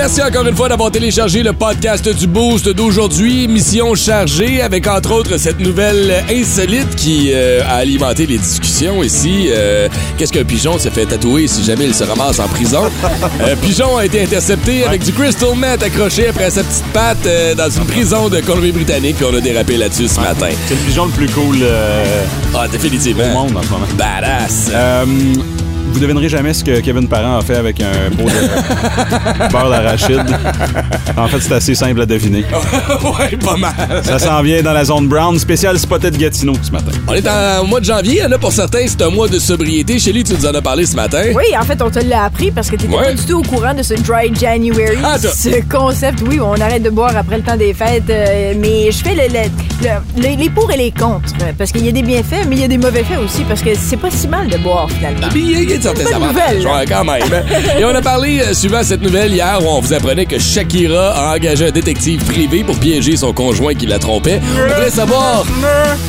Merci 0.00 0.22
encore 0.22 0.46
une 0.46 0.56
fois 0.56 0.70
d'avoir 0.70 0.90
téléchargé 0.90 1.42
le 1.42 1.52
podcast 1.52 2.08
du 2.08 2.26
Boost 2.26 2.66
d'aujourd'hui. 2.70 3.46
Mission 3.46 3.94
chargée 3.94 4.62
avec 4.62 4.86
entre 4.86 5.12
autres 5.12 5.36
cette 5.36 5.60
nouvelle 5.60 6.24
insolite 6.30 6.96
qui 6.96 7.30
euh, 7.34 7.60
a 7.68 7.74
alimenté 7.74 8.24
les 8.24 8.38
discussions 8.38 9.02
ici. 9.02 9.48
Euh, 9.50 9.88
Qu'est-ce 10.16 10.32
qu'un 10.32 10.44
pigeon 10.44 10.78
se 10.78 10.88
fait 10.88 11.04
tatouer 11.04 11.46
si 11.48 11.62
jamais 11.62 11.84
il 11.84 11.94
se 11.94 12.04
ramasse 12.04 12.38
en 12.38 12.48
prison? 12.48 12.84
Un 13.46 13.56
pigeon 13.60 13.98
a 13.98 14.06
été 14.06 14.22
intercepté 14.22 14.84
avec 14.84 15.04
du 15.04 15.12
crystal 15.12 15.54
meth 15.54 15.82
accroché 15.82 16.28
après 16.28 16.48
sa 16.48 16.62
petite 16.64 16.86
patte 16.94 17.26
euh, 17.26 17.54
dans 17.54 17.68
une 17.68 17.84
prison 17.84 18.30
de 18.30 18.40
Colombie-Britannique. 18.40 19.16
Puis 19.16 19.26
on 19.30 19.36
a 19.36 19.40
dérapé 19.42 19.76
là-dessus 19.76 20.08
ce 20.08 20.18
matin. 20.18 20.48
C'est 20.66 20.76
le 20.76 20.80
pigeon 20.80 21.04
le 21.04 21.12
plus 21.12 21.28
cool 21.28 21.58
euh, 21.60 22.24
Ah, 22.56 22.66
définitivement. 22.68 23.24
au 23.24 23.48
monde 23.48 23.56
en 23.58 23.62
ce 23.62 23.68
moment. 23.68 23.86
Badass. 23.98 24.70
Vous 25.92 25.98
devinerez 25.98 26.28
jamais 26.28 26.54
ce 26.54 26.62
que 26.64 26.80
Kevin 26.80 27.08
Parent 27.08 27.38
a 27.38 27.42
fait 27.42 27.56
avec 27.56 27.80
un 27.80 28.10
pot 28.16 28.24
de 28.28 29.48
beurre 29.52 29.70
d'arachide. 29.70 30.24
En 31.16 31.26
fait, 31.28 31.40
c'est 31.40 31.52
assez 31.54 31.74
simple 31.74 32.00
à 32.02 32.06
deviner. 32.06 32.44
ouais, 33.18 33.36
pas 33.36 33.56
mal. 33.56 33.72
Ça 34.04 34.18
s'en 34.18 34.40
vient 34.42 34.62
dans 34.62 34.72
la 34.72 34.84
zone 34.84 35.08
brown, 35.08 35.38
spécial 35.38 35.78
spotted 35.78 36.16
Gatineau 36.16 36.54
ce 36.62 36.70
matin. 36.70 36.92
On 37.08 37.12
est 37.14 37.28
en 37.28 37.64
mois 37.64 37.80
de 37.80 37.84
janvier. 37.84 38.22
A 38.22 38.38
pour 38.38 38.52
certains, 38.52 38.86
c'est 38.86 39.02
un 39.02 39.10
mois 39.10 39.28
de 39.28 39.38
sobriété. 39.38 39.98
Shelly, 39.98 40.24
tu 40.24 40.32
nous 40.34 40.46
en 40.46 40.54
as 40.54 40.62
parlé 40.62 40.86
ce 40.86 40.94
matin. 40.96 41.22
Oui, 41.34 41.44
en 41.60 41.64
fait, 41.64 41.82
on 41.82 41.90
te 41.90 41.98
l'a 41.98 42.24
appris 42.24 42.50
parce 42.50 42.70
que 42.70 42.76
tu 42.76 42.86
n'étais 42.86 42.96
Ouais. 42.98 43.04
pas 43.06 43.12
du 43.14 43.24
tout 43.24 43.38
au 43.40 43.42
courant 43.42 43.74
de 43.74 43.82
ce 43.82 43.94
Dry 43.94 44.32
January. 44.40 44.96
Ah, 45.04 45.18
ce 45.18 45.60
concept, 45.68 46.22
oui, 46.26 46.38
où 46.38 46.44
on 46.44 46.54
arrête 46.60 46.82
de 46.82 46.90
boire 46.90 47.16
après 47.16 47.36
le 47.38 47.42
temps 47.42 47.56
des 47.56 47.74
fêtes. 47.74 48.04
euh, 48.10 48.54
mais 48.58 48.90
je 48.92 48.98
fais 48.98 49.14
le, 49.14 49.22
le- 49.32 49.50
le- 49.82 50.22
le- 50.22 50.36
les 50.42 50.48
pour 50.50 50.70
et 50.72 50.76
les 50.76 50.90
contre. 50.92 51.34
Parce 51.58 51.72
qu'il 51.72 51.84
y 51.84 51.88
a 51.88 51.92
des 51.92 52.02
bienfaits, 52.02 52.46
mais 52.48 52.56
il 52.56 52.60
y 52.62 52.64
a 52.64 52.68
des 52.68 52.78
mauvais 52.78 53.02
faits 53.04 53.18
aussi. 53.18 53.42
Parce 53.48 53.60
que 53.62 53.70
c'est 53.76 53.96
pas 53.96 54.10
si 54.10 54.28
mal 54.28 54.48
de 54.48 54.56
boire, 54.58 54.88
finalement. 54.90 55.28
De 55.80 56.14
avantages, 56.14 56.62
quand 56.88 57.04
même. 57.04 57.22
hein. 57.32 57.78
Et 57.78 57.84
on 57.84 57.88
a 57.94 58.02
parlé, 58.02 58.40
euh, 58.40 58.54
suivant 58.54 58.82
cette 58.82 59.02
nouvelle 59.02 59.32
hier, 59.32 59.58
où 59.62 59.66
on 59.68 59.80
vous 59.80 59.92
apprenait 59.92 60.26
que 60.26 60.38
Shakira 60.38 61.10
a 61.10 61.34
engagé 61.36 61.66
un 61.68 61.70
détective 61.70 62.22
privé 62.24 62.62
pour 62.64 62.78
piéger 62.78 63.16
son 63.16 63.32
conjoint 63.32 63.74
qui 63.74 63.86
la 63.86 63.98
trompait. 63.98 64.40
On 64.56 64.62
voudrait 64.68 64.90
savoir 64.90 65.44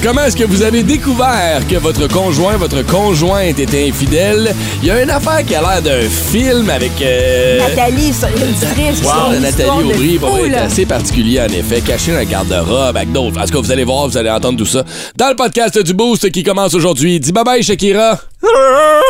comment 0.04 0.24
est-ce 0.26 0.36
que 0.38 0.44
vous 0.44 0.62
avez 0.64 0.84
découvert 0.84 1.62
que 1.70 1.76
votre 1.78 2.08
conjoint, 2.08 2.58
votre 2.58 2.82
conjointe 2.86 3.60
était 3.60 3.88
infidèle. 3.90 4.54
Il 4.82 4.88
y 4.88 4.92
a 4.92 5.02
une 5.02 5.10
affaire 5.10 5.44
qui 5.46 5.56
a 5.56 5.62
l'air 5.62 5.82
d'un 5.82 6.10
film 6.10 6.70
avec... 6.70 6.92
euh, 7.02 7.60
Nathalie, 7.60 8.12
l'auditrice, 8.40 9.04
Wow, 9.04 9.34
une 9.36 9.42
Nathalie 9.42 10.18
Aubry, 10.22 10.50
là. 10.50 10.64
assez 10.64 10.86
particulier 10.86 11.40
en 11.42 11.46
effet, 11.46 11.82
caché 11.82 12.12
dans 12.12 12.18
un 12.20 12.24
garde-robe 12.26 12.96
avec 12.98 13.12
d'autres. 13.12 13.40
En 13.40 13.46
tout 13.46 13.54
cas, 13.54 13.60
vous 13.60 13.72
allez 13.72 13.84
voir, 13.84 14.08
vous 14.08 14.18
allez 14.18 14.30
entendre 14.30 14.58
tout 14.58 14.66
ça 14.66 14.84
dans 15.16 15.30
le 15.30 15.36
podcast 15.36 15.78
du 15.82 15.94
Boost 15.94 16.30
qui 16.32 16.44
commence 16.44 16.74
aujourd'hui. 16.74 17.20
Dis 17.20 17.32
bye 17.32 17.44
bye, 17.44 17.64
Shakira. 17.64 18.20
Ah! 18.44 19.02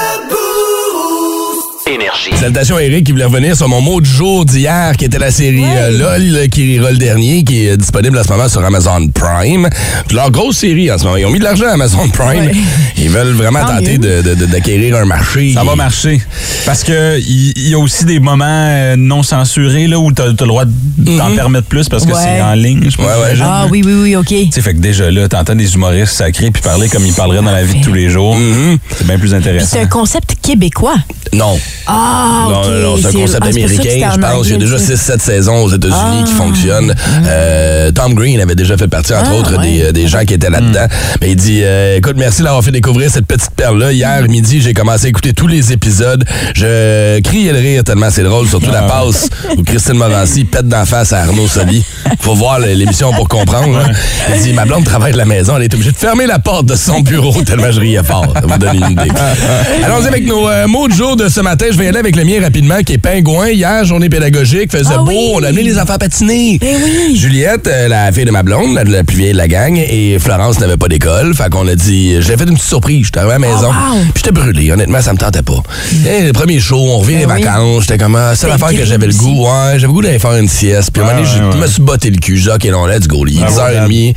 Énergie. 2.26 2.40
Salutations 2.40 2.78
Eric 2.78 3.04
qui 3.06 3.12
voulait 3.12 3.24
revenir 3.24 3.56
sur 3.56 3.68
mon 3.68 3.80
mot 3.80 4.00
du 4.00 4.08
jour 4.10 4.44
d'hier 4.44 4.96
qui 4.96 5.04
était 5.04 5.18
la 5.18 5.30
série 5.30 5.64
euh, 5.64 5.90
LOL 5.98 6.48
qui 6.48 6.62
rira 6.64 6.90
le 6.90 6.96
dernier 6.96 7.44
qui 7.44 7.66
est 7.66 7.76
disponible 7.76 8.18
en 8.18 8.22
ce 8.24 8.28
moment 8.28 8.48
sur 8.48 8.64
Amazon 8.64 9.08
Prime. 9.08 9.68
Leur 10.12 10.30
grosse 10.30 10.58
série 10.58 10.90
en 10.90 10.98
ce 10.98 11.04
moment. 11.04 11.16
Ils 11.16 11.26
ont 11.26 11.30
mis 11.30 11.38
de 11.38 11.44
l'argent 11.44 11.66
à 11.66 11.72
Amazon 11.72 12.08
Prime. 12.12 12.46
Ouais. 12.46 12.52
Ils 12.96 13.10
veulent 13.10 13.34
vraiment 13.34 13.60
Tant 13.60 13.76
tenter 13.76 13.98
mieux. 13.98 14.22
de- 14.22 14.22
de- 14.30 14.34
de- 14.34 14.46
d'acquérir 14.46 14.96
un 14.96 15.04
marché. 15.04 15.52
Ça 15.54 15.64
va 15.64 15.76
marcher. 15.76 16.20
Parce 16.66 16.82
que 16.84 17.18
il 17.20 17.68
y, 17.68 17.74
a 17.74 17.78
aussi 17.78 18.04
des 18.04 18.20
moments 18.20 18.44
euh, 18.48 18.96
non 18.96 19.22
censurés 19.22 19.86
là, 19.86 19.98
où 19.98 20.12
tu 20.12 20.22
as, 20.22 20.26
le 20.26 20.32
droit 20.32 20.64
d'en 20.66 21.34
permettre 21.34 21.66
plus 21.68 21.88
parce 21.88 22.04
que 22.04 22.12
Ouais. 22.12 22.20
c'est 22.22 22.40
en 22.40 22.54
ligne. 22.54 22.88
Je 22.90 22.96
pense. 22.96 23.06
Ah 23.42 23.66
oui, 23.70 23.82
oui, 23.84 23.92
oui, 24.02 24.16
OK. 24.16 24.26
Tu 24.28 24.48
sais, 24.52 24.60
fait 24.62 24.74
que 24.74 24.78
déjà 24.80 25.10
là, 25.10 25.28
t'entends 25.28 25.54
des 25.54 25.74
humoristes 25.74 26.14
sacrés 26.14 26.50
puis 26.50 26.62
parler 26.62 26.88
comme 26.88 27.04
ils 27.04 27.12
parleraient 27.12 27.42
dans 27.44 27.50
la 27.52 27.64
vie 27.64 27.78
de 27.80 27.84
tous 27.84 27.92
les 27.92 28.08
jours. 28.10 28.36
C'est 28.96 29.06
bien 29.06 29.18
plus 29.18 29.34
intéressant. 29.34 29.68
c'est 29.72 29.80
un 29.80 29.86
concept 29.86 30.34
québécois. 30.42 30.96
Non. 31.32 31.58
Ah, 31.86 32.07
Non, 32.48 32.60
OK. 32.60 32.66
non, 32.66 32.78
non, 32.80 32.96
c'est 33.00 33.08
un 33.08 33.12
concept 33.20 33.42
ah, 33.44 33.48
américain, 33.48 34.10
je 34.14 34.18
pense. 34.20 34.46
Il 34.46 34.52
y 34.52 34.54
a 34.54 34.58
déjà 34.58 34.78
ça. 34.78 34.94
6-7 34.94 35.20
saisons 35.20 35.56
aux 35.64 35.70
États-Unis 35.70 36.24
qui 36.24 36.32
Ah. 36.34 36.36
fonctionnent. 36.36 36.94
Euh, 37.26 37.90
Tom 37.92 38.14
Green 38.14 38.40
avait 38.40 38.54
déjà 38.54 38.76
fait 38.76 38.88
partie, 38.88 39.12
entre 39.14 39.30
Ah, 39.32 39.36
autres, 39.36 39.56
ouais. 39.58 39.92
des, 39.92 39.92
des 39.92 40.08
gens 40.08 40.24
qui 40.24 40.34
étaient 40.34 40.50
là-dedans. 40.50 40.86
Mais 41.20 41.30
il 41.30 41.36
dit 41.36 41.60
euh, 41.62 41.96
Écoute, 41.98 42.14
merci 42.16 42.42
d'avoir 42.42 42.62
fait 42.62 42.70
découvrir 42.70 43.10
cette 43.10 43.26
petite 43.26 43.50
perle-là. 43.56 43.92
Hier 43.92 44.22
midi, 44.28 44.60
j'ai 44.60 44.74
commencé 44.74 45.06
à 45.06 45.08
écouter 45.08 45.32
tous 45.32 45.46
les 45.46 45.72
épisodes. 45.72 46.24
Je 46.54 47.20
criais 47.20 47.52
le 47.52 47.58
rire 47.58 47.84
tellement 47.84 48.10
c'est 48.10 48.22
drôle, 48.22 48.48
surtout 48.48 48.70
la 48.70 48.82
passe 48.82 49.28
où 49.56 49.62
Christine 49.62 49.94
Morancy 49.94 50.44
pète 50.50 50.68
d'en 50.68 50.84
face 50.84 51.12
à 51.12 51.20
Arnaud 51.22 51.48
Soli. 51.48 51.84
Faut 52.20 52.34
voir 52.34 52.58
l'émission 52.60 53.12
pour 53.12 53.28
comprendre. 53.28 53.76
hein. 53.78 53.90
Il 54.34 54.42
dit 54.42 54.52
Ma 54.52 54.64
blonde 54.64 54.84
travaille 54.84 55.12
de 55.12 55.18
la 55.18 55.24
maison, 55.24 55.56
elle 55.56 55.64
est 55.64 55.74
obligée 55.74 55.92
de 55.92 55.96
fermer 55.96 56.26
la 56.26 56.38
porte 56.38 56.66
de 56.66 56.74
son 56.76 57.00
bureau 57.00 57.42
tellement 57.42 57.70
je 57.70 57.80
riais 57.80 58.02
fort. 58.02 58.32
Ça 58.34 58.42
vous 58.46 58.58
donne 58.58 58.76
une 58.76 58.90
idée. 58.92 59.10
Allons-y 59.84 60.06
avec 60.08 60.26
nos 60.26 60.48
euh, 60.48 60.66
mots 60.66 60.88
du 60.88 60.94
jour 60.96 61.16
de 61.16 61.28
ce 61.28 61.40
matin. 61.40 61.66
Je 61.70 61.76
vais 61.78 61.86
y 61.86 61.88
aller 61.98 62.08
avec 62.08 62.16
le 62.16 62.24
mien 62.24 62.40
rapidement, 62.42 62.78
qui 62.84 62.92
est 62.94 62.98
pingouin. 62.98 63.48
Hier, 63.50 63.84
journée 63.84 64.08
pédagogique, 64.08 64.70
faisait 64.70 64.90
Ah 64.94 64.98
beau. 64.98 65.08
oui. 65.10 65.30
On 65.34 65.42
a 65.42 65.48
amené 65.48 65.62
les 65.62 65.78
enfants 65.78 65.94
à 65.94 65.98
patiner. 65.98 66.58
Ben 66.60 66.76
oui. 66.84 67.16
Juliette, 67.16 67.66
euh, 67.66 67.88
la 67.88 68.12
fille 68.12 68.24
de 68.24 68.30
ma 68.30 68.42
blonde, 68.42 68.74
la, 68.74 68.84
la 68.84 69.04
plus 69.04 69.16
vieille 69.16 69.32
de 69.32 69.36
la 69.38 69.48
gang, 69.48 69.76
et 69.76 70.18
Florence 70.18 70.60
n'avait 70.60 70.76
pas 70.76 70.88
d'école. 70.88 71.34
Fait 71.34 71.50
qu'on 71.50 71.66
a 71.66 71.74
dit, 71.74 72.16
j'ai 72.22 72.36
fait 72.36 72.44
une 72.44 72.54
petite 72.54 72.68
surprise. 72.68 73.06
J'étais 73.06 73.18
arrivé 73.18 73.34
à 73.34 73.38
la 73.38 73.46
maison. 73.48 73.70
Oh, 73.70 73.94
wow. 73.94 74.00
Puis 74.14 74.22
j'étais 74.24 74.32
brûlé. 74.32 74.70
Honnêtement, 74.72 75.00
ça 75.02 75.12
me 75.12 75.18
tentait 75.18 75.42
pas. 75.42 75.62
Eh, 76.06 76.26
le 76.26 76.32
premier 76.32 76.60
show, 76.60 76.76
on 76.78 76.98
revient 76.98 77.14
Ben 77.14 77.28
les 77.28 77.34
oui. 77.34 77.42
vacances. 77.42 77.82
J'étais 77.82 77.98
comme, 77.98 78.16
ah, 78.16 78.32
c'est 78.34 78.46
Ben, 78.46 78.52
l'affaire 78.58 78.78
que 78.78 78.84
j'avais 78.84 79.06
le 79.06 79.14
goût. 79.14 79.44
Ouais, 79.44 79.72
j'avais 79.74 79.86
le 79.86 79.92
goût 79.92 80.02
d'aller 80.02 80.18
faire 80.18 80.34
une 80.36 80.48
sieste. 80.48 80.90
Puis 80.92 81.02
à 81.02 81.06
un 81.06 81.14
moment 81.14 81.22
donné, 81.26 81.50
je 81.54 81.58
me 81.58 81.66
suis 81.66 81.82
botté 81.82 82.10
le 82.10 82.16
cul. 82.18 82.36
J'ai 82.36 82.44
dit, 82.44 82.50
OK, 82.50 82.64
non, 82.72 82.86
let's 82.86 83.06
go. 83.08 83.24
Il 83.26 83.38
est 83.38 83.42
Ah, 83.44 83.70
10h30. 83.86 84.14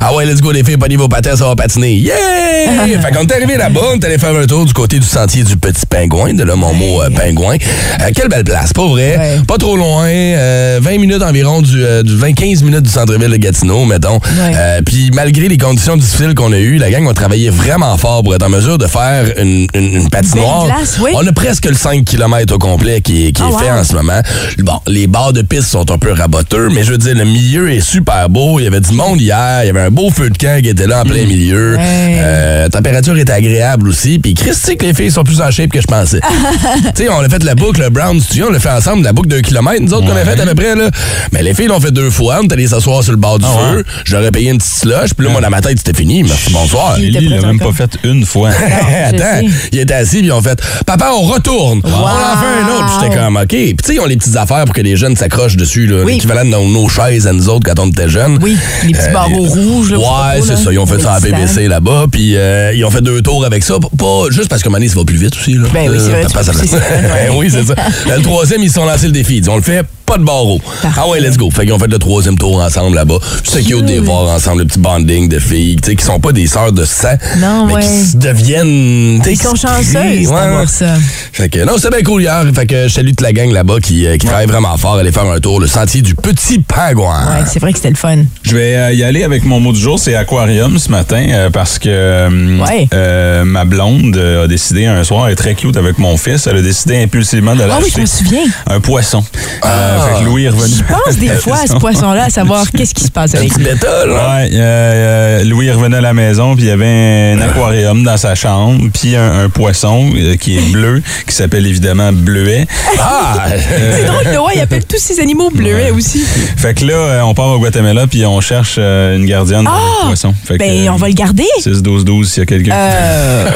Ah 0.00 0.14
ouais, 0.14 0.24
let's 0.26 0.40
go, 0.40 0.50
les 0.50 0.64
filles, 0.64 0.76
prenez 0.76 0.96
vos 0.96 1.08
patins, 1.08 1.36
ça 1.36 1.46
va 1.46 1.54
patiner. 1.56 1.94
Yeah! 1.94 2.14
fait 3.02 3.12
qu'on 3.14 3.22
est 3.22 3.32
arrivé 3.32 3.56
là-bas, 3.56 3.80
on 3.92 3.94
est 3.94 4.04
allé 4.04 4.18
faire 4.18 4.34
un 4.36 4.46
tour 4.46 4.64
du 4.64 4.72
côté 4.72 4.98
du 4.98 5.06
sentier 5.06 5.42
du 5.44 5.56
Petit 5.56 5.86
Pingouin, 5.88 6.32
de 6.34 6.42
là 6.44 6.56
mon 6.56 6.72
mot 6.72 7.01
euh, 7.02 7.10
pingouin. 7.10 7.56
Euh, 8.00 8.10
quelle 8.14 8.28
belle 8.28 8.44
place, 8.44 8.72
pas 8.72 8.86
vrai? 8.86 9.16
Ouais. 9.18 9.40
Pas 9.46 9.58
trop 9.58 9.76
loin, 9.76 10.06
euh, 10.06 10.78
20 10.82 10.98
minutes 10.98 11.22
environ 11.22 11.62
du, 11.62 11.82
euh, 11.84 12.02
du 12.02 12.16
20-15 12.16 12.62
minutes 12.64 12.82
du 12.82 12.90
centre-ville 12.90 13.30
de 13.30 13.36
Gatineau, 13.36 13.84
mettons. 13.84 14.20
Euh, 14.40 14.80
Puis 14.84 15.10
malgré 15.14 15.48
les 15.48 15.58
conditions 15.58 15.96
difficiles 15.96 16.34
qu'on 16.34 16.52
a 16.52 16.58
eues, 16.58 16.78
la 16.78 16.90
gang 16.90 17.08
a 17.08 17.14
travaillé 17.14 17.50
vraiment 17.50 17.96
fort 17.96 18.22
pour 18.22 18.34
être 18.34 18.44
en 18.44 18.48
mesure 18.48 18.78
de 18.78 18.86
faire 18.86 19.24
une, 19.38 19.66
une, 19.74 19.94
une 19.96 20.08
patinoire. 20.10 20.66
Belle 20.66 20.74
place, 20.76 20.98
oui. 21.02 21.10
On 21.14 21.26
a 21.26 21.32
presque 21.32 21.66
le 21.66 21.74
5 21.74 22.04
km 22.04 22.54
au 22.54 22.58
complet 22.58 23.00
qui, 23.00 23.26
est- 23.28 23.32
qui 23.32 23.42
Ah, 23.44 23.48
est 23.50 23.64
fait 23.64 23.70
wow. 23.72 23.78
en 23.78 23.84
ce 23.84 23.92
moment. 23.94 24.20
Bon, 24.58 24.78
les 24.86 25.06
bords 25.06 25.32
de 25.32 25.42
piste 25.42 25.68
sont 25.68 25.90
un 25.90 25.98
peu 25.98 26.12
raboteux, 26.12 26.68
mais 26.74 26.84
je 26.84 26.92
veux 26.92 26.98
dire, 26.98 27.14
le 27.14 27.24
milieu 27.24 27.70
est 27.72 27.80
super 27.80 28.28
beau. 28.28 28.58
Il 28.60 28.64
y 28.64 28.66
avait 28.66 28.80
du 28.80 28.92
monde 28.92 29.20
hier, 29.20 29.60
il 29.64 29.66
y 29.66 29.70
avait 29.70 29.80
un 29.82 29.90
beau 29.90 30.10
feu 30.10 30.30
de 30.30 30.38
camp 30.38 30.60
qui 30.62 30.68
était 30.68 30.86
là 30.86 31.00
en 31.02 31.04
plein 31.04 31.24
milieu. 31.26 31.76
Ouais. 31.76 32.16
Euh, 32.18 32.62
la 32.64 32.68
température 32.70 33.16
était 33.18 33.32
agréable 33.32 33.88
aussi. 33.88 34.18
Puis 34.18 34.34
Christy, 34.34 34.76
que 34.76 34.86
les 34.86 34.94
filles 34.94 35.10
sont 35.10 35.24
plus 35.24 35.40
en 35.40 35.50
shape 35.50 35.70
que 35.70 35.80
je 35.80 35.86
pensais. 35.86 36.20
tu 36.94 37.04
sais, 37.04 37.08
on 37.08 37.20
a 37.20 37.28
fait 37.28 37.42
la 37.44 37.54
boucle 37.54 37.88
Brown 37.90 38.20
Studio, 38.20 38.46
on 38.48 38.52
l'a 38.52 38.60
fait 38.60 38.70
ensemble, 38.70 39.04
la 39.04 39.12
boucle 39.12 39.28
d'un 39.28 39.40
kilomètre, 39.42 39.82
nous 39.82 39.92
autres, 39.94 40.06
qu'on 40.06 40.16
a 40.16 40.24
fait 40.24 40.40
à 40.40 40.46
peu 40.46 40.54
près, 40.54 40.74
là. 40.74 40.90
Mais 41.32 41.42
les 41.42 41.54
filles 41.54 41.66
l'ont 41.68 41.80
fait 41.80 41.90
deux 41.90 42.10
fois. 42.10 42.38
On 42.42 42.44
est 42.48 42.52
allé 42.52 42.66
s'asseoir 42.66 43.02
sur 43.02 43.12
le 43.12 43.18
bord 43.18 43.38
du 43.38 43.46
Ah 43.48 43.72
feu. 43.74 43.84
J'aurais 44.04 44.30
payé 44.30 44.50
une 44.50 44.58
petite 44.58 44.74
slush. 44.74 45.14
Puis 45.14 45.26
là, 45.26 45.32
moi, 45.32 45.40
dans 45.40 45.50
ma 45.50 45.60
tête, 45.60 45.78
c'était 45.78 45.96
fini. 45.96 46.22
Merci, 46.22 46.52
bonsoir. 46.52 46.98
Il 46.98 47.12
l'a 47.30 47.40
même 47.46 47.58
pas 47.58 47.72
fait 47.72 47.90
une 48.04 48.24
fois. 48.26 48.50
Attends, 49.06 49.46
il 49.72 49.78
était 49.78 49.94
assis, 49.94 50.18
puis 50.18 50.26
ils 50.26 50.32
ont 50.32 50.42
fait 50.42 50.60
Papa, 50.86 51.10
on 51.14 51.22
retourne. 51.22 51.80
On 51.84 51.88
en 51.88 52.06
fait 52.06 52.62
un 52.62 52.74
autre. 52.76 52.86
Puis 52.86 52.94
j'étais 53.02 53.16
comme 53.16 53.36
OK. 53.36 53.48
Puis 53.48 53.76
tu 53.76 53.86
sais, 53.86 53.94
ils 53.94 54.00
ont 54.00 54.06
les 54.06 54.16
petites 54.16 54.36
affaires 54.36 54.64
pour 54.64 54.74
que 54.74 54.80
les 54.82 54.96
jeunes 54.96 55.16
s'accrochent 55.16 55.56
dessus, 55.56 55.86
là. 55.86 56.02
Oui. 56.04 56.14
L'équivalent 56.14 56.44
de 56.44 56.50
nos, 56.50 56.66
nos 56.68 56.88
chaises 56.88 57.26
à 57.26 57.32
nous 57.32 57.48
autres 57.48 57.64
quand 57.72 57.80
on 57.82 57.88
était 57.88 58.08
jeunes. 58.08 58.38
Oui, 58.42 58.56
les 58.84 58.92
petits 58.92 59.08
Euh, 59.08 59.12
barreaux 59.12 59.44
les- 59.54 59.62
rouges, 59.62 59.90
là, 59.92 59.98
Ouais, 59.98 60.40
c'est 60.46 60.56
ça. 60.56 60.72
Ils 60.72 60.78
ont 60.78 60.86
fait 60.86 61.00
ça 61.00 61.14
à 61.14 61.20
PBC 61.20 61.68
là-bas, 61.68 62.06
puis 62.10 62.36
euh, 62.36 62.72
ils 62.74 62.84
ont 62.84 62.90
fait 62.90 63.00
deux 63.02 63.22
tours 63.22 63.44
avec 63.44 63.62
ça. 63.64 63.74
Pas 63.98 64.24
juste 64.30 64.48
parce 64.48 64.62
que 64.62 64.68
Mané, 64.68 64.88
ça 64.88 64.96
va 64.96 65.04
plus 65.04 65.16
vite 65.16 65.36
aussi. 65.36 65.54
Là. 65.54 65.68
Ben 65.72 65.90
oui, 65.90 65.98
c'est 66.00 66.81
oui, 67.36 67.50
c'est 67.50 67.64
ça. 67.64 67.74
Le 68.06 68.22
troisième, 68.22 68.62
ils 68.62 68.68
se 68.68 68.74
sont 68.74 68.84
lancés 68.84 69.06
le 69.06 69.12
défi. 69.12 69.36
Ils 69.36 69.40
disent, 69.40 69.48
on 69.48 69.56
le 69.56 69.62
fait, 69.62 69.84
pas 70.12 70.18
de 70.18 70.24
barreau. 70.24 70.60
Ah 70.96 71.08
ouais, 71.08 71.20
let's 71.20 71.38
go. 71.38 71.48
Fait 71.50 71.62
qu'ils 71.64 71.72
ont 71.72 71.78
fait 71.78 71.86
le 71.86 71.98
troisième 71.98 72.36
tour 72.36 72.60
ensemble 72.60 72.94
là-bas. 72.96 73.16
C'est 73.44 73.62
cute 73.62 73.82
de 73.86 73.92
les 73.92 73.98
voir 74.00 74.28
ensemble, 74.28 74.60
le 74.60 74.66
petit 74.66 74.78
bonding 74.78 75.26
de 75.28 75.38
filles, 75.38 75.76
tu 75.82 75.90
sais, 75.90 75.96
qui 75.96 76.04
sont 76.04 76.20
pas 76.20 76.32
des 76.32 76.46
sœurs 76.46 76.72
de 76.72 76.84
sang, 76.84 77.14
Non, 77.38 77.64
mais 77.66 77.74
ouais. 77.74 77.80
qui 77.82 78.16
deviennent. 78.18 79.20
tu 79.22 79.24
sais, 79.24 79.32
Ils 79.32 79.40
sont 79.42 79.56
se 79.56 79.66
chanceuses 79.66 80.28
d'avoir 80.28 80.68
ça. 80.68 80.94
Fait 81.32 81.48
que 81.48 81.64
non, 81.64 81.72
c'était 81.76 81.96
bien 81.96 82.02
cool 82.02 82.20
hier. 82.22 82.44
Fait 82.54 82.66
que 82.66 82.88
je 82.88 82.92
salue 82.92 83.08
toute 83.08 83.22
la 83.22 83.32
gang 83.32 83.50
là-bas 83.50 83.76
qui, 83.82 84.06
euh, 84.06 84.18
qui 84.18 84.26
travaille 84.26 84.46
vraiment 84.46 84.76
fort. 84.76 84.96
Aller 84.96 85.12
faire 85.12 85.24
un 85.24 85.40
tour, 85.40 85.60
le 85.60 85.66
sentier 85.66 86.02
du 86.02 86.14
petit 86.14 86.58
pingouin. 86.58 87.24
Ouais, 87.28 87.44
c'est 87.50 87.58
vrai 87.60 87.72
que 87.72 87.78
c'était 87.78 87.90
le 87.90 87.96
fun. 87.96 88.18
Je 88.42 88.54
vais 88.54 88.76
euh, 88.76 88.92
y 88.92 89.02
aller 89.04 89.24
avec 89.24 89.44
mon 89.44 89.60
mot 89.60 89.72
du 89.72 89.80
jour, 89.80 89.98
c'est 89.98 90.14
aquarium 90.14 90.78
ce 90.78 90.90
matin, 90.90 91.24
euh, 91.30 91.48
parce 91.50 91.78
que 91.78 91.88
euh, 91.88 92.58
Ouais. 92.62 92.86
euh, 92.92 93.44
ma 93.44 93.64
blonde 93.64 94.16
a 94.16 94.46
décidé 94.46 94.84
un 94.84 95.04
soir, 95.04 95.26
elle 95.26 95.32
est 95.32 95.36
très 95.36 95.54
cute 95.54 95.76
avec 95.78 95.98
mon 95.98 96.18
fils, 96.18 96.46
elle 96.46 96.58
a 96.58 96.62
décidé 96.62 97.02
impulsivement 97.02 97.54
de 97.56 97.62
Ah 97.62 97.78
oui, 97.82 97.90
je 97.94 98.00
me 98.02 98.06
souviens. 98.06 98.44
un 98.66 98.80
poisson. 98.80 99.24
Ah. 99.62 100.01
Fait 100.06 100.20
que 100.20 100.24
Louis 100.24 100.44
est 100.44 100.48
revenu. 100.48 100.74
Je 100.76 100.82
pense 100.92 101.16
des 101.16 101.28
fois 101.28 101.58
à 101.62 101.66
ce 101.66 101.72
poisson-là, 101.78 102.24
à 102.24 102.30
savoir 102.30 102.64
qu'est-ce 102.76 102.94
qui 102.94 103.04
se 103.04 103.10
passe 103.10 103.34
avec 103.34 103.54
lui. 103.56 103.64
Ouais, 103.64 103.72
euh, 103.74 104.48
euh, 104.52 105.44
Louis 105.44 105.66
est 105.68 105.72
revenu 105.72 105.96
à 105.96 106.00
la 106.00 106.12
maison, 106.14 106.54
puis 106.54 106.64
il 106.64 106.68
y 106.68 106.70
avait 106.70 107.34
un 107.36 107.40
aquarium 107.40 108.02
dans 108.02 108.16
sa 108.16 108.34
chambre, 108.34 108.88
puis 108.92 109.16
un, 109.16 109.44
un 109.44 109.48
poisson 109.48 110.10
euh, 110.14 110.36
qui 110.36 110.58
est 110.58 110.72
bleu, 110.72 111.02
qui 111.26 111.34
s'appelle 111.34 111.66
évidemment 111.66 112.12
bleuet. 112.12 112.66
Ah! 113.00 113.46
C'est 113.96 114.04
drôle, 114.04 114.32
Noah, 114.34 114.54
il 114.54 114.60
appelle 114.60 114.84
tous 114.84 114.98
ses 114.98 115.20
animaux 115.20 115.50
bleuets 115.50 115.90
aussi. 115.90 116.24
Fait 116.56 116.74
que 116.74 116.84
là, 116.84 116.94
euh, 116.94 117.20
on 117.22 117.34
part 117.34 117.48
au 117.48 117.58
Guatemala, 117.58 118.06
puis 118.06 118.24
on 118.26 118.40
cherche 118.40 118.76
euh, 118.78 119.16
une 119.16 119.26
gardienne 119.26 119.64
pour 119.64 119.74
le 119.74 120.06
poisson. 120.08 120.34
Fait 120.44 120.54
que, 120.54 120.58
Ben, 120.58 120.86
euh, 120.86 120.90
on 120.92 120.96
va 120.96 121.08
le 121.08 121.14
garder. 121.14 121.46
6-12-12 121.60 122.24
s'il 122.24 122.40
y 122.40 122.42
a 122.42 122.46
quelqu'un. 122.46 122.72
Euh, 122.74 123.48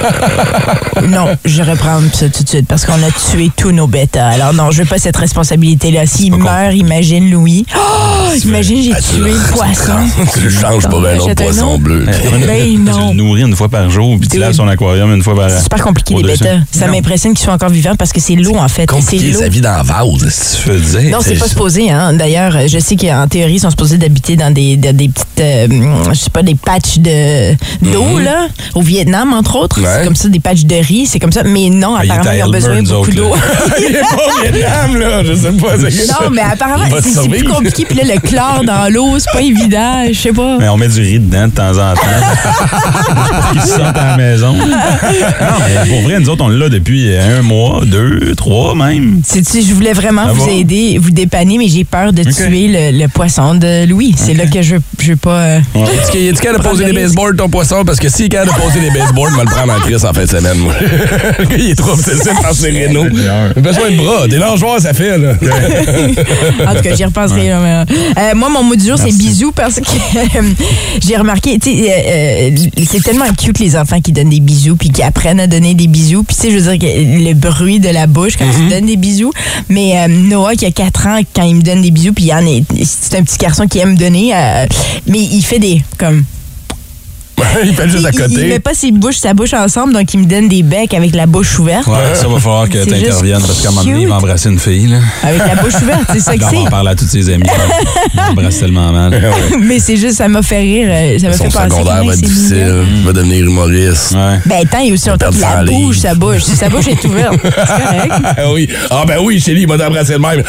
non, 1.08 1.26
je 1.44 1.62
reprends 1.62 2.00
ça 2.12 2.28
tout 2.28 2.42
de 2.42 2.48
suite 2.48 2.66
parce 2.68 2.84
qu'on 2.84 2.94
a 2.94 3.10
tué 3.30 3.50
tous 3.56 3.72
nos 3.72 3.86
bêtas. 3.86 4.26
Alors 4.28 4.52
non, 4.54 4.70
je 4.70 4.82
veux 4.82 4.88
pas 4.88 4.98
cette 4.98 5.16
responsabilité-là. 5.16 6.06
S'il 6.06 6.32
pas 6.44 6.72
imagine 6.72 7.30
Louis. 7.30 7.64
Oh, 7.76 8.34
imagine, 8.44 8.82
j'ai 8.82 8.92
Ah, 8.94 9.00
tu 9.00 9.16
tué 9.16 9.30
le- 9.30 9.32
le 9.32 9.52
poisson. 9.52 9.92
Tu 10.34 10.50
changes 10.50 10.86
pour 10.88 10.98
un 11.06 11.16
autre 11.16 11.24
Achète 11.26 11.40
un 11.40 11.44
poisson 11.44 11.78
bleu. 11.78 12.04
Ben 12.46 12.62
Tu 12.64 12.76
non. 12.78 13.08
le 13.10 13.14
nourris 13.14 13.42
une 13.42 13.56
fois 13.56 13.68
par 13.68 13.88
jour, 13.90 14.16
puis 14.18 14.28
tu 14.28 14.38
laves 14.38 14.52
son 14.52 14.68
aquarium 14.68 15.14
une 15.14 15.22
fois 15.22 15.34
par 15.36 15.50
C'est 15.50 15.62
super 15.62 15.82
compliqué, 15.82 16.14
les 16.16 16.22
bêtas. 16.22 16.58
Ça 16.70 16.86
Non. 16.86 16.92
m'impressionne 16.92 17.34
qu'ils 17.34 17.44
soient 17.44 17.54
encore 17.54 17.70
vivants 17.70 17.96
parce 17.96 18.12
que 18.12 18.20
c'est 18.20 18.34
l'eau, 18.36 18.56
en 18.56 18.68
fait. 18.68 18.82
C'est 18.82 18.86
Compliqué 18.86 19.32
sa 19.32 19.48
vie 19.48 19.60
dans 19.60 19.72
la 19.76 19.82
vase, 19.82 20.28
si 20.28 20.62
tu 20.62 20.68
veux 20.70 20.78
dire? 21.00 21.10
Non, 21.10 21.18
c'est 21.22 21.34
pas 21.36 21.48
supposé. 21.48 21.90
Hein. 21.90 22.12
D'ailleurs, 22.14 22.52
je 22.66 22.78
sais 22.78 22.96
qu'en 22.96 23.26
théorie, 23.28 23.54
ils 23.54 23.60
sont 23.60 23.70
supposés 23.70 23.98
d'habiter 23.98 24.36
dans 24.36 24.52
des, 24.52 24.76
dans 24.76 24.94
des 24.96 25.08
petites, 25.08 25.26
euh, 25.40 25.66
je 26.12 26.18
sais 26.18 26.30
pas, 26.30 26.42
des 26.42 26.54
patchs 26.54 26.98
de 26.98 27.52
d'eau 27.82 28.18
là, 28.18 28.48
au 28.74 28.82
Vietnam 28.82 29.32
entre 29.32 29.56
autres. 29.56 29.80
Ouais. 29.80 29.88
C'est 29.98 30.04
comme 30.04 30.16
ça, 30.16 30.28
des 30.28 30.40
patchs 30.40 30.64
de 30.64 30.76
riz, 30.76 31.06
c'est 31.06 31.18
comme 31.18 31.32
ça. 31.32 31.42
Mais 31.44 31.68
non, 31.70 31.94
Ah, 31.96 32.02
apparemment, 32.02 32.30
ils 32.36 32.42
ont 32.44 32.50
besoin 32.50 32.82
de 32.82 32.88
beaucoup 32.88 33.10
d'eau. 33.12 33.30
Il 33.78 33.94
est 33.96 34.00
pas 34.00 34.16
au 34.16 34.42
Vietnam, 34.52 34.96
là. 34.98 35.24
Je 35.24 35.34
sais 35.34 35.52
pas. 35.52 35.78
c'est- 35.78 36.06
non, 36.26 36.34
mais 36.34 36.42
apparemment, 36.42 36.84
c'est 37.02 37.08
c'est 37.10 37.28
plus 37.28 37.44
compliqué. 37.44 37.84
Puis 37.88 37.96
là, 37.98 38.04
le 38.14 38.20
chlore 38.20 38.62
dans 38.64 38.92
l'eau, 38.92 39.18
c'est 39.18 39.32
pas 39.32 39.42
évident. 39.42 40.04
Je 40.08 40.12
sais 40.18 40.32
pas. 40.32 40.56
Mais 40.58 40.68
on 40.68 40.76
met 40.76 40.88
du 40.88 41.00
riz 41.00 41.18
dedans 41.18 41.46
de 41.48 41.52
temps 41.52 41.70
en 41.72 41.94
temps. 41.94 43.60
se 43.60 43.68
sentent 43.68 43.96
à 43.96 44.06
la 44.10 44.16
maison. 44.16 44.52
non, 44.52 44.66
mais 44.66 45.90
pour 45.90 46.00
vrai, 46.02 46.20
nous 46.20 46.28
autres, 46.28 46.44
on 46.44 46.48
l'a 46.48 46.68
depuis 46.68 47.14
un 47.16 47.42
mois, 47.42 47.80
deux, 47.84 48.34
trois 48.36 48.74
même. 48.74 49.20
Sais-tu, 49.24 49.62
je 49.62 49.72
voulais 49.74 49.92
vraiment 49.92 50.32
vous 50.32 50.48
aider, 50.48 50.98
vous 51.00 51.10
dépanner, 51.10 51.58
mais 51.58 51.68
j'ai 51.68 51.84
peur 51.84 52.12
de 52.12 52.22
tuer 52.22 52.68
le, 52.68 52.98
le 52.98 53.08
poisson 53.08 53.54
de 53.54 53.86
Louis. 53.86 54.14
C'est 54.16 54.34
là 54.34 54.46
que 54.46 54.62
je, 54.62 54.76
je 55.00 55.10
veux 55.10 55.16
pas. 55.16 55.30
euh, 55.40 55.58
Est-ce 55.74 56.10
qu'il 56.10 56.26
est 56.26 56.40
capable 56.40 56.62
de 56.64 56.68
poser 56.68 56.84
des 56.86 56.92
baseballs, 56.92 57.36
ton 57.36 57.48
poisson? 57.48 57.84
Parce 57.84 57.98
que 57.98 58.08
s'il 58.08 58.26
est 58.26 58.28
capable 58.28 58.52
de 58.56 58.60
poser 58.62 58.80
des 58.80 58.90
baseballs, 58.90 59.30
il 59.32 59.36
va 59.36 59.44
le 59.44 59.50
prendre 59.50 59.72
en 59.74 59.80
crise 59.80 60.04
en 60.04 60.12
fin 60.12 60.22
de 60.24 60.28
semaine, 60.28 60.58
moi. 60.58 60.72
Le 61.38 61.44
gars, 61.44 61.56
il 61.58 61.70
est 61.70 61.74
trop 61.74 61.92
obsessif 61.92 62.32
par 62.42 62.52
ses 62.52 62.70
rénaux. 62.70 63.06
Il 63.12 63.28
a 63.28 63.60
besoin 63.60 63.90
de 63.90 63.96
bras. 63.96 64.28
Des 64.28 64.36
langeoires, 64.38 64.80
ça 64.80 64.92
fait, 64.92 65.16
là. 65.18 65.32
En 66.66 66.74
tout 66.74 66.82
cas, 66.82 66.94
j'y 66.94 67.04
repenserai. 67.04 67.48
là, 67.48 67.60
mais, 67.86 67.94
euh, 68.22 68.34
moi, 68.34 68.48
mon 68.48 68.62
mot 68.62 68.76
du 68.76 68.86
jour, 68.86 68.98
c'est 68.98 69.16
bisous 69.16 69.52
parce 69.52 69.76
que 69.76 69.80
euh, 70.16 70.42
j'ai 71.06 71.16
remarqué, 71.16 71.58
tu 71.58 71.70
sais, 71.70 71.90
euh, 71.90 72.50
euh, 72.50 72.56
c'est 72.86 73.02
tellement 73.02 73.26
cute 73.36 73.58
les 73.58 73.76
enfants 73.76 74.00
qui 74.00 74.12
donnent 74.12 74.30
des 74.30 74.40
bisous 74.40 74.76
puis 74.76 74.90
qui 74.90 75.02
apprennent 75.02 75.40
à 75.40 75.46
donner 75.46 75.74
des 75.74 75.86
bisous. 75.86 76.22
Puis, 76.22 76.36
tu 76.36 76.42
sais, 76.42 76.50
je 76.50 76.58
veux 76.58 76.76
dire, 76.76 76.88
le 76.96 77.34
bruit 77.34 77.80
de 77.80 77.88
la 77.88 78.06
bouche 78.06 78.36
quand 78.36 78.46
tu 78.56 78.68
donnes 78.68 78.86
des 78.86 78.96
bisous. 78.96 79.32
Mais 79.68 79.98
euh, 79.98 80.08
Noah, 80.08 80.54
qui 80.54 80.66
a 80.66 80.70
4 80.70 81.06
ans, 81.06 81.20
quand 81.34 81.42
il 81.44 81.56
me 81.56 81.62
donne 81.62 81.82
des 81.82 81.90
bisous, 81.90 82.12
puis 82.12 82.24
il 82.24 82.32
en 82.32 82.44
est, 82.46 82.64
c'est 82.84 83.16
un 83.18 83.22
petit 83.22 83.38
garçon 83.38 83.66
qui 83.66 83.78
aime 83.78 83.96
donner, 83.96 84.32
euh, 84.34 84.66
mais 85.06 85.18
il 85.18 85.42
fait 85.42 85.58
des, 85.58 85.82
comme, 85.98 86.24
il 87.64 87.74
fait 87.74 87.88
juste 87.88 88.04
à 88.06 88.10
il, 88.10 88.14
il 88.14 88.20
côté. 88.22 88.46
met 88.48 88.58
pas 88.60 88.74
ses 88.74 88.90
bouches, 88.92 89.16
sa 89.16 89.34
bouche 89.34 89.52
ensemble, 89.54 89.92
donc 89.92 90.12
il 90.14 90.20
me 90.20 90.24
donne 90.26 90.48
des 90.48 90.62
becs 90.62 90.92
avec 90.94 91.14
la 91.14 91.26
bouche 91.26 91.58
ouverte. 91.58 91.86
Ouais, 91.86 92.14
ça 92.14 92.28
va 92.28 92.38
falloir 92.38 92.68
que 92.68 92.82
C'est 92.82 92.86
tu 92.88 92.94
interviennes 92.94 93.40
parce 93.40 93.60
qu'à 93.62 93.68
un 93.68 93.72
moment 93.72 93.84
donné, 93.84 94.02
il 94.02 94.08
va 94.08 94.16
embrasser 94.16 94.48
une 94.48 94.58
fille. 94.58 94.86
Là. 94.88 94.98
Avec 95.22 95.38
la 95.38 95.62
bouche 95.62 95.74
ouverte, 95.82 96.00
c'est 96.12 96.20
ça 96.20 96.34
que 96.36 96.40
Là, 96.40 96.48
on 96.48 96.50
va 96.54 96.58
en 96.60 96.64
c'est. 96.64 96.70
parler 96.70 96.90
à 96.90 96.94
tous 96.94 97.06
ses 97.08 97.28
amis. 97.30 97.44
Il 98.14 98.20
embrasse 98.20 98.58
tellement 98.58 98.92
mal. 98.92 99.20
Mais 99.60 99.78
c'est 99.78 99.96
juste, 99.96 100.16
ça 100.16 100.28
m'a 100.28 100.42
fait 100.42 100.60
rire. 100.60 100.88
euh, 100.90 101.18
Ça 101.18 101.28
m'a 101.28 101.32
Son 101.36 101.44
fait 101.44 101.50
penser. 101.50 101.68
secondaire 101.70 102.04
va 102.04 102.12
être 102.12 102.18
c'est 102.20 102.26
difficile. 102.26 102.84
Il 102.98 103.04
va 103.04 103.12
devenir 103.12 103.44
humoriste. 103.44 104.12
Ouais. 104.12 104.38
Ben, 104.46 104.66
tant, 104.70 104.78
il 104.80 104.88
y 104.88 104.90
a 104.90 104.94
aussi 104.94 105.04
perdre 105.04 105.28
que 105.36 105.40
la 105.40 105.50
sa 105.56 105.64
bouche, 105.64 105.98
sa 105.98 106.14
bouche. 106.14 106.42
Si 106.42 106.56
sa 106.56 106.68
bouche 106.68 106.88
est 106.88 107.04
ouverte, 107.04 107.34
c'est 107.42 107.50
correct. 107.84 108.12
Ah 108.38 108.52
oui. 108.52 108.68
Ah 108.90 109.04
ben 109.06 109.18
oui, 109.22 109.40
Chélie, 109.40 109.62
il 109.62 109.68
m'a 109.68 109.74
embrassé 109.74 110.14
de 110.14 110.18
même. 110.18 110.38
Non, 110.38 110.44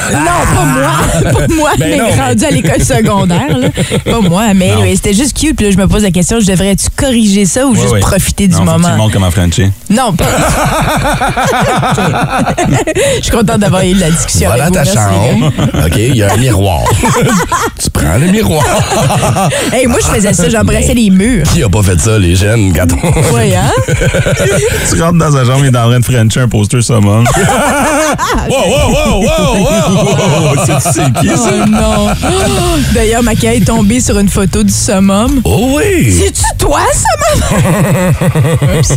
pas 0.55 0.65
moi. 0.65 1.31
Pas 1.31 1.53
moi, 1.55 1.71
Ben 1.77 1.89
mais 1.89 1.97
non, 1.97 2.05
rendu 2.23 2.43
à 2.45 2.51
l'école 2.51 2.81
secondaire. 2.83 3.57
Là. 3.57 3.69
Pas 4.05 4.21
moi, 4.21 4.53
mais 4.53 4.71
c'était 4.95 5.13
juste 5.13 5.37
cute. 5.37 5.55
Puis 5.55 5.65
là, 5.65 5.71
je 5.71 5.77
me 5.77 5.87
pose 5.87 6.03
la 6.03 6.11
question, 6.11 6.39
je 6.39 6.45
devrais-tu 6.77 6.89
corriger 6.95 7.45
ça 7.45 7.65
ou 7.65 7.71
Ouais, 7.73 7.79
juste 7.81 7.93
ouais. 7.93 7.99
profiter 7.99 8.47
du 8.47 8.53
non, 8.55 8.59
que 8.59 8.65
tu 8.65 8.71
moment? 8.71 8.89
lui 8.89 8.97
montres 8.97 9.13
comment 9.13 9.31
Frencher. 9.31 9.71
Non, 9.89 10.13
pas. 10.13 10.25
Je 13.17 13.21
suis 13.23 13.31
contente 13.31 13.59
d'avoir 13.59 13.83
eu 13.83 13.93
la 13.93 14.09
discussion 14.09 14.49
Va 14.49 14.55
avec 14.65 14.73
ta 14.73 14.85
chambre. 14.85 15.51
OK, 15.85 15.95
il 15.97 16.15
y 16.15 16.23
a 16.23 16.33
un 16.33 16.37
miroir. 16.37 16.81
tu 17.79 17.89
prends 17.89 18.17
le 18.17 18.27
miroir. 18.27 18.63
Hey, 19.71 19.87
moi, 19.87 19.99
je 20.01 20.07
faisais 20.07 20.33
ça, 20.33 20.49
j'embrassais 20.49 20.93
les 20.93 21.09
murs. 21.09 21.45
Qui 21.53 21.63
a 21.63 21.69
pas 21.69 21.83
fait 21.83 21.99
ça, 21.99 22.17
les 22.17 22.35
jeunes, 22.35 22.71
gâteaux? 22.71 22.95
Oui, 23.33 23.53
hein? 23.55 23.71
Tu 24.89 25.01
rentres 25.01 25.17
dans 25.17 25.31
sa 25.31 25.45
chambre, 25.45 25.65
il 25.65 25.73
est 25.73 25.77
en 25.77 25.89
train 25.89 25.99
de 25.99 26.05
Frencher 26.05 26.39
un 26.41 26.47
poster 26.47 26.81
summon. 26.81 27.23
wow, 28.49 28.49
wow, 28.49 28.91
wow, 28.93 29.23
wow, 29.23 29.55
wow! 29.65 30.55
C'est 30.65 30.79
c'est 30.91 31.13
qui, 31.19 31.27
ça? 31.27 31.51
Oh 31.51 31.65
non. 31.67 32.07
D'ailleurs, 32.93 33.23
ma 33.23 33.33
est 33.33 33.65
tombée 33.65 33.99
sur 33.99 34.17
une 34.19 34.29
photo 34.29 34.63
du 34.63 34.71
summum. 34.73 35.41
Oh 35.43 35.71
oui! 35.77 36.11
C'est-tu 36.11 36.43
toi, 36.67 36.83
summum? 36.91 37.26
Oups. 37.37 38.89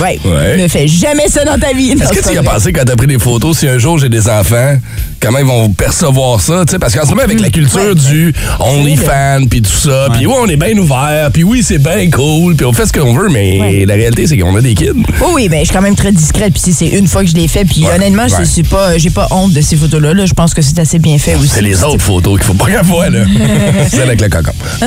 Ouais. 0.00 0.18
Ouais. 0.24 0.56
Ne 0.62 0.68
fais 0.68 0.86
jamais 0.88 1.28
ça 1.28 1.44
dans 1.44 1.58
ta 1.58 1.72
vie. 1.72 1.92
Est-ce 1.92 2.12
que 2.12 2.28
tu 2.28 2.34
y 2.34 2.38
as 2.38 2.42
pensé 2.42 2.72
quand 2.72 2.84
t'as 2.84 2.96
pris 2.96 3.06
des 3.06 3.18
photos, 3.18 3.58
si 3.58 3.68
un 3.68 3.78
jour 3.78 3.98
j'ai 3.98 4.08
des 4.08 4.28
enfants, 4.28 4.76
comment 5.20 5.38
ils 5.38 5.44
vont 5.44 5.68
percevoir 5.70 6.40
ça? 6.40 6.64
tu 6.66 6.72
sais, 6.72 6.78
Parce 6.78 6.94
qu'en 6.94 7.04
ce 7.04 7.10
moment, 7.10 7.22
avec 7.22 7.40
la 7.40 7.50
culture 7.50 7.94
du 7.94 8.32
OnlyFans, 8.60 9.46
puis 9.50 9.62
tout 9.62 9.70
ça, 9.70 10.08
puis 10.12 10.26
oui, 10.26 10.34
on 10.38 10.46
est 10.48 10.56
bien 10.56 10.76
ouvert, 10.78 11.30
puis 11.32 11.44
oui, 11.44 11.62
c'est 11.62 11.78
bien 11.78 12.10
cool, 12.10 12.56
puis 12.56 12.66
on 12.66 12.72
fait 12.72 12.86
ce 12.86 12.92
qu'on 12.92 13.14
veut, 13.14 13.28
mais 13.28 13.60
Ouais. 13.60 13.84
la 13.86 13.94
réalité, 13.94 14.26
c'est 14.26 14.36
qu'on 14.38 14.54
a 14.56 14.60
des 14.60 14.74
kids. 14.74 14.90
Oui, 15.20 15.26
oui, 15.34 15.48
ben, 15.48 15.60
je 15.60 15.64
suis 15.66 15.74
quand 15.74 15.82
même 15.82 15.96
très 15.96 16.12
discrète. 16.12 16.52
Puis 16.52 16.62
si 16.62 16.72
c'est 16.72 16.88
une 16.88 17.06
fois 17.06 17.22
que 17.24 17.30
je 17.30 17.34
l'ai 17.34 17.48
fait, 17.48 17.64
puis 17.64 17.84
Ouais, 17.84 17.94
honnêtement, 17.94 18.28
je 18.28 18.34
ouais. 18.36 18.44
suis 18.44 18.62
pas, 18.62 18.98
j'ai 18.98 19.10
pas 19.10 19.26
honte 19.30 19.52
de 19.52 19.60
ces 19.60 19.76
photos-là. 19.76 20.14
là. 20.14 20.26
Je 20.26 20.34
pense 20.34 20.54
que 20.54 20.62
c'est 20.62 20.78
assez 20.78 20.98
bien 20.98 21.18
fait 21.18 21.34
aussi. 21.36 21.48
C'est 21.48 21.62
les 21.62 21.82
autres 21.84 22.02
photos 22.02 22.38
qu'il 22.38 22.46
faut 22.46 22.54
pas 22.54 22.66
qu'elle 22.66 22.82
voie, 22.84 23.08
là. 23.10 23.20
Celle 23.90 24.02
avec 24.02 24.20
le 24.20 24.28
cocon. 24.28 24.52
T'es 24.80 24.86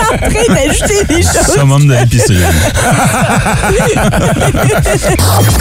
en 0.00 0.30
train 0.30 0.54
d'ajouter 0.66 1.04
des 1.04 1.22
choses. 1.22 1.54
Summum 1.54 1.86
de 1.86 1.94
l'épicerie. 1.94 2.42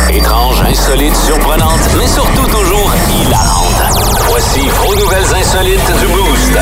Étrange, 0.15 0.61
insolite, 0.61 1.15
surprenante, 1.15 1.79
mais 1.97 2.07
surtout 2.07 2.47
toujours 2.47 2.93
hilarante. 3.09 3.83
Voici 4.29 4.61
vos 4.69 4.95
nouvelles 4.95 5.35
insolites 5.35 5.91
du 5.99 6.07
Boost. 6.07 6.57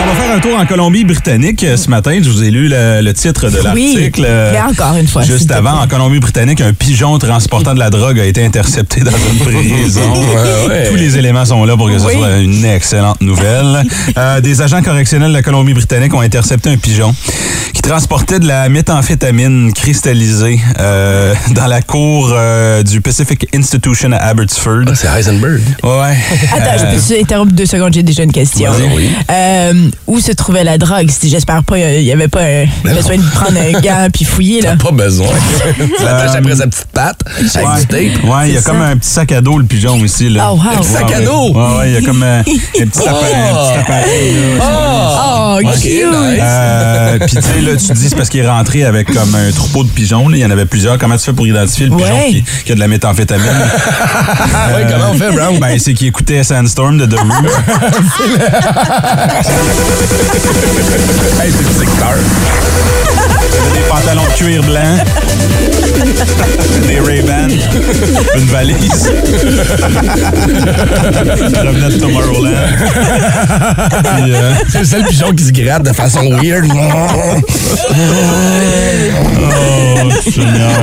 On 0.00 0.06
va 0.06 0.14
faire 0.14 0.34
un 0.34 0.38
tour 0.40 0.58
en 0.58 0.66
Colombie-Britannique 0.66 1.62
euh, 1.64 1.76
ce 1.76 1.88
matin. 1.90 2.18
Je 2.22 2.28
vous 2.28 2.42
ai 2.42 2.50
lu 2.50 2.68
le, 2.68 3.00
le 3.02 3.12
titre 3.14 3.48
de 3.50 3.58
Oui, 3.74 3.92
l'article. 3.94 4.24
euh, 4.26 4.52
mais 4.52 4.60
encore 4.60 4.96
une 4.96 5.06
fois, 5.06 5.22
Juste 5.22 5.48
te 5.48 5.54
avant, 5.54 5.80
en 5.80 5.86
Colombie-Britannique, 5.86 6.60
un 6.60 6.72
pigeon 6.72 7.18
transportant 7.18 7.74
de 7.74 7.78
la 7.78 7.90
drogue 7.90 8.18
a 8.18 8.24
été 8.24 8.44
intercepté 8.44 9.00
dans 9.02 9.10
une 9.10 9.38
prison. 9.44 10.12
Ouais, 10.12 10.68
ouais. 10.68 10.88
Tous 10.90 10.96
les 10.96 11.18
éléments 11.18 11.44
sont 11.44 11.64
là 11.64 11.76
pour 11.76 11.88
que 11.90 11.98
ce 11.98 12.06
Oui. 12.06 12.14
soit 12.14 12.38
une 12.38 12.64
excellente 12.64 13.20
nouvelle. 13.20 13.82
Euh, 14.18 14.40
des 14.40 14.60
agents 14.60 14.82
correctionnels 14.82 15.28
de 15.30 15.32
la 15.34 15.42
Colombie-Britannique 15.42 16.12
ont 16.14 16.20
intercepté 16.20 16.68
un 16.70 16.76
pigeon 16.76 17.14
qui 17.72 17.80
transportait 17.80 18.38
de 18.40 18.46
la 18.46 18.68
méthamphétamine 18.68 19.72
cristallisée 19.72 20.60
euh, 20.80 21.34
dans 21.52 21.66
la 21.66 21.80
cour 21.82 22.30
euh, 22.32 22.82
du 22.82 23.00
Pacific 23.00 23.46
Institution 23.54 24.12
à 24.12 24.16
Abbotsford. 24.16 24.84
Ah, 24.88 24.92
c'est 24.94 25.08
Heisenberg. 25.08 25.60
Ouais. 25.82 26.16
Attends, 26.52 26.78
je 26.78 26.84
Euh, 26.84 26.94
peux 26.94 27.00
te 27.14 27.20
interrompre 27.22 27.52
deux 27.52 27.66
secondes, 27.66 27.94
j'ai 27.94 28.02
déjà 28.02 28.22
une 28.24 28.32
question. 28.32 28.70
Oui. 28.94 29.08
Euh, 29.30 29.81
où 30.06 30.20
se 30.20 30.32
trouvait 30.32 30.64
la 30.64 30.78
drogue? 30.78 31.10
Si 31.10 31.28
J'espère 31.30 31.62
pas, 31.64 31.78
il 31.78 32.04
n'y 32.04 32.12
avait 32.12 32.28
pas 32.28 32.40
euh, 32.40 32.64
besoin 32.84 33.16
de 33.16 33.22
prendre 33.30 33.58
un 33.58 33.80
gant 33.80 34.08
puis 34.12 34.24
fouiller, 34.24 34.60
là. 34.60 34.76
Pas 34.76 34.90
besoin. 34.90 35.26
tu 35.76 36.04
l'attaches 36.04 36.36
après 36.36 36.56
sa 36.56 36.66
petite 36.66 36.86
patte 36.92 37.20
avec 37.54 37.66
Ouais, 37.68 37.80
du 37.80 37.86
tape. 37.86 38.24
Ouais, 38.24 38.48
il 38.48 38.54
y 38.54 38.58
a 38.58 38.62
comme 38.62 38.80
un 38.82 38.96
petit 38.96 39.08
sac 39.10 39.32
à 39.32 39.40
dos, 39.40 39.58
le 39.58 39.64
pigeon 39.64 39.98
aussi. 40.00 40.28
Là. 40.28 40.50
Oh, 40.50 40.56
wow. 40.56 40.62
Un 40.74 40.76
petit 40.78 40.88
sac 40.88 41.12
à 41.12 41.20
dos? 41.20 41.52
Ouais, 41.54 41.78
ouais, 41.78 41.90
il 41.90 41.94
y 41.94 41.96
a 41.96 42.02
comme 42.02 42.22
euh, 42.22 42.40
un 42.40 42.42
petit 42.86 43.08
appareil. 43.08 43.34
un 43.34 43.54
petit 43.54 43.78
appareil, 43.80 44.34
là. 44.58 44.64
Oh, 44.64 45.58
Ok, 45.62 45.80
cute! 45.80 46.02
Euh, 46.40 47.18
Puis 47.20 47.36
tu 47.36 47.42
sais, 47.42 47.60
là, 47.60 47.76
tu 47.76 47.86
te 47.88 47.92
dis, 47.92 48.08
c'est 48.08 48.16
parce 48.16 48.28
qu'il 48.28 48.40
est 48.40 48.48
rentré 48.48 48.84
avec 48.84 49.12
comme 49.12 49.34
un 49.34 49.50
troupeau 49.52 49.84
de 49.84 49.88
pigeons. 49.90 50.28
Il 50.30 50.38
y 50.38 50.44
en 50.46 50.50
avait 50.50 50.64
plusieurs. 50.66 50.98
Comment 50.98 51.16
tu 51.16 51.24
fais 51.24 51.32
pour 51.32 51.46
identifier 51.46 51.86
le 51.86 51.96
pigeon 51.96 52.18
qui, 52.30 52.44
qui 52.64 52.72
a 52.72 52.74
de 52.74 52.80
la 52.80 52.88
méthamphétamine? 52.88 53.46
Ouais, 54.74 54.86
comment 54.90 55.10
on 55.12 55.14
fait, 55.18 55.30
Brown? 55.32 55.58
Ben, 55.58 55.78
c'est 55.78 55.92
qu'il 55.94 56.06
écoutait 56.08 56.42
Sandstorm 56.44 56.96
de 56.98 57.06
The 57.06 57.18
Room. 57.18 57.46
Hey, 61.40 61.50
c'est 61.50 61.64
le 61.64 61.72
secteur. 61.72 62.14
Des 63.74 63.80
pantalons 63.88 64.31
cuir 64.36 64.62
blanc. 64.62 64.96
des 66.88 66.98
Ray-Ban. 67.00 67.48
Une 68.36 68.46
valise. 68.46 69.10
Je 70.42 71.66
revenais 71.66 71.90
de 71.90 71.98
Tomorrowland. 72.00 72.52
Euh, 74.28 74.52
C'est 74.68 74.78
le 74.80 74.84
seul 74.84 75.04
pigeon 75.04 75.32
qui 75.32 75.44
se 75.44 75.52
gratte 75.52 75.84
de 75.84 75.92
façon 75.92 76.28
weird. 76.40 76.66
Oh, 79.94 80.10
Seigneur. 80.30 80.82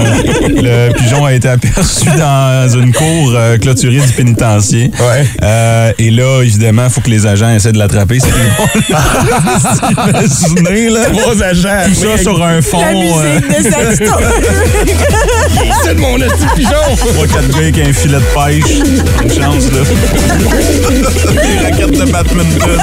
Le 0.50 0.94
pigeon 0.94 1.26
a 1.26 1.34
été 1.34 1.50
aperçu 1.50 2.06
dans 2.18 2.70
une 2.70 2.94
cour 2.94 3.34
euh, 3.36 3.58
clôturée 3.58 4.00
du 4.00 4.14
pénitencier. 4.14 4.92
Ouais. 5.00 5.26
Euh, 5.44 5.92
et 5.98 6.12
là, 6.12 6.42
évidemment, 6.44 6.84
il 6.86 6.90
faut 6.92 7.02
que 7.02 7.10
les 7.10 7.26
agents 7.26 7.50
essaient 7.54 7.72
de 7.72 7.78
l'attraper. 7.80 8.20
C'est 8.20 8.30
Imaginez, 10.60 10.90
là. 10.90 11.00
Vos 11.12 11.42
agents. 11.44 11.86
Tout 11.88 11.96
ça 11.96 12.18
sur 12.22 12.44
un 12.44 12.62
fond. 12.62 12.80
La 12.82 12.94
musique 12.94 13.39
de 13.42 13.64
Sexton. 13.64 14.18
C'est 15.84 15.96
de 15.96 16.00
mon 16.00 16.16
petit 16.16 16.46
pigeon. 16.56 16.96
Trois, 16.96 17.28
quatre 17.28 17.48
gars 17.50 17.58
avec 17.60 17.78
un 17.80 17.94
filet 17.94 18.18
de 18.18 18.24
pêche. 18.34 18.72
Une 19.24 19.30
chance, 19.30 19.66
là. 19.72 19.82
Des 21.42 21.58
raquettes 21.64 22.00
de 22.00 22.06
badminton. 22.12 22.80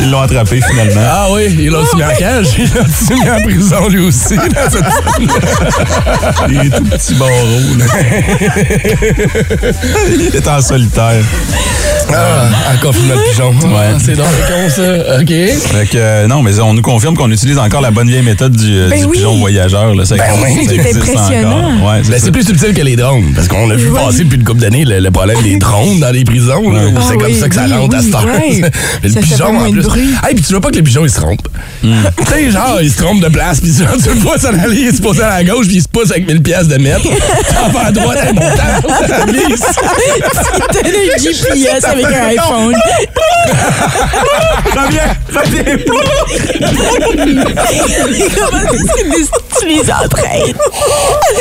Ils 0.00 0.10
l'ont 0.10 0.20
attrapé, 0.20 0.60
finalement. 0.68 1.00
Ah 1.06 1.26
oui, 1.32 1.42
il 1.58 1.70
l'a 1.70 1.78
aussi 1.80 1.96
mis 1.96 2.04
en 2.04 2.14
cage. 2.18 2.46
Il 2.58 2.64
l'a 2.74 2.82
aussi 2.82 3.14
mis 3.14 3.30
en 3.30 3.40
prison 3.42 3.88
lui 3.88 4.00
aussi. 4.06 4.36
dans 4.36 4.70
cette- 4.70 4.84
Des 6.48 6.70
tout 6.70 6.84
petits 6.84 7.14
barreaux, 7.14 7.60
là. 7.78 7.84
Il 10.08 10.34
est 10.34 10.48
en 10.48 10.60
solitaire. 10.60 11.22
Ah, 12.12 12.48
encore 12.74 12.94
filmé 12.94 13.14
le 13.14 13.22
pigeon. 13.30 13.50
Ouais. 13.52 13.92
Ah, 13.94 13.98
C'est 14.04 14.14
donc 14.14 14.26
con 14.46 14.68
ça. 14.68 15.18
OK. 15.20 15.28
Fait 15.28 15.86
que, 15.86 15.96
euh, 15.96 16.26
non, 16.26 16.42
mais 16.42 16.60
on 16.60 16.74
nous 16.74 16.82
confirme 16.94 17.16
qu'on 17.16 17.30
utilise 17.32 17.58
encore 17.58 17.80
la 17.80 17.90
bonne 17.90 18.06
vieille 18.08 18.22
méthode 18.22 18.54
du, 18.54 18.72
euh, 18.72 18.88
Ben 18.88 19.00
du 19.00 19.04
oui. 19.06 19.16
pigeon 19.18 19.36
voyageur. 19.38 19.96
Là. 19.96 20.04
Ça, 20.04 20.14
Ben 20.14 20.24
oui. 20.44 20.64
C'est 20.68 20.96
impressionnant. 20.96 21.84
Ouais, 21.84 22.02
Ben, 22.08 22.20
c'est 22.22 22.30
plus 22.30 22.44
subtil 22.44 22.72
que 22.72 22.82
les 22.82 22.94
drones, 22.94 23.32
parce 23.34 23.48
qu'on 23.48 23.68
a 23.68 23.74
vu 23.74 23.90
passer 23.90 24.22
depuis 24.22 24.36
une 24.36 24.44
couple 24.44 24.60
d'années 24.60 24.84
le, 24.84 25.00
le 25.00 25.10
problème 25.10 25.42
des 25.42 25.56
drones 25.56 25.98
dans 25.98 26.10
les 26.12 26.22
prisons. 26.24 26.62
Ah 26.72 27.00
c'est 27.08 27.16
comme 27.16 27.26
oui, 27.26 27.40
ça 27.40 27.48
que 27.48 27.54
ça 27.56 27.66
rentre 27.66 27.96
à 27.96 27.98
oui, 27.98 28.04
cette 28.04 28.14
heure. 28.14 28.24
ouais. 28.26 28.60
Mais 29.02 29.08
Ça 29.08 29.20
le 29.20 29.26
pigeon, 29.26 29.58
en 29.58 29.70
plus. 29.72 29.86
Hey, 30.24 30.34
puis 30.36 30.44
tu 30.44 30.52
vois 30.52 30.60
pas 30.60 30.70
que 30.70 30.76
le 30.76 30.82
pigeon, 30.84 31.04
il 31.04 31.10
se 31.10 31.20
trompe. 31.20 31.48
Hmm. 31.82 31.94
Tu 32.26 32.32
sais, 32.32 32.50
genre, 32.52 32.78
il 32.80 32.90
se 32.90 33.02
trompe 33.02 33.20
de 33.22 33.28
place, 33.28 33.60
puis 33.60 33.72
tu 33.72 33.82
le 34.08 34.14
vois 34.20 34.38
s'en 34.38 34.56
aller, 34.58 34.82
il 34.90 34.94
se 34.94 35.02
pose 35.02 35.20
à 35.20 35.28
la 35.30 35.44
gauche, 35.44 35.66
puis 35.66 35.76
il 35.76 35.82
se 35.82 35.88
pousse 35.88 36.10
avec 36.12 36.26
1000 36.28 36.42
pièces 36.42 36.68
de 36.68 36.76
mètre. 36.78 37.02
T'en 37.02 37.68
vas 37.72 37.86
à 37.86 37.92
droite, 37.92 38.18
hey, 38.24 38.32
mon 38.34 38.40
temps, 38.40 38.88
ça 39.08 39.24
glisse. 39.26 39.62
T'as 40.72 40.88
le 40.88 41.22
GPS 41.22 41.84
avec 41.84 42.04
un 42.06 42.26
iPhone. 42.28 42.74
Reviens, 44.76 45.16
reviens. 45.34 45.76
Comment 48.36 48.60
est-ce 48.72 49.30
que 49.30 49.60
tu 49.60 49.66
les 49.68 49.90
entraînes? 49.92 50.54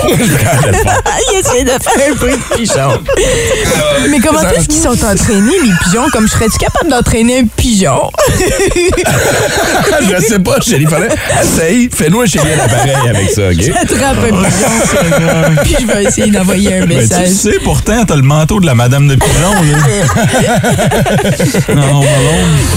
Il 0.08 1.40
essaie 1.40 1.64
de 1.64 1.70
faire 1.70 2.10
un 2.10 2.14
bruit 2.16 2.34
de 2.34 2.56
pigeon. 2.56 3.02
Mais 4.10 4.20
comment 4.20 4.42
est-ce 4.50 4.68
qu'ils 4.68 4.82
sont 4.82 5.04
entraînés, 5.06 5.60
les 5.64 5.72
pigeons? 5.84 6.08
Comme 6.12 6.28
je 6.28 6.34
serais-tu 6.34 6.58
capable 6.58 6.90
d'entraîner 6.90 7.40
un 7.40 7.46
pigeon? 7.46 8.12
Je 10.02 10.22
sais 10.26 10.40
pas, 10.40 10.60
chérie, 10.62 10.86
fallait. 10.86 11.10
Essaye, 11.42 11.90
fais-nous 11.94 12.22
un 12.22 12.26
chéri 12.26 12.48
à 12.54 12.56
l'appareil 12.58 12.96
avec 13.10 13.30
ça, 13.32 13.50
OK? 13.50 13.62
J'attrape 13.62 14.18
un 14.18 14.44
pigeon. 14.44 15.64
Puis 15.64 15.76
je 15.82 15.86
vais 15.88 16.04
essayer 16.06 16.32
d'envoyer 16.32 16.76
un 16.78 16.86
Ben, 16.86 16.90
tu 16.90 16.96
message. 16.96 17.30
sais, 17.30 17.60
pourtant, 17.64 18.06
t'as 18.06 18.16
le 18.16 18.22
manteau 18.22 18.60
de 18.60 18.66
la 18.66 18.76
Madame 18.76 19.08
de 19.08 19.16
Pigeon. 19.16 19.54
Là. 19.54 19.78
non, 21.76 22.02
non. 22.02 22.04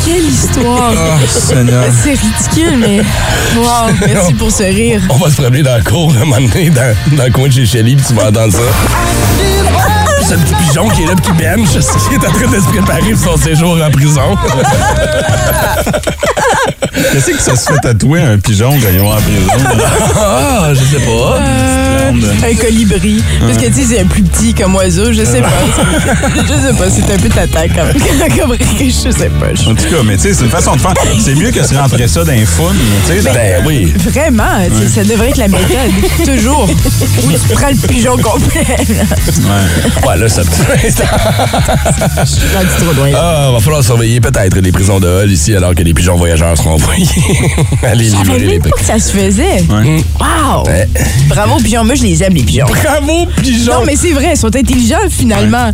Quelle 0.05 0.25
histoire! 0.27 0.93
Oh, 0.95 1.27
Seigneur. 1.29 1.85
C'est 2.03 2.11
ridicule, 2.11 2.56
mais 2.79 3.01
wow, 3.57 3.93
merci 4.07 4.35
pour 4.35 4.51
ce 4.51 4.63
rire. 4.65 5.01
On 5.11 5.17
va 5.17 5.31
se 5.31 5.37
promener 5.37 5.63
dans 5.63 5.77
le 5.77 5.83
cours 5.83 6.13
un 6.17 6.25
moment 6.25 6.41
donné, 6.41 6.71
dans, 6.71 6.95
dans 7.17 7.25
le 7.25 7.31
coin 7.31 7.49
de 7.49 7.53
chez 7.53 7.67
Shelly, 7.67 7.97
puis 7.97 8.05
tu 8.07 8.15
vas 8.15 8.29
entendre 8.29 8.53
ça. 8.53 8.61
Ce 10.29 10.35
petit 10.35 10.55
pigeon 10.55 10.89
qui 10.89 11.03
est 11.03 11.07
là, 11.07 11.15
qui 11.15 11.33
bench, 11.33 11.69
qui 12.09 12.15
est 12.15 12.27
en 12.27 12.33
train 12.33 12.51
de 12.51 12.61
se 12.61 12.69
préparer 12.69 13.13
pour 13.13 13.33
son 13.33 13.37
séjour 13.43 13.79
en 13.83 13.91
prison. 13.91 14.37
Qu'est-ce 17.13 17.31
que 17.31 17.43
ça 17.43 17.57
se 17.57 17.71
fait 17.73 17.79
tatouer 17.81 18.21
un 18.23 18.39
pigeon 18.39 18.71
quand 18.71 18.89
ils 18.93 18.99
vont 18.99 19.13
en 19.13 19.17
prison? 19.17 19.77
là? 19.77 19.85
Ah, 20.17 20.69
je 20.75 20.81
sais 20.81 21.05
pas. 21.05 21.41
Un 22.49 22.55
colibri. 22.55 23.23
Parce 23.41 23.59
que 23.59 23.67
tu 23.67 23.73
sais, 23.75 23.83
c'est 23.91 24.01
un 24.01 24.07
plus 24.07 24.23
petit 24.23 24.55
comme 24.55 24.75
oiseau, 24.77 25.13
je 25.13 25.25
sais 25.25 25.41
pas. 25.43 25.49
Je 26.37 26.47
sais 26.69 26.73
pas, 26.79 26.85
c'est 26.91 27.13
un 27.13 27.19
peu 27.19 27.29
tata 27.29 27.69
comme, 27.69 27.93
comme 28.39 28.57
je 28.79 28.91
sais 29.11 29.29
pas. 29.29 29.55
Je- 29.55 29.69
En 29.71 29.75
tout 29.75 29.85
cas, 29.85 30.03
mais 30.05 30.17
tu 30.17 30.23
sais, 30.23 30.35
c'est 30.35 30.45
une 30.45 30.51
façon 30.51 30.77
de 30.77 30.81
faire. 30.81 30.93
C'est 31.21 31.35
mieux 31.35 31.51
que 31.51 31.63
se 31.67 31.75
rentrer 31.75 32.07
ça 32.09 32.25
dans 32.25 32.33
les 32.33 32.47
fun, 32.47 32.63
tu 33.07 33.21
sais. 33.21 33.31
Ben 33.33 33.63
oui. 33.67 33.93
Vraiment, 33.99 34.59
ça 34.95 35.05
devrait 35.05 35.31
être 35.31 35.39
la 35.39 35.49
méthode. 35.49 35.67
Toujours. 36.25 36.69
Où 36.71 37.33
tu 37.33 37.55
prends 37.55 37.69
le 37.69 37.87
pigeon 37.89 38.17
complet. 38.17 38.65
là. 38.89 40.07
Ouais, 40.09 40.17
là, 40.17 40.29
ça 40.29 40.43
Je 40.43 42.25
suis 42.25 42.55
rendu 42.55 42.69
trop 42.79 42.93
loin. 42.95 43.11
Ah, 43.17 43.51
va 43.53 43.61
falloir 43.61 43.83
surveiller 43.83 44.21
peut-être 44.21 44.57
les 44.59 44.73
prisons 44.73 45.01
de 45.01 45.09
Hull 45.09 45.31
ici, 45.33 45.55
alors 45.55 45.75
que 45.75 45.83
les 45.83 45.95
pigeons 45.95 46.17
voyageurs 46.17 46.57
seront 46.57 46.79
envoyés. 46.87 47.07
Allez 47.83 48.05
Je 48.07 48.11
savais 48.11 48.39
même 48.47 48.63
pas 48.63 48.71
que 48.71 48.85
ça 48.85 48.99
se 48.99 49.13
faisait. 49.13 49.65
Ouais. 49.69 50.03
Wow! 50.21 50.65
Ouais. 50.67 50.89
Bravo, 51.29 51.57
pigeon. 51.63 51.85
Moi, 51.85 51.95
je 51.95 52.03
les 52.03 52.23
aime, 52.23 52.35
les 52.35 52.43
pigeons. 52.43 52.67
Bravo, 52.67 53.27
pigeon! 53.43 53.81
Non, 53.81 53.85
mais 53.87 53.97
c'est 53.97 54.13
vrai, 54.13 54.31
ils 54.33 54.37
sont 54.37 54.55
intelligents 54.55 54.97
finalement. 55.11 55.71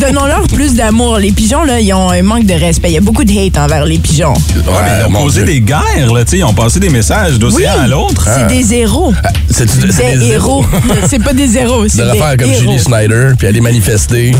Donnons-leur 0.00 0.42
plus 0.48 0.74
d'amour. 0.74 1.18
Les 1.18 1.32
pigeons, 1.32 1.64
là, 1.64 1.80
ils 1.80 1.92
ont 1.92 2.10
un 2.10 2.22
manque 2.22 2.46
de 2.46 2.54
respect. 2.54 2.88
Il 2.90 2.94
y 2.94 2.98
a 2.98 3.00
beaucoup 3.00 3.24
de 3.24 3.32
hate 3.32 3.58
envers 3.58 3.84
les 3.84 3.98
pigeons. 3.98 4.32
Ouais, 4.34 4.62
mais 4.82 4.90
ils 5.00 5.06
ont 5.06 5.22
posé 5.22 5.44
Dieu. 5.44 5.54
des 5.54 5.60
guerres, 5.60 6.12
là, 6.12 6.24
tu 6.24 6.32
sais. 6.32 6.38
Ils 6.38 6.44
ont 6.44 6.54
passé 6.54 6.80
des 6.80 6.88
messages 6.90 7.38
d'océan 7.38 7.72
à 7.82 7.86
l'autre. 7.86 8.26
C'est 8.26 8.46
des 8.46 8.74
héros. 8.74 9.12
C'est 9.50 9.68
c'est 9.68 10.18
Des 10.18 10.26
héros? 10.32 10.64
C'est 11.08 11.22
pas 11.22 11.32
des 11.32 11.56
héros, 11.56 11.84
c'est 11.88 11.98
De 12.04 12.10
des 12.12 12.18
faire 12.18 12.36
comme 12.36 12.50
héros. 12.50 12.60
Julie 12.60 12.78
Snyder, 12.78 13.28
puis 13.38 13.46
aller 13.46 13.60
manifester. 13.60 14.32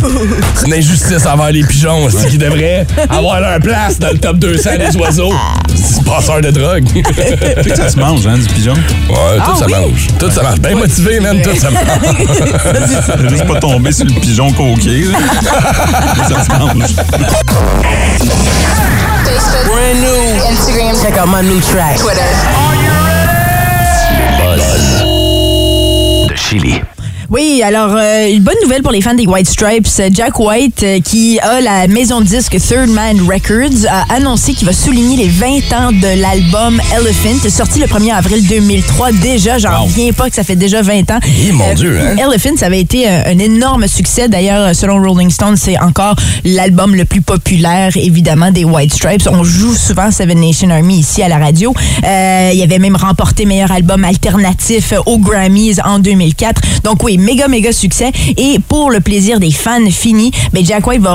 C'est 0.54 0.66
une 0.66 0.74
injustice 0.74 1.24
envers 1.26 1.52
les 1.52 1.62
pigeons, 1.62 2.08
c'est 2.10 2.28
qui 2.28 2.38
devraient 2.38 2.86
avoir 3.08 3.40
leur 3.40 3.60
place 3.60 3.98
dans 3.98 4.10
le 4.10 4.18
top 4.18 4.38
200 4.38 4.70
des 4.78 4.96
oiseaux? 4.96 5.32
Passeur 6.06 6.40
de 6.40 6.50
drogue. 6.50 6.84
Tu 6.94 7.02
sais 7.04 7.70
que 7.70 7.76
ça 7.76 7.88
se 7.90 7.98
mange, 7.98 8.26
hein, 8.26 8.38
du 8.38 8.46
pigeon? 8.54 8.74
Ouais, 8.74 9.36
tout 9.44 9.52
Ah 9.52 9.56
ça 9.58 9.66
oui? 9.66 9.72
mange. 9.72 10.06
Tout 10.18 10.30
ça 10.30 10.42
marche. 10.42 10.58
Bien 10.60 10.76
motivé, 10.76 11.20
man, 11.20 11.40
tout 11.42 11.56
ça. 11.56 11.68
Faut 11.70 13.28
Juste 13.28 13.46
pas 13.46 13.58
tomber 13.60 13.92
sur 13.92 14.04
le 14.06 14.12
pigeon 14.20 14.52
coquet, 14.52 15.04
là. 15.10 15.18
ça 16.28 16.44
se 16.44 16.50
mange. 16.58 16.94
Brand 19.66 19.96
new. 20.00 20.50
Instagram. 20.50 20.96
Check 21.02 21.18
out 21.18 21.28
my 21.28 21.42
new 21.42 21.60
track. 21.60 21.96
Twitter. 21.98 22.22
De 26.28 26.34
Chili. 26.36 26.80
Oui, 27.28 27.60
alors, 27.64 27.90
euh, 27.96 28.28
une 28.28 28.42
bonne 28.44 28.54
nouvelle 28.62 28.82
pour 28.82 28.92
les 28.92 29.00
fans 29.00 29.14
des 29.14 29.26
White 29.26 29.48
Stripes. 29.48 29.88
Jack 30.12 30.38
White, 30.38 30.82
euh, 30.84 31.00
qui 31.00 31.40
a 31.40 31.60
la 31.60 31.88
maison 31.88 32.20
de 32.20 32.26
disque 32.26 32.56
Third 32.60 32.88
Man 32.88 33.18
Records, 33.22 33.84
a 33.90 34.14
annoncé 34.14 34.54
qu'il 34.54 34.64
va 34.64 34.72
souligner 34.72 35.16
les 35.16 35.28
20 35.28 35.48
ans 35.72 35.90
de 35.92 36.20
l'album 36.20 36.80
Elephant, 36.96 37.48
sorti 37.50 37.80
le 37.80 37.86
1er 37.86 38.12
avril 38.14 38.46
2003. 38.46 39.10
Déjà, 39.12 39.58
j'en 39.58 39.72
Wow. 39.80 39.84
reviens 39.86 40.12
pas 40.12 40.28
que 40.30 40.36
ça 40.36 40.44
fait 40.44 40.54
déjà 40.54 40.82
20 40.82 41.10
ans. 41.10 41.18
Eh, 41.26 41.50
mon 41.50 41.74
Dieu, 41.74 41.98
hein? 42.00 42.14
Elephant, 42.16 42.56
ça 42.56 42.66
avait 42.66 42.80
été 42.80 43.08
un, 43.08 43.38
énorme 43.40 43.88
succès. 43.88 44.28
D'ailleurs, 44.28 44.74
selon 44.76 45.00
Rolling 45.02 45.30
Stone, 45.30 45.56
c'est 45.56 45.78
encore 45.80 46.14
l'album 46.44 46.94
le 46.94 47.04
plus 47.04 47.22
populaire, 47.22 47.90
évidemment, 47.96 48.52
des 48.52 48.64
White 48.64 48.94
Stripes. 48.94 49.28
On 49.30 49.42
joue 49.42 49.74
souvent 49.74 50.12
Seven 50.12 50.38
Nation 50.40 50.70
Army 50.70 51.00
ici 51.00 51.22
à 51.24 51.28
la 51.28 51.38
radio. 51.38 51.74
Euh, 52.04 52.50
il 52.54 52.62
avait 52.62 52.78
même 52.78 52.96
remporté 52.96 53.46
meilleur 53.46 53.72
album 53.72 54.04
alternatif 54.04 54.94
aux 55.06 55.18
Grammys 55.18 55.80
en 55.84 55.98
2004. 55.98 56.62
Donc 56.84 57.02
oui, 57.02 57.15
méga, 57.16 57.48
méga 57.48 57.72
succès. 57.72 58.10
Et 58.36 58.58
pour 58.68 58.90
le 58.90 59.00
plaisir 59.00 59.40
des 59.40 59.50
fans 59.50 59.90
finis, 59.90 60.30
ben 60.52 60.64
Jack 60.64 60.86
White 60.86 61.02
va 61.02 61.14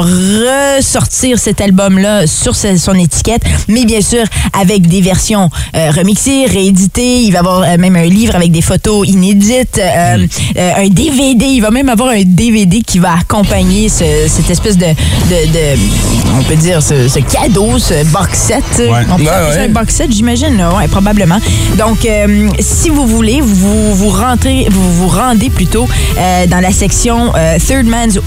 ressortir 0.78 1.40
cet 1.40 1.62
album-là 1.62 2.28
sur 2.28 2.56
sa- 2.56 2.78
son 2.78 2.94
étiquette, 2.96 3.44
mais 3.68 3.86
bien 3.86 4.02
sûr 4.02 4.24
avec 4.60 4.88
des 4.88 5.02
versions 5.02 5.50
euh, 5.76 5.92
remixées, 5.92 6.46
rééditées. 6.46 7.22
Il 7.22 7.32
va 7.32 7.40
avoir 7.40 7.62
euh, 7.64 7.78
même 7.78 7.96
un 7.96 8.06
livre 8.06 8.36
avec 8.36 8.52
des 8.52 8.62
photos 8.62 9.08
inédites, 9.08 9.80
euh, 9.80 10.26
un 10.58 10.88
DVD. 10.90 11.46
Il 11.46 11.62
va 11.62 11.72
même 11.72 11.90
avoir 11.90 12.10
un 12.10 12.24
DVD 12.24 12.82
qui 12.82 13.00
va 13.00 13.14
accompagner 13.20 13.90
ce- 13.90 14.28
cette 14.28 14.50
espèce 14.50 14.78
de, 14.78 14.86
de, 14.86 15.52
de- 15.52 15.80
on 16.40 16.44
peut 16.44 16.56
dire, 16.56 16.82
ce, 16.82 17.08
ce 17.08 17.20
cadeau, 17.20 17.78
ce 17.80 18.04
box 18.06 18.38
set. 18.38 18.64
On 18.80 19.18
peut 19.18 19.24
Ouais, 19.24 19.30
ouais. 19.30 19.66
un 19.66 19.70
box 19.70 19.96
set, 19.96 20.12
j'imagine. 20.12 20.62
Ouais, 20.78 20.88
probablement. 20.88 21.40
Donc, 21.78 22.08
si 22.60 22.90
vous 22.90 23.06
voulez, 23.08 23.42
vous 23.42 23.96
vous 23.96 24.10
rentrez, 24.10 24.68
vous 24.70 24.94
vous 24.94 25.08
rendez 25.08 25.50
plutôt 25.50 25.88
euh, 26.18 26.48
dans 26.48 26.60
la 26.60 26.72
section 26.72 27.34
euh, 27.36 27.58
Third 27.66 27.86
Man's, 27.86 28.20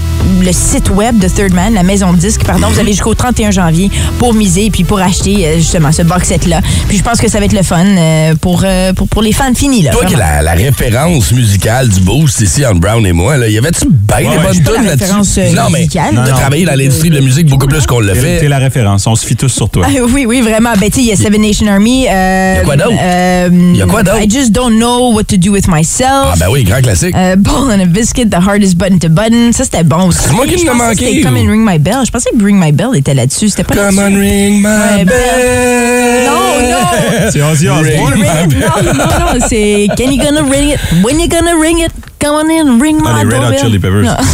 le 0.43 0.51
site 0.51 0.89
web 0.89 1.17
de 1.19 1.27
Third 1.27 1.53
Man, 1.53 1.73
la 1.73 1.83
maison 1.83 2.13
de 2.13 2.17
disques, 2.17 2.43
pardon. 2.45 2.67
Vous 2.69 2.79
avez 2.79 2.91
jusqu'au 2.91 3.13
31 3.13 3.51
janvier 3.51 3.89
pour 4.19 4.33
miser 4.33 4.69
puis 4.71 4.83
pour 4.83 4.99
acheter 4.99 5.45
euh, 5.47 5.55
justement 5.57 5.91
ce 5.91 6.01
box 6.01 6.27
set-là. 6.27 6.61
Puis 6.87 6.97
je 6.97 7.03
pense 7.03 7.19
que 7.19 7.29
ça 7.29 7.39
va 7.39 7.45
être 7.45 7.53
le 7.53 7.63
fun 7.63 7.85
euh, 7.85 8.35
pour, 8.39 8.61
euh, 8.65 8.93
pour, 8.93 9.07
pour 9.07 9.21
les 9.21 9.31
fans 9.31 9.53
finis. 9.55 9.83
Là, 9.83 9.91
Toi 9.91 10.05
qui 10.05 10.15
la, 10.15 10.41
la 10.41 10.53
référence 10.53 11.31
musicale 11.31 11.89
du 11.89 11.99
Boost 12.01 12.41
ici 12.41 12.65
entre 12.65 12.79
Brown 12.79 13.05
et 13.05 13.13
moi, 13.13 13.37
là, 13.37 13.47
y 13.47 13.57
avait-tu 13.57 13.85
bien 13.89 14.17
des 14.19 14.25
ouais, 14.27 14.37
bonnes 14.43 14.63
pas 14.63 14.71
la 14.71 14.77
tunes 14.97 15.07
là-dessus? 15.07 15.55
non, 15.55 15.69
mais 15.71 15.85
de 15.87 16.15
Non, 16.15 16.23
travailler 16.35 16.65
dans 16.65 16.75
l'industrie 16.75 17.09
de 17.09 17.15
la 17.15 17.21
musique 17.21 17.47
beaucoup 17.47 17.67
plus 17.67 17.85
qu'on 17.85 17.99
le 17.99 18.13
fait. 18.13 18.39
t'es 18.39 18.47
la 18.47 18.57
référence. 18.59 19.07
On 19.07 19.15
se 19.15 19.25
fie 19.25 19.35
tous 19.35 19.49
sur 19.49 19.69
toi. 19.69 19.85
Ah, 19.87 20.01
oui, 20.13 20.25
oui, 20.27 20.41
vraiment. 20.41 20.71
Ben, 20.79 20.89
tu 20.89 20.95
sais, 20.95 21.01
il 21.01 21.07
y 21.07 21.11
a 21.11 21.15
Seven 21.15 21.41
Nation 21.41 21.67
Army. 21.67 22.07
Euh, 22.09 22.55
Y 22.55 22.59
a 22.59 22.63
quoi 22.63 22.75
d'autre? 22.75 22.95
euh, 23.01 23.73
Y 23.75 23.81
a 23.81 23.85
quoi 23.85 24.03
d'autre? 24.03 24.21
I 24.21 24.29
just 24.29 24.51
don't 24.51 24.75
know 24.77 25.11
what 25.13 25.23
to 25.25 25.37
do 25.37 25.51
with 25.51 25.67
myself. 25.67 26.31
Ah 26.31 26.35
ben 26.39 26.47
oui, 26.51 26.63
grand 26.63 26.81
classique. 26.81 27.15
Euh, 27.15 27.35
And 27.57 27.81
a 27.81 27.85
Biscuit, 27.85 28.29
The 28.29 28.35
Hardest 28.45 28.77
Button 28.77 28.99
to 28.99 29.09
Button. 29.09 29.51
Ça, 29.53 29.63
c'était 29.63 29.83
bon 29.83 30.07
aussi. 30.07 30.19
C'est 30.27 30.33
moi 30.33 30.45
qui 30.45 30.55
que 30.63 30.71
manqué, 30.71 31.05
C'était 31.07 31.21
Come 31.21 31.37
and 31.37 31.49
Ring 31.49 31.65
My 31.65 31.79
Bell. 31.79 31.99
Je 32.05 32.11
pensais 32.11 32.29
que 32.37 32.43
Ring 32.43 32.59
My 32.61 32.71
Bell 32.71 32.89
était 32.95 33.13
là-dessus. 33.13 33.49
C'était 33.49 33.63
pas 33.63 33.73
Come 33.75 33.95
là-dessus. 33.95 34.15
on, 34.15 34.19
ring 34.19 34.55
my 34.61 35.05
bell. 35.05 36.25
Non, 36.27 36.69
non. 36.69 37.29
C'est 37.31 37.41
Ozzy 37.41 37.69
Osbourne. 37.69 38.19
Non, 38.19 38.93
non, 38.93 38.93
non, 38.93 39.45
c'est 39.47 39.87
Can 39.97 40.11
you 40.11 40.21
gonna 40.21 40.41
ring 40.43 40.73
it? 40.73 40.79
When 41.03 41.19
you 41.19 41.27
gonna 41.29 41.55
ring 41.59 41.79
it? 41.79 41.91
Come 42.19 42.35
on 42.35 42.49
in, 42.49 42.79
ring 42.81 42.97
my 42.97 43.07
Ah, 43.07 43.23
les 43.23 43.35
Red 43.37 43.53
Hot. 43.53 43.57
Chili 43.65 43.79
Peppers. 43.79 44.03
Non. 44.03 44.15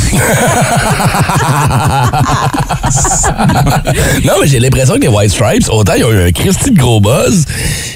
Non, 4.26 4.34
mais 4.42 4.48
j'ai 4.48 4.60
l'impression 4.60 4.96
que 4.96 5.02
les 5.02 5.08
White 5.08 5.32
Stripes, 5.32 5.70
autant 5.70 5.94
ils 5.98 6.04
ont 6.04 6.12
eu 6.12 6.22
un 6.28 6.32
Christy 6.32 6.72
de 6.72 6.78
gros 6.80 7.00
buzz, 7.02 7.46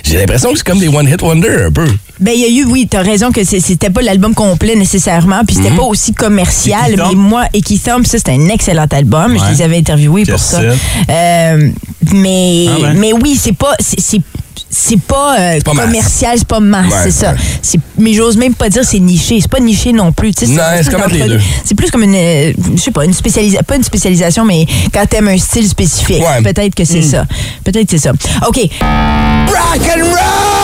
j'ai 0.03 0.17
l'impression 0.17 0.51
que 0.51 0.57
c'est 0.57 0.65
comme 0.65 0.79
des 0.79 0.87
one-hit 0.87 1.21
wonder 1.21 1.65
un 1.67 1.71
peu. 1.71 1.85
Ben, 2.19 2.31
il 2.33 2.41
y 2.41 2.45
a 2.45 2.61
eu, 2.61 2.65
oui, 2.65 2.87
t'as 2.89 3.01
raison 3.01 3.31
que 3.31 3.43
c'est- 3.43 3.59
c'était 3.59 3.89
pas 3.89 4.01
l'album 4.01 4.33
complet 4.33 4.75
nécessairement, 4.75 5.41
puis 5.45 5.55
c'était 5.57 5.75
pas 5.75 5.83
aussi 5.83 6.13
commercial. 6.13 6.93
Et 6.93 6.95
Mais 6.97 7.15
moi, 7.15 7.43
et 7.53 7.61
Keith 7.61 7.83
Thumb, 7.83 8.05
ça, 8.05 8.17
c'était 8.17 8.31
un 8.31 8.47
excellent 8.49 8.87
album. 8.91 9.37
Je 9.37 9.51
les 9.53 9.61
avais 9.61 9.77
interviewés 9.77 10.25
pour 10.25 10.39
ça. 10.39 10.61
Euh, 11.09 11.69
mais, 12.13 12.65
Ah 12.69 12.93
mais 12.95 13.11
oui, 13.13 13.37
c'est 13.41 13.51
pas. 13.55 13.73
c'est- 13.79 13.99
c'est- 13.99 14.21
c'est 14.69 14.99
pas, 14.99 15.37
euh, 15.39 15.59
pas 15.61 15.71
commercial, 15.71 16.37
c'est 16.37 16.47
pas 16.47 16.59
masse, 16.59 16.91
Ouais, 16.91 16.99
c'est 17.03 17.11
ça. 17.11 17.31
ouais. 17.31 17.37
C'est- 17.61 17.79
Mais 17.97 18.13
j'ose 18.13 18.37
même 18.37 18.53
pas 18.55 18.69
dire 18.69 18.83
c'est 18.85 18.99
niché. 18.99 19.39
C'est 19.41 19.49
pas 19.51 19.59
niché 19.59 19.91
non 19.93 20.11
plus. 20.11 20.33
tu 20.33 20.45
sais, 20.45 20.51
Non, 20.53 20.61
c'est 20.81 20.91
comme 20.91 21.01
entre 21.01 21.13
les 21.13 21.21
entre- 21.23 21.31
deux. 21.33 21.39
C'est 21.63 21.75
plus 21.75 21.91
comme 21.91 22.03
une, 22.03 22.15
euh, 22.15 22.53
je 22.75 22.81
sais 22.81 22.91
pas, 22.91 23.05
une 23.05 23.13
spécialisation, 23.13 23.63
pas 23.67 23.75
une 23.75 23.83
spécialisation, 23.83 24.45
mais 24.45 24.65
quand 24.93 25.05
t'aimes 25.09 25.27
un 25.29 25.37
style 25.37 25.67
spécifique, 25.67 26.21
Ouais. 26.21 26.41
peut-être 26.43 26.75
que 26.75 26.83
c'est 26.85 26.99
Mm. 26.99 27.09
ça. 27.11 27.25
Peut-être 27.63 27.89
que 27.89 27.97
c'est 27.97 28.07
ça. 28.09 28.11
OK. 28.47 28.57
Rock 28.57 29.81
and 29.97 30.03
roll! 30.03 30.54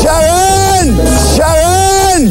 Sharon! 0.00 0.96
Sharon! 1.36 2.28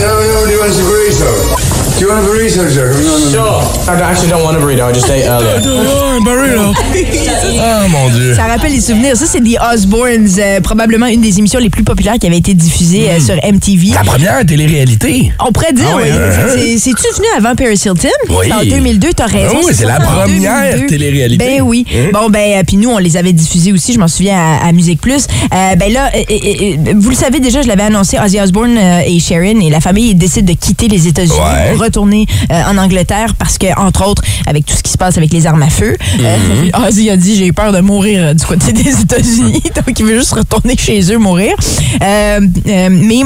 No, 0.00 0.10
no, 0.26 0.46
do 0.46 0.52
you? 0.52 0.60
Want 0.60 0.72
a 0.72 0.82
burrito? 0.82 1.71
Do 2.02 2.08
you 2.08 2.14
want 2.14 2.24
a 2.24 2.26
burrito? 2.26 2.56
No, 2.56 2.64
no, 2.64 3.30
no. 3.30 3.30
Sure. 3.30 3.94
I 3.94 4.00
actually 4.02 4.28
don't 4.30 4.42
want 4.42 4.56
a 4.56 4.58
burrito. 4.60 4.88
I 4.88 4.92
just 4.92 5.08
ate 5.08 5.24
earlier. 5.24 5.62
Oh 7.64 7.88
mon 7.88 8.08
Dieu. 8.10 8.34
Ça 8.34 8.44
rappelle 8.44 8.72
les 8.72 8.80
souvenirs. 8.80 9.16
Ça, 9.16 9.24
c'est 9.26 9.40
The 9.40 9.56
Osbournes, 9.72 10.28
euh, 10.38 10.60
probablement 10.60 11.06
une 11.06 11.20
des 11.20 11.38
émissions 11.38 11.58
les 11.60 11.70
plus 11.70 11.84
populaires 11.84 12.14
qui 12.20 12.26
avait 12.26 12.38
été 12.38 12.54
diffusée 12.54 13.08
euh, 13.10 13.20
sur 13.20 13.34
MTV. 13.36 13.88
La 13.94 14.02
première 14.04 14.44
télé-réalité. 14.44 15.32
On 15.46 15.52
pourrait 15.52 15.72
dire, 15.72 15.86
Ah 15.92 15.96
oui. 15.96 16.08
hein? 16.10 16.46
C'est- 16.56 16.78
C'est-tu 16.78 17.02
venu 17.16 17.26
avant 17.36 17.54
Paris 17.54 17.74
Hilton? 17.84 18.08
Oui. 18.30 18.46
C'est 18.48 18.52
en 18.52 18.64
2002, 18.76 19.08
t'as 19.16 19.26
raison. 19.26 19.54
Ah 19.56 19.60
oui, 19.64 19.72
c'est 19.74 19.86
la 19.86 19.96
en 19.98 20.00
première 20.00 20.70
2002. 20.74 20.86
télé-réalité. 20.88 21.44
Ben 21.44 21.62
oui. 21.62 21.86
Hein? 21.94 22.10
Bon, 22.12 22.28
ben, 22.30 22.58
euh, 22.58 22.62
puis 22.66 22.76
nous, 22.78 22.90
on 22.90 22.98
les 22.98 23.16
avait 23.16 23.32
diffusés 23.32 23.72
aussi, 23.72 23.92
je 23.92 23.98
m'en 23.98 24.08
souviens, 24.08 24.36
à, 24.36 24.66
à 24.68 24.72
Musique 24.72 25.00
Plus. 25.00 25.26
Euh, 25.54 25.76
ben 25.76 25.92
là, 25.92 26.10
euh, 26.14 26.18
euh, 26.30 26.34
euh, 26.90 26.94
vous 26.96 27.10
le 27.10 27.16
savez 27.16 27.38
déjà, 27.40 27.62
je 27.62 27.68
l'avais 27.68 27.84
annoncé, 27.84 28.18
Ozzy 28.18 28.40
Osbourne 28.40 28.76
euh, 28.76 29.00
et 29.06 29.18
Sharon 29.20 29.60
et 29.60 29.70
la 29.70 29.80
famille 29.80 30.14
décident 30.14 30.52
de 30.52 30.58
quitter 30.58 30.88
les 30.88 31.06
États-Unis 31.08 31.32
Ouais. 31.32 31.72
pour 31.72 31.80
retourner 31.82 31.92
euh, 32.06 32.62
en 32.66 32.78
Angleterre 32.78 33.34
parce 33.38 33.58
que, 33.58 33.66
entre 33.78 34.06
autres, 34.06 34.22
avec 34.46 34.66
tout 34.66 34.74
ce 34.76 34.82
qui 34.82 34.92
se 34.92 34.98
passe 34.98 35.16
avec 35.18 35.32
les 35.32 35.46
armes 35.46 35.62
à 35.62 35.70
feu, 35.70 35.96
euh. 36.20 36.70
Ozzy 36.88 37.10
a 37.10 37.16
dit, 37.16 37.36
j'ai 37.36 37.52
peur 37.52 37.72
de 37.72 37.80
mourir 37.80 38.22
euh, 38.22 38.34
du 38.34 38.44
côté 38.44 38.72
des 38.72 39.00
États-Unis, 39.00 39.62
donc 39.86 39.98
il 39.98 40.04
veut 40.04 40.18
juste 40.18 40.32
retourner 40.32 40.76
chez 40.76 41.12
eux 41.12 41.18
mourir. 41.18 41.54
Euh, 42.02 42.40
mais 42.90 43.22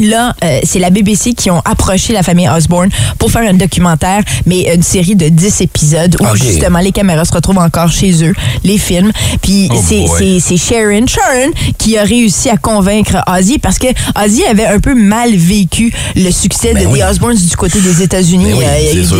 Là, 0.00 0.34
euh, 0.42 0.60
c'est 0.64 0.78
la 0.78 0.90
BBC 0.90 1.34
qui 1.34 1.50
ont 1.50 1.60
approché 1.64 2.12
la 2.12 2.22
famille 2.22 2.48
Osborne 2.48 2.90
pour 3.18 3.30
faire 3.30 3.48
un 3.48 3.54
documentaire, 3.54 4.22
mais 4.46 4.74
une 4.74 4.82
série 4.82 5.14
de 5.16 5.28
10 5.28 5.60
épisodes 5.60 6.16
où 6.20 6.24
Ok. 6.26 6.36
justement 6.36 6.80
les 6.80 6.92
caméras 6.92 7.24
se 7.24 7.32
retrouvent 7.32 7.58
encore 7.58 7.90
chez 7.92 8.24
eux, 8.24 8.34
les 8.64 8.78
films. 8.78 9.12
Puis 9.42 9.68
Oh 9.72 9.76
c'est, 9.86 10.00
boy. 10.00 10.40
c'est, 10.40 10.40
c'est 10.40 10.56
Sharon, 10.74 11.06
Sharon 11.06 11.52
qui 11.78 11.96
a 11.96 12.02
réussi 12.04 12.50
à 12.50 12.56
convaincre 12.56 13.16
Ozzy 13.28 13.58
parce 13.58 13.78
que 13.78 13.86
Ozzy 14.22 14.44
avait 14.44 14.66
un 14.66 14.80
peu 14.80 14.94
mal 14.94 15.34
vécu 15.34 15.92
le 16.16 16.30
succès 16.30 16.74
Ben 16.74 16.84
de 16.84 16.88
oui. 16.88 17.00
The 17.00 17.10
Osbournes 17.10 17.36
du 17.36 17.56
côté 17.56 17.80
des 17.80 18.02
États-Unis. 18.02 18.52
Ben 18.58 18.58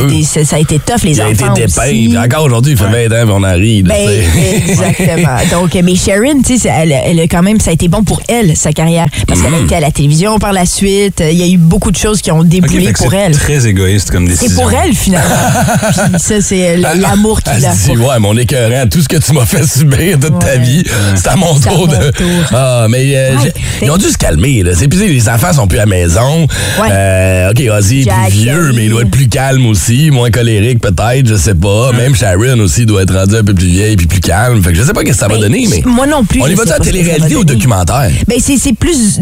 oui, 0.08 0.26
Euh, 0.36 0.44
ça, 0.44 0.56
a 0.56 0.58
été 0.58 0.78
tough, 0.78 1.02
les 1.04 1.12
Il 1.16 1.20
a 1.20 1.30
été 1.30 1.44
enfants 1.44 1.54
dépeint. 1.54 1.82
aussi. 1.82 2.16
Encore 2.18 2.44
aujourd'hui, 2.44 2.72
il 2.72 2.78
fait 2.78 3.08
20 3.08 3.22
ans, 3.22 3.26
puis 3.26 3.34
on 3.36 3.42
en 3.44 3.54
rit. 3.54 3.82
là, 3.82 3.94
Ben, 3.94 4.08
exactement. 4.68 5.36
Donc, 5.60 5.74
mais 5.82 5.94
Sharon, 5.94 6.42
tu 6.44 6.58
sais, 6.58 6.68
elle, 6.68 6.92
elle 6.92 7.20
a 7.20 7.24
quand 7.24 7.42
même, 7.42 7.60
ça 7.60 7.70
a 7.70 7.74
été 7.74 7.88
bon 7.88 8.02
pour 8.02 8.20
elle, 8.28 8.56
sa 8.56 8.72
carrière. 8.72 9.06
Parce 9.26 9.40
qu'elle 9.40 9.54
a 9.54 9.58
Mm. 9.60 9.64
été 9.66 9.74
à 9.76 9.80
la 9.80 9.90
télévision 9.92 10.38
par 10.38 10.52
la 10.52 10.63
suite. 10.66 11.22
Il 11.30 11.36
y 11.38 11.42
a 11.42 11.46
eu 11.46 11.56
beaucoup 11.58 11.90
de 11.90 11.96
choses 11.96 12.20
qui 12.20 12.30
ont 12.30 12.42
déboulé 12.44 12.92
pour 12.92 13.10
c'est 13.10 13.16
elle. 13.16 13.32
très 13.36 13.66
égoïste 13.66 14.10
comme 14.10 14.26
décision. 14.26 14.48
C'est 14.48 14.54
pour 14.62 14.72
elle, 14.72 14.94
finalement. 14.94 15.34
Puis 16.12 16.18
ça, 16.20 16.40
c'est 16.40 16.76
l'amour 16.76 17.40
Elle 17.46 17.56
qu'il 17.56 17.66
a. 17.66 17.72
se 17.74 17.90
dit, 17.90 17.96
ouais, 17.96 18.18
mon 18.18 18.36
écœurant, 18.36 18.86
tout 18.88 19.00
ce 19.00 19.08
que 19.08 19.16
tu 19.16 19.32
m'as 19.32 19.44
fait 19.46 19.66
subir 19.66 20.18
toute 20.20 20.38
ta 20.38 20.56
vie, 20.56 20.84
c'est 21.14 21.28
à 21.28 21.36
mon 21.36 21.54
C'est 21.56 21.68
tour 21.68 21.88
de. 21.88 21.94
Ah, 22.52 22.86
mais 22.88 23.04
euh, 23.16 23.34
Ouais. 23.36 23.52
j'ai- 23.80 23.86
ils 23.86 23.90
ont 23.90 23.96
dû 23.96 24.08
se 24.08 24.16
calmer, 24.18 24.62
là. 24.62 24.72
C'est, 24.74 24.86
puis, 24.88 24.98
les 24.98 25.28
enfants 25.28 25.52
sont 25.52 25.66
plus 25.66 25.78
à 25.78 25.82
la 25.82 25.86
maison. 25.86 26.46
Ouais. 26.80 26.88
Euh, 26.90 27.50
OK, 27.50 27.60
Ozzy 27.78 28.02
est 28.02 28.10
plus 28.28 28.32
vieux, 28.32 28.72
mais 28.74 28.84
il 28.84 28.90
doit 28.90 29.02
être 29.02 29.10
plus 29.10 29.28
calme 29.28 29.66
aussi, 29.66 30.10
moins 30.10 30.30
colérique 30.30 30.80
peut-être, 30.80 31.26
je 31.26 31.34
sais 31.36 31.54
pas. 31.54 31.92
Même 31.92 32.14
Sharon 32.14 32.58
aussi 32.60 32.86
doit 32.86 33.02
être 33.02 33.14
rendue 33.14 33.36
un 33.36 33.44
peu 33.44 33.54
plus 33.54 33.66
vieille 33.66 33.96
puis 33.96 34.06
plus 34.06 34.20
calme. 34.20 34.62
Fait 34.62 34.70
que 34.72 34.76
je 34.78 34.82
sais 34.82 34.92
pas 34.92 35.00
ce 35.00 35.06
que 35.06 35.12
ça 35.14 35.26
va 35.28 35.34
Ben, 35.34 35.40
donner, 35.42 35.66
mais. 35.70 35.82
Moi 35.84 36.06
non 36.06 36.24
plus. 36.24 36.40
On 36.42 36.46
y 36.46 36.54
va 36.54 36.62
à 36.74 36.78
télé-réalité 36.78 37.36
ou 37.36 37.44
documentaire? 37.44 38.10
Ben 38.28 38.38
c'est 38.40 38.56
c'est 38.58 38.72
plus 38.74 39.20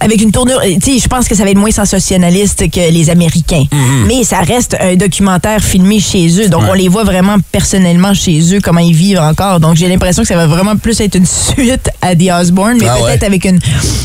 avec 0.00 0.20
une 0.20 0.30
tournure. 0.34 0.60
euh, 0.64 0.74
Tu 0.82 0.92
sais, 0.94 0.98
je 0.98 1.08
pense 1.08 1.26
que 1.28 1.34
ça 1.34 1.44
va 1.44 1.50
être 1.50 1.58
moins 1.58 1.70
sensationnaliste 1.70 2.70
que 2.70 2.90
les 2.92 3.08
Américains. 3.10 3.64
Mm-hmm. 3.72 4.06
Mais 4.06 4.24
ça 4.24 4.40
reste 4.40 4.76
un 4.80 4.96
documentaire 4.96 5.60
filmé 5.62 6.00
chez 6.00 6.28
eux. 6.42 6.48
Donc, 6.48 6.62
on 6.68 6.74
les 6.74 6.88
voit 6.88 7.04
vraiment 7.04 7.36
personnellement 7.52 8.12
chez 8.14 8.54
eux, 8.54 8.60
comment 8.62 8.80
ils 8.80 8.94
vivent 8.94 9.20
encore. 9.20 9.60
Donc, 9.60 9.76
j'ai 9.76 9.88
l'impression 9.88 10.22
que 10.22 10.28
ça 10.28 10.36
va 10.36 10.46
vraiment 10.46 10.76
plus 10.76 11.00
être 11.00 11.14
une 11.14 11.26
suite 11.54 11.88
à 12.02 12.14
The 12.14 12.30
Osborne, 12.40 12.76
mais 12.80 12.86
Ah 12.88 12.96
peut-être 12.96 13.20
ouais. 13.22 13.26
avec 13.26 13.44
une, 13.44 13.58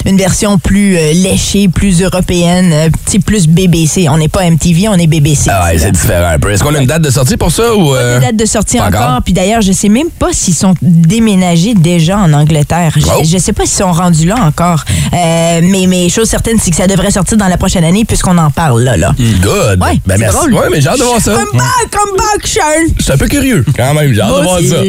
une 0.05 0.17
version 0.17 0.57
plus 0.59 0.95
euh, 0.97 1.13
léchée, 1.13 1.67
plus 1.67 2.01
européenne, 2.01 2.71
euh, 2.71 2.89
plus 3.25 3.47
BBC. 3.47 4.07
On 4.09 4.17
n'est 4.17 4.27
pas 4.29 4.49
MTV, 4.49 4.87
on 4.87 4.93
est 4.95 5.07
BBC. 5.07 5.49
Ah 5.51 5.65
ouais, 5.65 5.77
c'est 5.77 5.91
différent 5.91 6.29
un 6.29 6.39
peu. 6.39 6.51
Est-ce 6.51 6.63
qu'on 6.63 6.73
a 6.75 6.79
une 6.79 6.87
date 6.87 7.01
de 7.01 7.09
sortie 7.09 7.35
pour 7.37 7.51
ça 7.51 7.75
ou. 7.75 7.95
euh, 7.95 8.19
Pas 8.19 8.25
de 8.27 8.31
date 8.31 8.35
de 8.37 8.45
sortie 8.45 8.77
pas 8.77 8.87
encore. 8.87 9.01
encore? 9.01 9.21
Puis 9.23 9.33
d'ailleurs, 9.33 9.61
je 9.61 9.71
sais 9.71 9.89
même 9.89 10.09
pas 10.09 10.29
s'ils 10.31 10.53
sont 10.55 10.75
déménagés 10.81 11.73
déjà 11.73 12.17
en 12.19 12.31
Angleterre. 12.33 12.93
Je, 12.95 13.01
Oh. 13.09 13.21
je 13.23 13.37
sais 13.39 13.53
pas 13.53 13.65
s'ils 13.65 13.79
sont 13.83 13.91
rendus 13.91 14.27
là 14.27 14.35
encore. 14.45 14.83
Euh, 15.13 15.61
mais, 15.63 15.85
mais 15.87 16.09
chose 16.19 16.29
certaine, 16.29 16.57
c'est 16.61 16.69
que 16.71 16.75
ça 16.75 16.87
devrait 16.87 17.11
sortir 17.11 17.37
dans 17.37 17.47
la 17.47 17.57
prochaine 17.57 17.83
année 17.83 18.03
puisqu'on 18.03 18.37
en 18.37 18.51
parle 18.51 18.83
là. 18.83 18.97
là. 18.97 19.11
Good. 19.17 19.81
Ouais, 19.81 19.99
ben 20.05 20.17
merci. 20.17 20.35
drôle. 20.35 20.53
Ouais, 20.53 20.67
mais 20.69 20.81
j'ai 20.81 20.89
hâte 20.89 20.99
de 20.99 21.03
voir 21.03 21.21
ça. 21.21 21.31
Come 21.33 21.57
back, 21.57 21.91
come 21.91 22.17
back, 22.17 22.45
Sean! 22.45 22.93
Je 22.97 23.03
suis 23.03 23.13
un 23.13 23.17
peu 23.17 23.27
curieux 23.27 23.63
quand 23.75 23.93
même. 23.93 24.13
J'ai 24.13 24.21
hâte 24.21 24.35
de 24.37 24.43
voir 24.43 24.59
ça. 24.59 24.81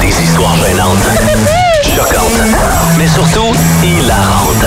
Des 0.00 0.08
histoires 0.08 0.56
gênantes, 0.56 0.98
choquantes, 1.96 2.40
mais 2.98 3.06
surtout 3.06 3.52
hilarantes. 3.84 4.66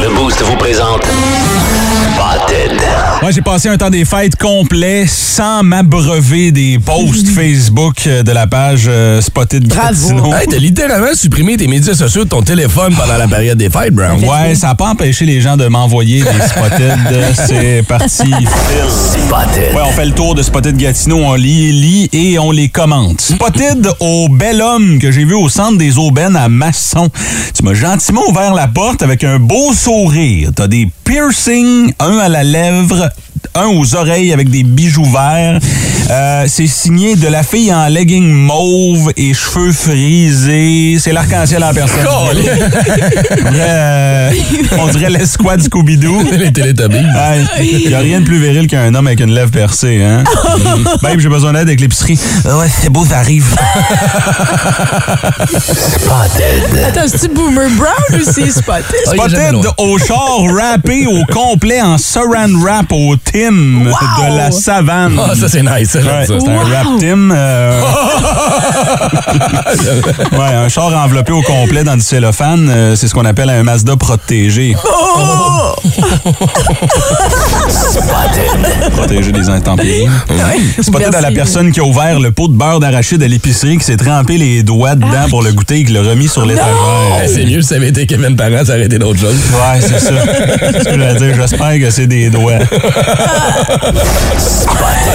Le 0.00 0.14
Boost 0.14 0.42
vous 0.42 0.56
présente 0.56 1.02
Spotted. 2.14 2.80
Moi, 3.22 3.30
j'ai 3.32 3.42
passé 3.42 3.68
un 3.68 3.76
temps 3.76 3.90
des 3.90 4.04
fêtes 4.04 4.36
complet 4.36 5.04
sans 5.08 5.62
m'abreuver 5.64 6.52
des 6.52 6.78
posts 6.78 7.28
Facebook 7.34 8.06
euh, 8.06 8.22
de 8.22 8.30
la 8.30 8.46
page 8.46 8.84
euh, 8.86 9.20
Spotted 9.20 9.66
Bravo. 9.66 10.08
Gatineau. 10.08 10.32
Hey, 10.34 10.46
t'as 10.48 10.58
littéralement 10.58 11.14
supprimé 11.14 11.56
tes 11.56 11.66
médias 11.66 11.94
sociaux 11.94 12.24
de 12.24 12.28
ton 12.28 12.42
téléphone 12.42 12.94
pendant 12.94 13.16
la 13.16 13.26
période 13.26 13.58
des 13.58 13.68
fêtes, 13.68 13.92
Brown. 13.94 14.22
Ouais, 14.22 14.54
ça 14.54 14.68
n'a 14.68 14.74
pas 14.76 14.90
empêché 14.90 15.24
les 15.24 15.40
gens 15.40 15.56
de 15.56 15.66
m'envoyer 15.66 16.22
des 16.22 16.46
Spotted. 16.48 16.98
C'est 17.48 17.82
parti. 17.88 18.30
Spotted. 18.30 19.74
Ouais, 19.74 19.82
on 19.84 19.92
fait 19.92 20.06
le 20.06 20.12
tour 20.12 20.34
de 20.36 20.42
Spotted 20.42 20.76
Gatineau, 20.76 21.16
on 21.16 21.34
lit, 21.34 21.72
lit 21.72 22.08
et 22.12 22.38
on 22.38 22.52
les 22.52 22.68
commente. 22.68 23.20
Spotted 23.20 23.88
au 23.98 24.28
bel 24.28 24.62
homme 24.62 24.98
que 25.00 25.10
j'ai 25.10 25.24
vu 25.24 25.34
au 25.34 25.48
centre 25.48 25.78
des 25.78 25.98
aubaines 25.98 26.36
à 26.36 26.48
Masson. 26.48 27.10
Tu 27.56 27.64
m'as 27.64 27.74
gentiment 27.74 28.22
ouvert 28.28 28.54
la 28.54 28.68
porte 28.68 29.02
avec 29.02 29.24
un 29.24 29.38
beau 29.40 29.72
sourire. 29.72 30.50
T'as 30.54 30.68
des 30.68 30.88
piercings, 31.04 31.92
à 32.12 32.28
la 32.28 32.44
lèvre, 32.44 33.10
un 33.56 33.66
aux 33.68 33.94
oreilles 33.94 34.32
avec 34.32 34.48
des 34.50 34.62
bijoux 34.64 35.04
verts. 35.04 35.58
Euh, 36.10 36.44
c'est 36.48 36.66
signé 36.66 37.16
de 37.16 37.28
la 37.28 37.42
fille 37.42 37.72
en 37.72 37.86
legging 37.88 38.28
mauve 38.30 39.12
et 39.16 39.32
cheveux 39.32 39.72
frisés. 39.72 40.98
C'est 41.00 41.12
l'arc-en-ciel 41.12 41.62
en 41.64 41.72
personne. 41.72 42.00
On 42.06 42.34
dirait, 42.34 43.66
euh, 43.68 44.30
on 44.78 44.88
dirait 44.88 45.10
l'escouade 45.10 45.62
Scooby-Doo. 45.62 46.22
Les 46.38 46.52
Télétobies. 46.52 46.98
Il 47.60 47.88
n'y 47.88 47.94
a 47.94 48.00
rien 48.00 48.20
de 48.20 48.24
plus 48.26 48.38
viril 48.38 48.66
qu'un 48.66 48.94
homme 48.94 49.06
avec 49.06 49.20
une 49.20 49.32
lèvre 49.32 49.50
percée. 49.50 50.02
Hein? 50.02 50.24
Babe, 51.02 51.20
j'ai 51.20 51.28
besoin 51.28 51.52
d'aide 51.52 51.68
avec 51.68 51.80
l'épicerie. 51.80 52.18
Ah 52.44 52.58
Ouais, 52.58 52.66
c'est 52.68 52.90
beau, 52.90 53.04
ça 53.06 53.18
arrive. 53.18 53.46
Attends, 56.86 57.08
c'est-tu 57.08 57.28
Boomer 57.28 57.68
Brown 57.70 58.20
ou 58.20 58.24
c'est 58.30 58.50
Spotted? 58.50 58.84
Ah, 59.06 59.10
Spotted 59.14 59.52
loin. 59.52 59.62
au 59.78 59.98
char 59.98 60.40
rappé 60.54 61.06
au 61.06 61.24
complet 61.32 61.80
en 61.80 61.98
saran 61.98 62.48
wrap 62.60 62.92
au 62.92 63.16
Tim 63.44 63.84
de 63.84 64.36
la 64.36 64.50
savane. 64.50 65.18
Ah, 65.18 65.34
ça, 65.34 65.48
c'est 65.48 65.62
nice. 65.62 65.90
ça, 65.90 65.98
Ouais, 65.98 66.24
c'est 66.26 66.48
un 66.48 66.58
rap 66.58 66.86
Tim. 66.98 67.30
euh, 67.30 67.80
ouais, 70.32 70.54
un 70.54 70.68
char 70.68 70.92
enveloppé 71.04 71.32
au 71.32 71.42
complet 71.42 71.84
dans 71.84 71.94
du 71.96 72.02
cellophane, 72.02 72.68
euh, 72.70 72.96
c'est 72.96 73.08
ce 73.08 73.14
qu'on 73.14 73.24
appelle 73.24 73.50
un 73.50 73.62
Mazda 73.62 73.96
protégé. 73.96 74.74
Protégé 78.96 79.32
des 79.32 79.48
intempéries. 79.48 80.06
Spotted 80.80 81.14
à 81.14 81.20
la 81.20 81.30
personne 81.30 81.72
qui 81.72 81.80
a 81.80 81.84
ouvert 81.84 82.20
le 82.20 82.30
pot 82.30 82.48
de 82.48 82.54
beurre 82.54 82.80
d'arachide 82.80 83.22
à 83.22 83.28
l'épicerie, 83.28 83.78
qui 83.78 83.84
s'est 83.84 83.96
trempé 83.96 84.36
les 84.38 84.62
doigts 84.62 84.94
dedans 84.94 85.28
pour 85.30 85.42
le 85.42 85.52
goûter 85.52 85.80
et 85.80 85.84
qui 85.84 85.92
l'a 85.92 86.02
remis 86.02 86.28
sur 86.28 86.44
l'étagère. 86.46 86.74
Eh, 87.24 87.28
C'est 87.28 87.44
mieux 87.44 87.62
si 87.62 87.68
ça 87.68 87.76
avait 87.76 87.88
été 87.88 88.06
Kevin 88.06 88.36
Parent, 88.36 88.64
ça 88.64 88.72
aurait 88.74 88.84
été 88.86 88.98
d'autres 88.98 89.20
choses. 89.20 89.34
Ouais, 89.34 89.80
c'est 89.80 89.98
ça. 90.00 90.10
C'est 90.72 90.78
ce 90.80 90.84
que 90.84 90.98
j'allais 90.98 91.14
dire. 91.18 91.34
J'espère 91.40 91.78
que 91.78 91.90
c'est 91.90 92.06
des 92.06 92.30
doigts. 92.30 92.52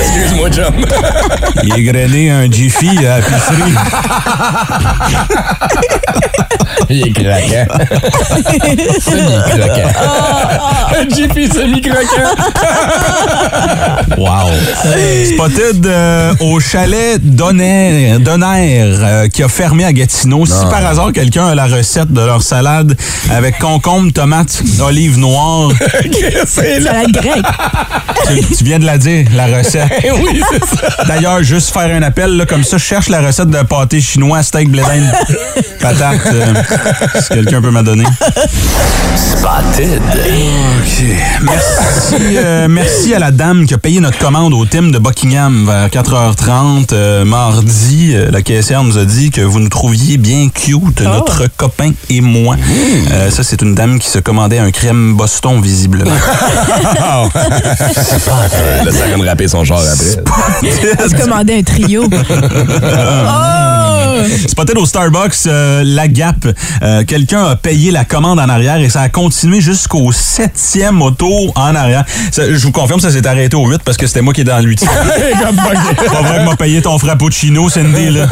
Excuse-moi, 0.02 0.50
chum. 0.50 0.74
Il 1.64 1.74
est 1.80 1.84
grainé 1.84 2.32
un 2.32 2.50
Jiffy 2.50 3.06
à 3.06 3.18
l'épicerie. 3.18 3.74
Il 6.90 7.08
est 7.08 7.12
craquant. 7.12 7.68
Semi-craquant. 9.00 9.90
Un 10.98 11.10
Jiffy 11.16 11.48
semi-craquant. 11.48 12.36
Wow. 14.18 14.50
Spotted 15.34 15.86
euh, 15.86 16.34
au 16.40 16.60
chalet 16.60 17.20
Donner, 17.22 18.18
Donner 18.20 18.82
euh, 18.82 19.28
qui 19.28 19.44
a 19.44 19.48
fermé 19.48 19.86
à 19.86 19.94
Gatineau. 19.94 20.46
Si 20.46 20.66
par 20.70 20.86
hasard 20.86 21.12
quelqu'un 21.14 21.48
a 21.48 21.56
la 21.56 21.68
recette 21.68 22.12
de 22.12 22.22
leur 22.22 22.42
salade 22.42 22.96
avec 23.32 23.60
concombre, 23.60 24.12
tomate, 24.12 24.62
olive 24.82 25.18
noire. 25.20 25.70
Salade 26.46 27.12
grecque. 27.12 27.46
Tu, 28.28 28.56
tu 28.58 28.64
viens 28.64 28.80
de 28.80 28.86
la 28.86 28.98
dire, 28.98 29.26
la 29.36 29.46
recette. 29.48 29.90
Oui, 30.22 30.42
c'est 30.52 30.66
ça. 30.66 31.04
D'ailleurs, 31.08 31.44
juste 31.44 31.72
faire 31.72 31.96
un 31.96 32.02
appel, 32.02 32.36
là, 32.36 32.46
comme 32.46 32.64
ça, 32.64 32.78
je 32.78 32.84
cherche 32.84 33.10
la 33.10 33.22
recette 33.22 33.50
de 33.50 33.62
pâté 33.64 34.02
chinois, 34.02 34.44
steak, 34.44 34.70
blé 34.70 34.82
d'Inde, 34.82 35.12
patate, 35.80 36.20
euh, 36.34 36.54
si 37.22 37.30
quelqu'un 37.30 37.62
peut 37.62 37.72
m'en 37.72 37.84
donner. 37.84 38.06
Spotted. 39.16 40.02
OK. 40.02 41.04
Merci, 41.42 42.38
euh, 42.38 42.68
merci 42.70 43.14
à 43.14 43.20
la 43.20 43.32
dame 43.32 43.66
qui 43.66 43.74
a 43.74 43.78
payé 43.78 44.00
notre 44.00 44.18
commande 44.18 44.54
au 44.54 44.66
Tim 44.66 44.90
de 44.90 44.98
Buckingham 44.98 45.66
vers 45.66 45.88
4h30 45.88 46.88
euh, 46.92 47.26
mardi. 47.26 48.14
Euh, 48.14 48.30
la 48.32 48.42
caissière 48.42 48.84
nous 48.84 48.98
a 48.98 49.06
dit 49.06 49.30
que 49.32 49.42
vous 49.42 49.60
nous 49.60 49.70
trouviez 49.70 50.18
bien 50.18 50.50
cute, 50.50 51.02
notre 51.02 51.48
copain 51.58 51.92
et 52.10 52.22
moi. 52.22 52.56
Euh, 53.12 53.30
ça, 53.30 53.44
c'est 53.44 53.62
une 53.62 53.76
dame 53.76 54.00
qui 54.00 54.10
se 54.10 54.20
commandait 54.20 54.60
un 54.60 54.72
crème 54.72 55.16
Boston, 55.16 55.62
visiblement. 55.62 56.12
Là, 56.96 57.30
ça 57.94 59.06
vient 59.08 59.18
de 59.18 59.28
rapper 59.28 59.48
son 59.48 59.64
genre 59.64 59.82
après. 59.82 60.24
On 61.04 61.10
se 61.10 61.16
commandait 61.16 61.58
un 61.60 61.64
trio. 61.64 62.04
oh! 62.12 63.89
Spotted 64.48 64.78
au 64.78 64.86
Starbucks, 64.86 65.48
euh, 65.48 65.84
la 65.86 66.08
Gap. 66.08 66.48
Euh, 66.82 67.04
Quelqu'un 67.06 67.46
a 67.46 67.56
payé 67.56 67.92
la 67.92 68.06
commande 68.06 68.40
en 68.40 68.50
arrière 68.50 68.78
et 68.78 68.90
ça 68.90 69.02
a 69.02 69.10
continué 69.10 69.62
jusqu'au 69.62 70.12
septième 70.12 71.02
auto 71.02 71.52
en 71.56 71.76
arrière. 71.76 72.04
Ça, 72.32 72.44
je 72.52 72.64
vous 72.64 72.72
confirme, 72.72 73.00
ça 73.00 73.12
s'est 73.12 73.26
arrêté 73.28 73.56
au 73.56 73.68
8 73.68 73.82
parce 73.84 73.98
que 73.98 74.08
c'était 74.08 74.22
moi 74.22 74.34
qui 74.34 74.42
étais 74.42 74.52
dans 74.52 74.60
le 74.60 74.66
8. 74.66 74.86
Pas 74.86 76.22
vrai 76.22 76.40
que 76.40 76.46
m'a 76.46 76.56
payé 76.56 76.82
ton 76.82 76.98
frappuccino, 76.98 77.70
Cindy, 77.70 78.10
là. 78.10 78.28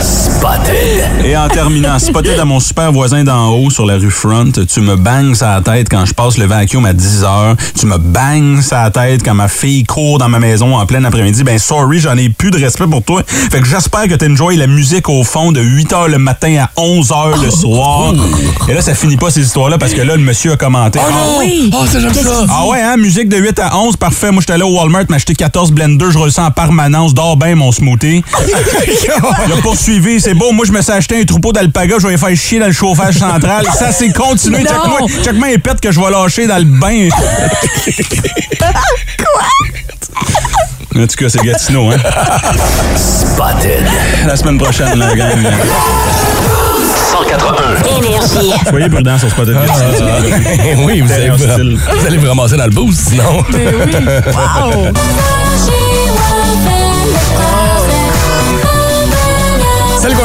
Spotted. 0.00 1.24
Et 1.24 1.36
en 1.36 1.48
terminant, 1.48 1.98
Spotted 1.98 2.38
à 2.38 2.44
mon 2.44 2.60
super 2.60 2.92
voisin 2.92 3.24
d'en 3.24 3.50
haut 3.50 3.70
sur 3.70 3.86
la 3.86 3.96
rue 3.96 4.10
Front, 4.10 4.52
tu 4.68 4.80
me 4.80 4.96
bangs 4.96 5.34
sa 5.34 5.60
tête 5.60 5.88
quand 5.90 6.04
je 6.04 6.14
passe 6.14 6.38
le 6.38 6.46
vacuum 6.46 6.84
à 6.86 6.92
10 6.92 7.24
heures. 7.24 7.56
Tu 7.78 7.86
me 7.86 7.98
bangs 7.98 8.62
sa 8.62 8.90
tête 8.90 9.22
quand 9.24 9.34
ma 9.34 9.48
fille 9.48 9.84
court 9.84 10.18
dans 10.18 10.28
ma 10.28 10.38
maison 10.38 10.76
en 10.76 10.86
plein 10.86 11.04
après-midi. 11.04 11.44
Ben 11.44 11.58
sorry, 11.58 11.98
j'en 12.00 12.16
ai 12.16 12.28
plus 12.28 12.50
de 12.50 12.58
respect 12.58 12.86
pour 12.86 13.02
toi. 13.02 13.22
Fait 13.26 13.55
que 13.60 13.66
j'espère 13.66 14.08
que 14.08 14.14
t'enjoys 14.14 14.56
la 14.56 14.66
musique 14.66 15.08
au 15.08 15.22
fond 15.24 15.52
de 15.52 15.60
8 15.60 15.92
heures 15.92 16.08
le 16.08 16.18
matin 16.18 16.64
à 16.64 16.70
11 16.80 17.12
heures 17.12 17.36
le 17.42 17.50
soir. 17.50 18.12
Et 18.68 18.74
là, 18.74 18.82
ça 18.82 18.94
finit 18.94 19.16
pas 19.16 19.30
ces 19.30 19.40
histoires-là 19.42 19.78
parce 19.78 19.92
que 19.94 20.00
là, 20.02 20.16
le 20.16 20.22
monsieur 20.22 20.52
a 20.52 20.56
commenté. 20.56 20.98
Ah, 21.02 21.36
Oui. 21.38 21.70
Oh, 21.74 21.86
ça, 21.86 22.00
j'aime 22.00 22.12
ça. 22.12 22.44
ah 22.48 22.66
ouais, 22.66 22.80
hein, 22.80 22.96
musique 22.96 23.28
de 23.28 23.36
8 23.36 23.58
à 23.60 23.76
11, 23.78 23.96
parfait. 23.96 24.30
Moi, 24.30 24.40
j'étais 24.40 24.54
allé 24.54 24.62
au 24.62 24.74
Walmart 24.76 25.04
m'acheter 25.08 25.34
14 25.34 25.72
blenders, 25.72 26.10
je 26.10 26.30
ça 26.30 26.44
en 26.44 26.50
permanence, 26.50 27.14
dors 27.14 27.36
bien 27.36 27.54
mon 27.54 27.72
smoothie. 27.72 28.22
Il 29.46 29.52
a 29.52 29.56
poursuivi, 29.62 30.20
c'est 30.20 30.34
beau. 30.34 30.52
Moi, 30.52 30.66
je 30.66 30.72
me 30.72 30.82
suis 30.82 30.92
acheté 30.92 31.20
un 31.20 31.24
troupeau 31.24 31.52
d'alpaga, 31.52 31.96
je 31.98 32.06
vais 32.06 32.12
les 32.12 32.18
faire 32.18 32.36
chier 32.36 32.58
dans 32.58 32.66
le 32.66 32.72
chauffage 32.72 33.18
central. 33.18 33.66
Ça, 33.78 33.92
c'est 33.92 34.12
continué. 34.12 34.62
Non. 34.64 34.70
Check-moi 34.70 35.00
check-moi 35.24 35.48
les 35.48 35.58
pètes 35.58 35.80
que 35.80 35.92
je 35.92 36.00
vais 36.00 36.10
lâcher 36.10 36.46
dans 36.46 36.58
le 36.58 36.64
bain. 36.64 37.08
En 40.98 41.06
tout 41.06 41.16
cas, 41.16 41.28
c'est 41.28 41.42
Gatineau, 41.42 41.90
hein? 41.90 41.96
Spotted. 42.96 43.84
La 44.26 44.34
semaine 44.34 44.56
prochaine, 44.56 44.98
la 44.98 45.14
gang. 45.14 45.46
181. 47.12 47.98
Énergie. 47.98 48.52
Soyez 48.68 48.88
prudents 48.88 49.18
sur 49.18 49.30
Spotted 49.30 49.54
Gatineau. 49.54 50.86
oui, 50.86 51.00
vous 51.02 51.12
allez, 51.12 51.28
vous 51.30 52.06
allez 52.06 52.16
vous 52.16 52.28
ramasser 52.28 52.56
dans 52.56 52.64
le 52.64 52.70
boost, 52.70 53.10
sinon. 53.10 53.44
Mais 53.52 53.66
oui. 53.74 53.92
Wow. 54.32 54.92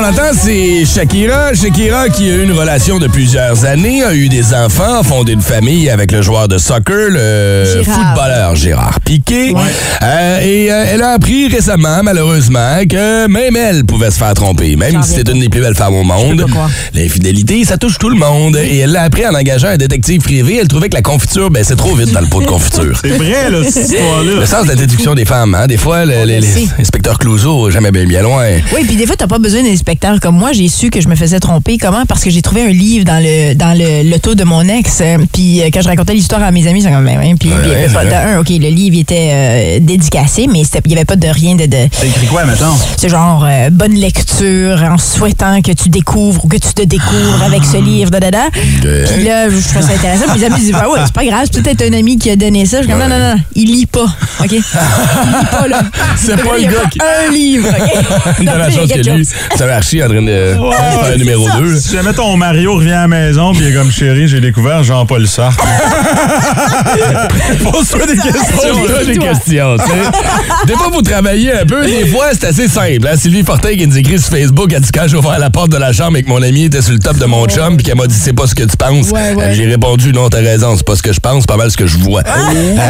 qu'on 0.01 0.07
entend, 0.07 0.31
c'est 0.33 0.85
Shakira. 0.85 1.53
Shakira 1.53 2.09
qui 2.09 2.29
a 2.29 2.35
eu 2.35 2.43
une 2.43 2.51
relation 2.51 2.97
de 2.97 3.07
plusieurs 3.07 3.65
années, 3.65 4.03
a 4.03 4.13
eu 4.13 4.29
des 4.29 4.53
enfants, 4.53 4.99
a 4.99 5.03
fondé 5.03 5.33
une 5.33 5.41
famille 5.41 5.89
avec 5.89 6.11
le 6.11 6.21
joueur 6.21 6.47
de 6.47 6.57
soccer, 6.57 7.09
le 7.09 7.65
Gérard. 7.65 7.83
footballeur 7.85 8.55
Gérard 8.55 8.99
Piqué. 9.01 9.53
Euh, 10.01 10.39
et 10.41 10.71
euh, 10.71 10.85
elle 10.87 11.01
a 11.03 11.11
appris 11.11 11.47
récemment, 11.47 12.01
malheureusement, 12.03 12.77
que 12.89 13.27
même 13.27 13.55
elle 13.55 13.85
pouvait 13.85 14.11
se 14.11 14.17
faire 14.17 14.33
tromper, 14.33 14.75
même 14.75 15.03
si 15.03 15.09
c'est 15.09 15.17
reviens 15.19 15.33
une 15.35 15.41
des 15.41 15.49
plus 15.49 15.61
belles 15.61 15.75
femmes 15.75 15.95
au 15.95 16.03
monde. 16.03 16.45
L'infidélité, 16.93 17.63
ça 17.65 17.77
touche 17.77 17.99
tout 17.99 18.09
le 18.09 18.17
monde. 18.17 18.55
Et 18.55 18.79
elle 18.79 18.91
l'a 18.91 19.03
appris 19.03 19.27
en 19.27 19.35
engageant 19.35 19.69
un 19.69 19.77
détective 19.77 20.21
privé. 20.21 20.57
Elle 20.61 20.67
trouvait 20.67 20.89
que 20.89 20.95
la 20.95 21.01
confiture, 21.01 21.51
ben, 21.51 21.63
c'est 21.63 21.75
trop 21.75 21.95
vite 21.95 22.11
dans 22.11 22.21
le 22.21 22.27
pot 22.27 22.41
de 22.41 22.47
confiture. 22.47 22.97
C'est 23.01 23.09
vrai, 23.09 23.49
là, 23.51 23.59
cette 23.69 23.91
histoire-là. 23.91 24.39
Le 24.39 24.45
sens 24.45 24.63
de 24.63 24.69
la 24.69 24.75
déduction 24.75 25.13
des 25.13 25.25
femmes, 25.25 25.53
hein? 25.53 25.67
Des 25.67 25.77
fois, 25.77 25.99
inspecteurs 26.79 27.19
Clouseau, 27.19 27.69
jamais 27.69 27.91
bien, 27.91 28.05
bien 28.05 28.23
loin. 28.23 28.45
Oui, 28.73 28.83
puis 28.85 28.95
des 28.95 29.05
fois, 29.05 29.15
t'as 29.15 29.27
pas 29.27 29.37
besoin 29.37 29.61
d'inspecteur 29.61 29.90
comme 30.21 30.37
moi. 30.37 30.51
J'ai 30.53 30.67
su 30.67 30.89
que 30.89 31.01
je 31.01 31.07
me 31.07 31.15
faisais 31.15 31.39
tromper. 31.39 31.77
Comment? 31.77 32.05
Parce 32.05 32.23
que 32.23 32.29
j'ai 32.29 32.41
trouvé 32.41 32.63
un 32.63 32.69
livre 32.69 33.05
dans 33.05 33.21
le 33.23 33.53
dans 33.55 33.77
le 33.77 34.09
l'auto 34.09 34.35
de 34.35 34.43
mon 34.43 34.61
ex. 34.67 34.99
euh, 35.01 35.17
Puis 35.33 35.61
euh, 35.61 35.69
quand 35.73 35.81
je 35.81 35.87
racontais 35.87 36.13
l'histoire 36.13 36.43
à 36.43 36.51
mes 36.51 36.67
amis, 36.67 36.79
ils 36.79 36.83
sont 36.83 36.91
comme, 36.91 37.05
ben. 37.05 37.35
Puis 37.39 37.49
il 37.49 37.69
y 37.69 37.73
avait 37.73 37.87
ouais, 37.87 37.93
pas 37.93 38.05
de 38.05 38.11
un, 38.11 38.39
OK, 38.39 38.49
le 38.49 38.69
livre 38.69 38.97
était 38.99 39.29
euh, 39.31 39.79
dédicacé, 39.81 40.47
mais 40.51 40.61
il 40.61 40.91
y 40.91 40.95
avait 40.95 41.05
pas 41.05 41.15
de 41.15 41.27
rien 41.27 41.55
de... 41.55 41.65
de 41.65 41.87
T'as 41.99 42.05
écrit 42.07 42.27
quoi, 42.27 42.45
mettons? 42.45 42.75
c'est 42.97 43.09
genre 43.09 43.45
euh, 43.47 43.69
bonne 43.69 43.93
lecture 43.95 44.81
en 44.83 44.97
souhaitant 44.97 45.61
que 45.61 45.71
tu 45.71 45.89
découvres 45.89 46.45
ou 46.45 46.47
que 46.47 46.57
tu 46.57 46.73
te 46.73 46.81
découvres 46.83 47.43
avec 47.43 47.63
ce 47.63 47.77
livre, 47.77 48.09
da, 48.11 48.19
da, 48.19 48.31
da. 48.31 48.49
Puis 48.51 49.23
là, 49.23 49.49
je 49.49 49.67
trouve 49.69 49.85
ça 49.87 49.93
intéressant. 49.93 50.25
Puis 50.31 50.39
mes 50.39 50.45
amis 50.45 50.59
disent, 50.61 50.75
ah 50.79 50.89
ouais, 50.89 50.99
c'est 51.05 51.13
pas 51.13 51.25
grave, 51.25 51.47
c'est 51.51 51.61
peut-être 51.61 51.81
un 51.83 51.93
ami 51.97 52.17
qui 52.17 52.29
a 52.29 52.35
donné 52.35 52.65
ça. 52.65 52.77
Je 52.77 52.83
suis 52.83 52.91
comme, 52.91 53.01
non, 53.01 53.07
non, 53.09 53.19
non, 53.19 53.35
il 53.55 53.71
lit 53.71 53.85
pas, 53.85 54.05
OK? 54.39 54.51
Il 54.51 54.57
lit 54.57 54.63
pas, 55.51 55.67
là. 55.67 55.81
C'est 56.17 56.35
pas 56.37 56.57
le 56.57 56.63
gars 56.63 56.89
qui- 56.91 56.99
un 57.01 57.31
livre, 57.31 57.67
OK? 57.69 58.39
Non, 58.43 58.55
la 58.57 58.69
il 58.69 58.75
y 58.75 58.77
a 58.77 58.79
chose 58.81 58.87
quelque 58.89 59.05
que 59.05 59.09
lui, 59.11 59.25
chose. 59.25 59.33
Archi 59.81 60.03
en 60.03 60.07
train 60.09 60.21
de 60.21 60.27
faire 60.27 61.13
un 61.13 61.17
numéro 61.17 61.47
2. 61.59 61.75
Si 61.79 61.93
jamais 61.93 62.13
ton 62.13 62.37
Mario 62.37 62.75
revient 62.75 62.91
à 62.91 63.01
la 63.01 63.07
maison 63.07 63.51
pis 63.51 63.59
il 63.61 63.67
est 63.67 63.73
comme 63.73 63.91
chérie, 63.91 64.27
j'ai 64.27 64.39
découvert 64.39 64.83
Jean-Paul 64.83 65.27
Sartre. 65.27 65.65
Pose-toi 67.63 68.05
des 68.05 68.15
questions. 68.17 68.75
Pose-toi 68.75 69.05
des 69.05 69.17
questions, 69.17 69.77
tu 69.77 69.85
sais. 69.85 70.67
Des 70.67 70.73
fois, 70.73 70.89
vous 70.93 71.01
travaillez 71.01 71.53
un 71.53 71.65
peu. 71.65 71.83
Des 71.85 72.05
fois, 72.07 72.27
c'est 72.33 72.45
assez 72.45 72.67
simple. 72.67 73.07
Hein? 73.07 73.15
Sylvie 73.17 73.43
Fortin 73.43 73.75
qui 73.75 73.87
nous 73.87 73.97
écrit 73.97 74.19
sur 74.19 74.29
Facebook, 74.29 74.71
elle 74.73 74.81
dit 74.81 74.91
quand 74.93 75.07
j'ai 75.07 75.17
ouvert 75.17 75.39
la 75.39 75.49
porte 75.49 75.71
de 75.71 75.77
la 75.77 75.91
chambre 75.93 76.17
et 76.17 76.23
que 76.23 76.29
mon 76.29 76.41
ami 76.43 76.65
était 76.65 76.81
sur 76.81 76.93
le 76.93 76.99
top 76.99 77.17
de 77.17 77.25
mon 77.25 77.45
chum 77.47 77.75
puis 77.77 77.85
qu'elle 77.85 77.97
m'a 77.97 78.07
dit 78.07 78.15
c'est 78.15 78.33
pas 78.33 78.45
ce 78.47 78.53
que 78.53 78.63
tu 78.63 78.77
penses. 78.77 79.09
Ouais, 79.09 79.33
ouais. 79.33 79.55
J'ai 79.55 79.65
répondu 79.65 80.13
non, 80.13 80.29
t'as 80.29 80.41
raison, 80.41 80.75
c'est 80.75 80.85
pas 80.85 80.95
ce 80.95 81.01
que 81.01 81.13
je 81.13 81.19
pense, 81.19 81.41
c'est 81.41 81.47
pas 81.49 81.57
mal 81.57 81.71
ce 81.71 81.77
que 81.77 81.87
je 81.87 81.97
vois. 81.97 82.21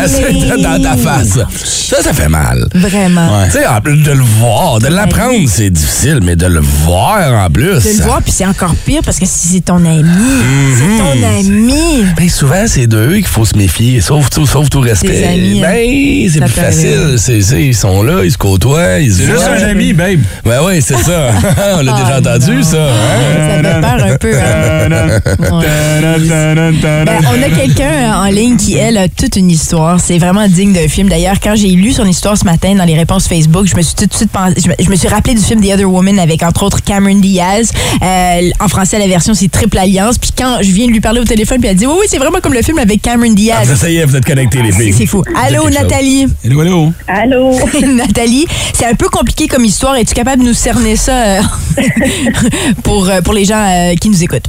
C'est 0.08 0.34
mais- 0.34 0.62
dans 0.62 0.82
ta 0.82 0.97
face. 0.97 1.39
Ça, 1.63 2.01
ça 2.01 2.13
fait 2.13 2.27
mal. 2.30 2.67
Vraiment. 2.73 3.45
Tu 3.45 3.51
sais, 3.51 3.67
en 3.67 3.80
plus 3.82 3.97
de 3.97 4.12
le 4.12 4.23
voir, 4.39 4.80
de 4.80 4.88
l'apprendre, 4.88 5.47
c'est 5.47 5.69
difficile, 5.69 6.19
mais 6.23 6.36
de 6.36 6.47
le 6.47 6.60
voir 6.60 6.81
en 6.89 7.50
plus. 7.52 7.84
De 7.84 7.98
le 7.98 8.04
voir, 8.04 8.22
puis 8.22 8.32
c'est 8.32 8.46
encore 8.46 8.74
pire 8.86 9.02
parce 9.06 9.20
que 9.20 9.26
si 9.26 9.48
c'est 9.50 9.62
ton 9.65 9.78
ami, 9.86 10.04
c'est 10.78 10.98
ton 10.98 11.28
ami. 11.39 12.04
Ben, 12.17 12.30
souvent, 12.30 12.63
c'est 12.67 12.88
d'eux 12.88 13.15
qu'il 13.15 13.28
faut 13.28 13.46
se 13.46 13.58
méfier, 13.58 14.02
sauf, 14.02 14.30
tout- 14.30 14.46
sauf 14.46 14.70
tout 14.70 14.80
respect. 14.80 15.26
Amis, 15.26 15.62
hein. 15.63 15.67
ben, 15.70 16.30
c'est 16.32 16.39
plus 16.41 16.50
facile. 16.50 16.88
arriver. 16.98 17.17
C'est, 17.17 17.41
c'est- 17.41 17.63
ils 17.65 17.76
sont 17.76 18.04
là, 18.04 18.24
ils 18.24 18.32
se 18.32 18.38
côtoient, 18.38 19.00
ils 19.00 19.12
se 19.12 19.20
C'est 19.20 19.26
juste 19.32 19.48
un 19.48 19.63
ami, 19.70 19.94
babe. 19.94 20.20
Ben 20.46 20.60
oui, 20.65 20.82
c'est 20.82 20.98
ça. 20.98 21.32
On 21.78 21.82
l'a 21.84 21.91
déjà 21.94 22.15
Ah, 22.15 22.20
entendu, 22.20 22.56
non. 22.58 22.63
ça. 22.63 22.78
hein? 22.78 23.63
Ça 23.63 23.74
fait 23.74 23.82
peur 23.82 24.06
un 24.12 24.17
peu. 24.17 24.34
hein. 24.36 25.22
Ben, 27.06 27.20
on 27.30 27.41
a 27.44 27.50
quelqu'un 27.56 28.13
en 28.15 28.26
ligne 28.26 28.58
qui, 28.58 28.76
elle, 28.76 28.98
a 28.98 29.08
toute 29.08 29.36
une 29.36 29.50
histoire. 29.50 30.00
C'est 30.00 30.17
vraiment 30.17 30.48
digne 30.48 30.74
d'un 30.74 30.88
film. 30.88 31.10
D'ailleurs, 31.10 31.39
quand 31.41 31.56
j'ai 31.56 31.70
lu 31.70 31.91
son 31.94 32.06
histoire 32.06 32.38
ce 32.38 32.46
matin 32.46 32.76
dans 32.76 32.86
les 32.86 32.96
réponses 32.96 33.28
Facebook, 33.28 33.67
je 33.67 33.76
me 33.76 33.82
suis 33.82 33.96
tout 33.96 34.06
de 34.06 34.13
suite 34.13 34.32
pensé, 34.32 34.56
je 34.63 34.70
me, 34.70 34.74
je 34.80 34.89
me 34.89 34.96
suis 34.96 35.08
rappelé 35.08 35.36
du 35.36 35.41
film 35.41 35.62
The 35.62 35.74
Other 35.74 35.89
Woman 35.91 36.20
avec, 36.20 36.44
entre 36.44 36.63
autres, 36.63 36.70
Cameron 36.79 37.15
Diaz. 37.19 37.71
Euh, 38.01 38.49
en 38.60 38.67
français, 38.67 38.97
la 38.99 39.07
version, 39.07 39.34
c'est 39.34 39.49
Triple 39.49 39.77
Alliance. 39.77 40.17
Puis 40.17 40.31
quand 40.38 40.57
je 40.62 40.71
viens 40.71 40.88
de 40.88 40.91
lui 40.91 41.01
parler 41.01 41.19
au 41.19 41.25
téléphone, 41.25 41.60
puis 41.60 41.69
elle 41.69 41.75
dit, 41.75 41.86
oui, 41.88 41.93
oui, 41.99 42.05
c'est 42.10 42.17
vraiment 42.17 42.39
comme 42.41 42.53
le 42.53 42.62
film 42.62 42.79
avec 42.79 43.01
Cameron 43.01 43.31
Ah, 43.31 43.36
Diaz. 43.36 43.75
ça 43.75 43.89
y 43.89 43.97
est, 43.97 44.05
vous 44.05 44.15
êtes 44.15 44.25
connectés, 44.25 44.62
les 44.62 44.71
filles. 44.71 44.93
C'est 44.93 45.05
fou. 45.05 45.23
Allô, 45.36 45.63
quelque 45.63 45.73
chose. 45.73 45.81
Nathalie. 45.84 46.27
Hello, 46.43 46.62
hello. 46.62 46.93
Allô? 47.07 47.51
Nathalie, 47.95 48.47
c'est 48.73 48.86
un 48.86 48.95
peu 48.95 49.10
compliqué 49.10 49.47
comme 49.47 49.65
histoire. 49.65 49.95
Es-tu 49.97 50.13
capable 50.13 50.43
de 50.43 50.47
nous 50.47 50.53
cerner 50.53 50.95
ça 50.95 51.15
euh, 51.15 51.41
pour, 52.84 53.10
euh, 53.10 53.21
pour 53.21 53.34
les 53.34 53.45
gens 53.45 53.63
euh, 53.67 53.95
qui 53.95 54.10
nous 54.10 54.23
écoutent? 54.23 54.45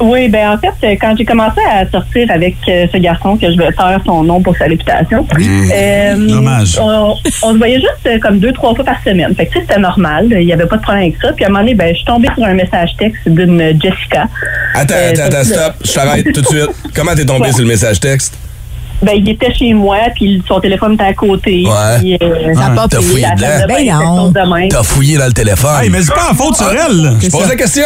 Oui, 0.00 0.28
ben 0.28 0.50
en 0.50 0.58
fait, 0.58 0.74
euh, 0.86 0.96
quand 1.00 1.14
j'ai 1.16 1.24
commencé 1.24 1.60
à 1.70 1.88
sortir 1.88 2.26
avec 2.30 2.56
euh, 2.68 2.86
ce 2.92 2.98
garçon, 2.98 3.36
que 3.36 3.50
je 3.50 3.56
vais 3.56 3.70
faire 3.72 4.00
son 4.04 4.24
nom 4.24 4.42
pour 4.42 4.56
sa 4.56 4.64
réputation, 4.64 5.24
euh, 5.38 6.14
Dommage. 6.28 6.78
On, 6.80 7.14
on 7.44 7.52
se 7.52 7.58
voyait 7.58 7.76
juste 7.80 8.04
euh, 8.06 8.18
comme 8.18 8.40
deux, 8.40 8.52
trois 8.52 8.74
fois 8.74 8.84
par 8.84 9.00
semaine. 9.04 9.32
Fait 9.36 9.46
que 9.46 9.52
tu 9.52 9.58
sais, 9.60 9.64
c'était 9.68 9.80
normal. 9.80 10.26
Il 10.30 10.46
n'y 10.46 10.52
avait 10.52 10.66
pas 10.66 10.78
de 10.78 10.82
problème 10.82 11.04
avec 11.04 11.16
ça. 11.22 11.32
Puis 11.32 11.44
à 11.44 11.48
un 11.48 11.50
moment 11.52 11.62
donné, 11.62 11.74
ben, 11.74 11.90
je 11.90 11.96
suis 11.98 12.04
tombée 12.06 12.28
sur 12.34 12.44
un 12.44 12.54
message 12.54 12.90
texte 12.98 13.20
d'une 13.28 13.60
Jessica. 13.80 14.26
Attends, 14.74 14.94
Euh, 14.94 15.10
attends, 15.12 15.22
attends, 15.36 15.44
stop. 15.44 15.74
Je 15.84 15.92
t'arrête 15.92 16.32
tout 16.32 16.40
de 16.40 16.46
suite. 16.46 16.70
Comment 16.94 17.14
t'es 17.14 17.24
tombé 17.24 17.46
Ouais. 17.46 17.52
sur 17.52 17.60
le 17.62 17.68
message 17.68 18.00
texte? 18.00 18.36
Ben, 19.00 19.12
il 19.16 19.28
était 19.28 19.52
chez 19.54 19.72
moi, 19.74 19.98
puis 20.14 20.42
son 20.48 20.58
téléphone 20.60 20.94
était 20.94 21.04
à 21.04 21.12
côté. 21.14 21.64
Ouais. 21.66 21.98
Puis, 22.00 22.18
euh, 22.20 22.54
Ça 22.54 22.66
a 22.66 22.70
pas 22.70 22.88
T'as 22.88 23.00
fouillé 23.00 23.22
la 23.22 23.34
dedans. 23.34 24.30
Ben. 24.32 24.68
T'as 24.70 24.82
fouillé 24.82 25.18
dans 25.18 25.26
le 25.26 25.32
téléphone. 25.32 25.82
Hey, 25.84 25.90
mais 25.90 26.02
c'est 26.02 26.14
pas 26.14 26.30
en 26.30 26.34
faute 26.34 26.56
sur 26.56 26.70
elle. 26.72 27.12
Je 27.22 27.28
pose 27.30 27.48
la 27.48 27.56
question. 27.56 27.84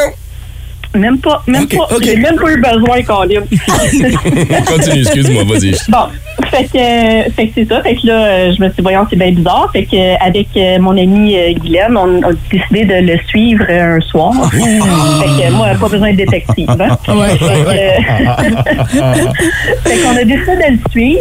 Même 0.95 1.19
pas, 1.19 1.43
même 1.47 1.67
pas. 1.69 1.87
J'ai 2.03 2.17
même 2.17 2.37
pas 2.37 2.51
eu 2.51 2.61
besoin 2.61 3.03
qu'on. 3.03 3.29
Continue, 4.67 5.01
excuse-moi, 5.03 5.45
vas-y. 5.45 5.73
Bon, 5.89 6.07
fait 6.51 6.65
que, 6.65 7.31
fait 7.33 7.47
que 7.49 7.53
c'est 7.55 7.69
ça. 7.69 7.83
Fait 7.83 7.95
que 7.97 8.07
là, 8.07 8.25
euh, 8.25 8.53
je 8.57 8.63
me 8.63 8.69
suis 8.69 8.77
dit, 8.77 8.83
voyons, 8.83 9.07
c'est 9.11 9.17
bien 9.17 9.33
bizarre. 9.33 9.69
Fait 9.73 9.85
que 9.85 9.97
euh, 9.97 10.15
avec 10.21 10.49
euh, 10.57 10.79
mon 10.79 10.97
ami 10.97 11.37
Guylaine, 11.61 11.97
on 11.97 12.23
a 12.23 12.31
décidé 12.51 12.85
de 12.85 13.13
le 13.13 13.19
suivre 13.27 13.65
un 13.69 14.01
soir. 14.01 14.33
fait 14.53 14.59
que 14.59 15.51
moi, 15.53 15.69
pas 15.81 15.89
besoin 15.89 16.13
de 16.13 16.17
détective. 16.17 16.69
Hein? 16.71 16.97
Fait 19.85 19.99
qu'on 20.03 20.17
a 20.17 20.25
décidé 20.25 20.57
de 20.57 20.73
le 20.73 20.79
suivre. 20.91 21.21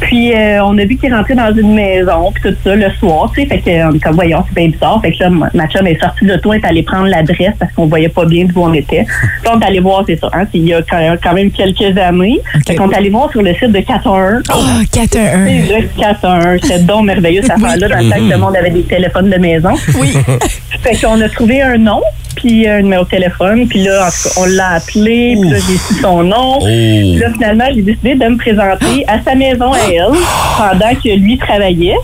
Puis 0.00 0.32
euh, 0.34 0.62
on 0.64 0.76
a 0.78 0.84
vu 0.84 0.96
qu'il 0.96 1.12
rentrait 1.14 1.34
dans 1.34 1.54
une 1.56 1.74
maison, 1.74 2.30
puis 2.32 2.50
tout 2.50 2.56
ça, 2.62 2.74
le 2.74 2.90
soir, 2.98 3.30
tu 3.34 3.40
sais. 3.42 3.46
Fait 3.48 3.58
que 3.60 3.70
euh, 3.70 3.88
on 3.90 3.94
est 3.94 3.98
comme, 4.00 4.14
voyons, 4.14 4.44
c'est 4.48 4.54
bien 4.54 4.68
bizarre. 4.68 5.00
Fait 5.00 5.12
que 5.12 5.22
là, 5.22 5.30
ma- 5.30 5.50
ma 5.54 5.66
chum 5.68 5.86
est 5.86 5.98
sortie 6.00 6.26
de 6.26 6.32
l'auto, 6.32 6.52
elle 6.52 6.60
est 6.60 6.66
allée 6.66 6.82
prendre 6.82 7.06
l'adresse 7.06 7.54
parce 7.58 7.72
qu'on 7.72 7.86
voyait 7.86 8.10
pas 8.10 8.26
bien 8.26 8.44
d'où 8.44 8.60
on 8.62 8.74
était. 8.74 9.05
On 9.50 9.60
est 9.60 9.64
allé 9.64 9.80
voir, 9.80 10.04
c'est 10.06 10.18
ça, 10.18 10.28
hein, 10.32 10.44
c'est 10.50 10.58
il 10.58 10.66
y 10.66 10.74
a 10.74 10.82
quand 10.82 11.32
même, 11.32 11.50
quelques 11.50 11.96
années. 11.98 12.40
Fait 12.66 12.74
qu'on 12.74 12.90
est 12.90 12.96
allé 12.96 13.10
voir 13.10 13.30
sur 13.30 13.42
le 13.42 13.54
site 13.54 13.72
de 13.72 13.80
411. 13.80 14.42
Oh, 14.52 14.54
411. 14.92 15.66
C'est 15.66 15.80
le 15.80 15.88
411. 16.00 16.60
C'était 16.62 16.78
donc 16.80 17.04
merveilleux, 17.04 17.42
cette 17.42 17.50
affaire-là, 17.62 17.88
dans 17.88 17.98
le 17.98 18.10
temps 18.10 18.16
que 18.16 18.30
le 18.30 18.38
monde 18.38 18.56
avait 18.56 18.70
des 18.70 18.82
téléphones 18.82 19.30
de 19.30 19.36
maison. 19.36 19.70
Oui. 20.00 20.16
Fait 20.82 20.96
qu'on 20.96 21.20
a 21.20 21.28
trouvé 21.28 21.62
un 21.62 21.78
nom, 21.78 22.00
puis 22.36 22.66
un 22.66 22.82
numéro 22.82 23.04
de 23.04 23.08
téléphone, 23.08 23.66
puis 23.66 23.82
là, 23.82 24.06
en 24.06 24.10
tout 24.10 24.28
cas, 24.28 24.40
on 24.40 24.44
l'a 24.46 24.68
appelé, 24.74 25.36
puis 25.40 25.50
là, 25.50 25.58
j'ai 25.66 25.76
su 25.76 26.00
son 26.00 26.22
nom. 26.22 26.58
Puis 26.60 27.16
là, 27.16 27.32
finalement, 27.32 27.64
j'ai 27.74 27.82
décidé 27.82 28.14
de 28.14 28.24
me 28.24 28.36
présenter 28.36 29.04
à 29.08 29.22
sa 29.22 29.34
maison 29.34 29.72
à 29.72 29.78
elle, 29.90 30.12
pendant 30.58 30.94
que 30.94 31.16
lui 31.16 31.38
travaillait. 31.38 31.96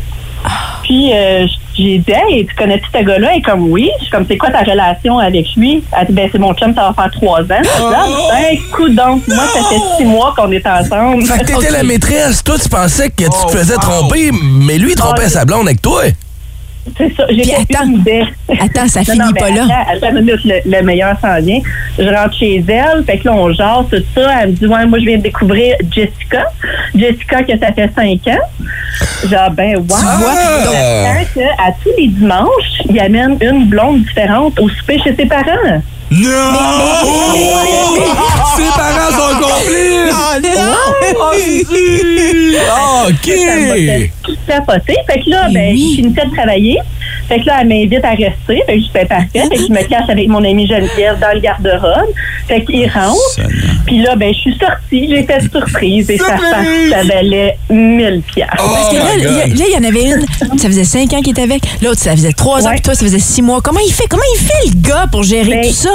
Puis 0.92 1.10
euh, 1.14 1.46
j'ai 1.74 1.98
dit, 2.00 2.12
hey, 2.12 2.44
tu 2.44 2.54
connais-tu 2.54 2.84
ce 2.94 3.02
gars-là? 3.02 3.34
Et 3.34 3.40
comme 3.40 3.70
oui. 3.70 3.90
Je 3.96 4.02
suis 4.02 4.10
comme, 4.10 4.26
c'est 4.28 4.36
quoi 4.36 4.50
ta 4.50 4.60
relation 4.60 5.18
avec 5.18 5.46
lui? 5.56 5.82
Elle 5.98 6.08
dit, 6.08 6.12
ben, 6.12 6.28
c'est 6.30 6.38
mon 6.38 6.52
chum, 6.52 6.74
ça 6.74 6.82
va 6.82 6.92
faire 6.92 7.10
trois 7.10 7.40
ans. 7.40 7.46
Je 7.48 7.62
dis, 7.62 7.94
ah, 7.96 8.06
ben, 8.30 8.58
coudonc, 8.76 9.20
moi, 9.26 9.44
ça 9.54 9.60
fait 9.70 9.80
six 9.96 10.04
mois 10.04 10.34
qu'on 10.36 10.52
est 10.52 10.66
ensemble. 10.66 11.24
Fait 11.24 11.38
que 11.38 11.44
t'étais 11.46 11.70
la 11.70 11.82
maîtresse. 11.82 12.44
Toi, 12.44 12.56
tu 12.62 12.68
pensais 12.68 13.08
que 13.08 13.24
tu 13.24 13.46
te 13.46 13.50
faisais 13.50 13.76
tromper, 13.76 14.32
mais 14.32 14.76
lui, 14.76 14.90
il 14.90 14.96
trompait 14.96 15.30
sa 15.30 15.46
blonde 15.46 15.66
avec 15.66 15.80
toi. 15.80 16.02
C'est 16.96 17.14
ça. 17.16 17.26
J'ai 17.30 17.54
attends. 17.54 17.84
idée. 17.86 18.24
Attends, 18.60 18.88
ça 18.88 19.00
Non, 19.06 19.06
finit 19.06 19.18
non, 19.18 19.32
pas 19.32 19.50
là. 19.50 19.66
Attends, 19.92 20.12
minute, 20.12 20.44
le, 20.44 20.54
le 20.64 20.82
meilleur 20.82 21.16
s'en 21.20 21.40
vient. 21.40 21.60
Je 21.98 22.02
rentre 22.08 22.34
chez 22.36 22.56
elle, 22.68 23.04
fait 23.04 23.18
que 23.18 23.26
là, 23.28 23.34
on 23.34 23.52
jase, 23.52 23.86
tout 23.90 24.02
ça. 24.14 24.42
Elle 24.42 24.50
me 24.50 24.54
dit, 24.54 24.66
ouais, 24.66 24.86
moi, 24.86 24.98
je 24.98 25.04
viens 25.04 25.18
de 25.18 25.22
découvrir 25.22 25.76
Jessica. 25.90 26.44
Jessica, 26.94 27.42
que 27.44 27.56
ça 27.58 27.72
fait 27.72 27.90
cinq 27.94 28.26
ans. 28.34 29.28
Genre, 29.28 29.50
ben, 29.52 29.76
wow. 29.76 29.82
Donc, 29.86 30.74
Ah. 30.74 31.24
que 31.34 31.40
à 31.40 31.72
tous 31.82 31.90
les 31.96 32.08
dimanches, 32.08 32.82
il 32.90 32.98
amène 33.00 33.36
une 33.40 33.66
blonde 33.66 34.02
différente 34.02 34.58
au 34.58 34.68
souper 34.68 34.98
chez 34.98 35.14
ses 35.14 35.26
parents. 35.26 35.80
Non! 36.12 36.28
Ses 38.56 38.70
parents 38.76 39.12
sont 39.16 39.34
complices. 39.40 40.14
Ah, 42.70 43.06
OK. 43.08 43.26
Ça 43.26 43.56
m'a 43.56 43.74
fait 43.74 44.12
tout 44.22 44.36
capoter. 44.46 44.96
Fait 45.06 45.20
que 45.20 45.30
là, 45.30 45.48
ben, 45.52 45.72
oui. 45.72 45.94
je 45.96 46.02
finissais 46.02 46.26
de 46.26 46.34
travailler. 46.34 46.78
Fait 47.32 47.40
que 47.40 47.46
là, 47.46 47.58
elle 47.62 47.68
m'invite 47.68 48.04
à 48.04 48.10
rester. 48.10 48.62
Fait 48.66 48.76
que 48.78 48.84
je 48.84 48.90
fais 48.92 49.06
parfait. 49.06 49.28
Fait 49.32 49.48
que 49.48 49.56
je 49.66 49.72
me 49.72 49.82
cache 49.88 50.08
avec 50.10 50.28
mon 50.28 50.44
amie 50.44 50.66
Geneviève 50.66 51.18
dans 51.18 51.32
le 51.32 51.40
garde-robe. 51.40 52.10
Fait 52.46 52.62
qu'il 52.64 52.86
rentre. 52.90 53.40
Puis 53.86 54.02
là, 54.02 54.16
ben, 54.16 54.34
je 54.34 54.38
suis 54.40 54.58
sortie. 54.58 55.24
Fait 55.26 55.40
surprise. 55.50 56.10
Et 56.10 56.18
sa 56.18 56.36
face, 56.36 56.66
ça 56.90 57.02
valait 57.04 57.56
1000 57.70 58.22
piastres. 58.34 58.56
Parce 58.56 58.90
que 58.90 58.96
Oh 58.96 59.04
là, 59.04 59.14
il 59.16 59.22
y 59.22 59.26
a- 59.26 59.46
God. 59.48 59.58
là, 59.58 59.64
il 59.68 59.74
y 59.74 59.78
en 59.78 59.88
avait 59.88 60.04
une, 60.04 60.58
ça 60.58 60.68
faisait 60.68 60.84
5 60.84 61.12
ans 61.14 61.20
qu'il 61.20 61.30
était 61.30 61.42
avec. 61.42 61.62
L'autre, 61.82 62.00
ça 62.00 62.12
faisait 62.12 62.32
3 62.32 62.62
ans, 62.66 62.68
Ouais. 62.68 62.74
puis 62.74 62.82
toi, 62.82 62.94
ça 62.94 63.04
faisait 63.04 63.18
6 63.18 63.40
mois. 63.42 63.60
Comment 63.62 63.80
il 63.86 63.92
fait? 63.92 64.04
Comment 64.10 64.22
il 64.36 64.38
fait, 64.40 64.68
le 64.74 64.88
gars, 64.88 65.06
pour 65.10 65.22
gérer 65.22 65.50
Ben, 65.50 65.64
tout 65.64 65.72
ça? 65.72 65.90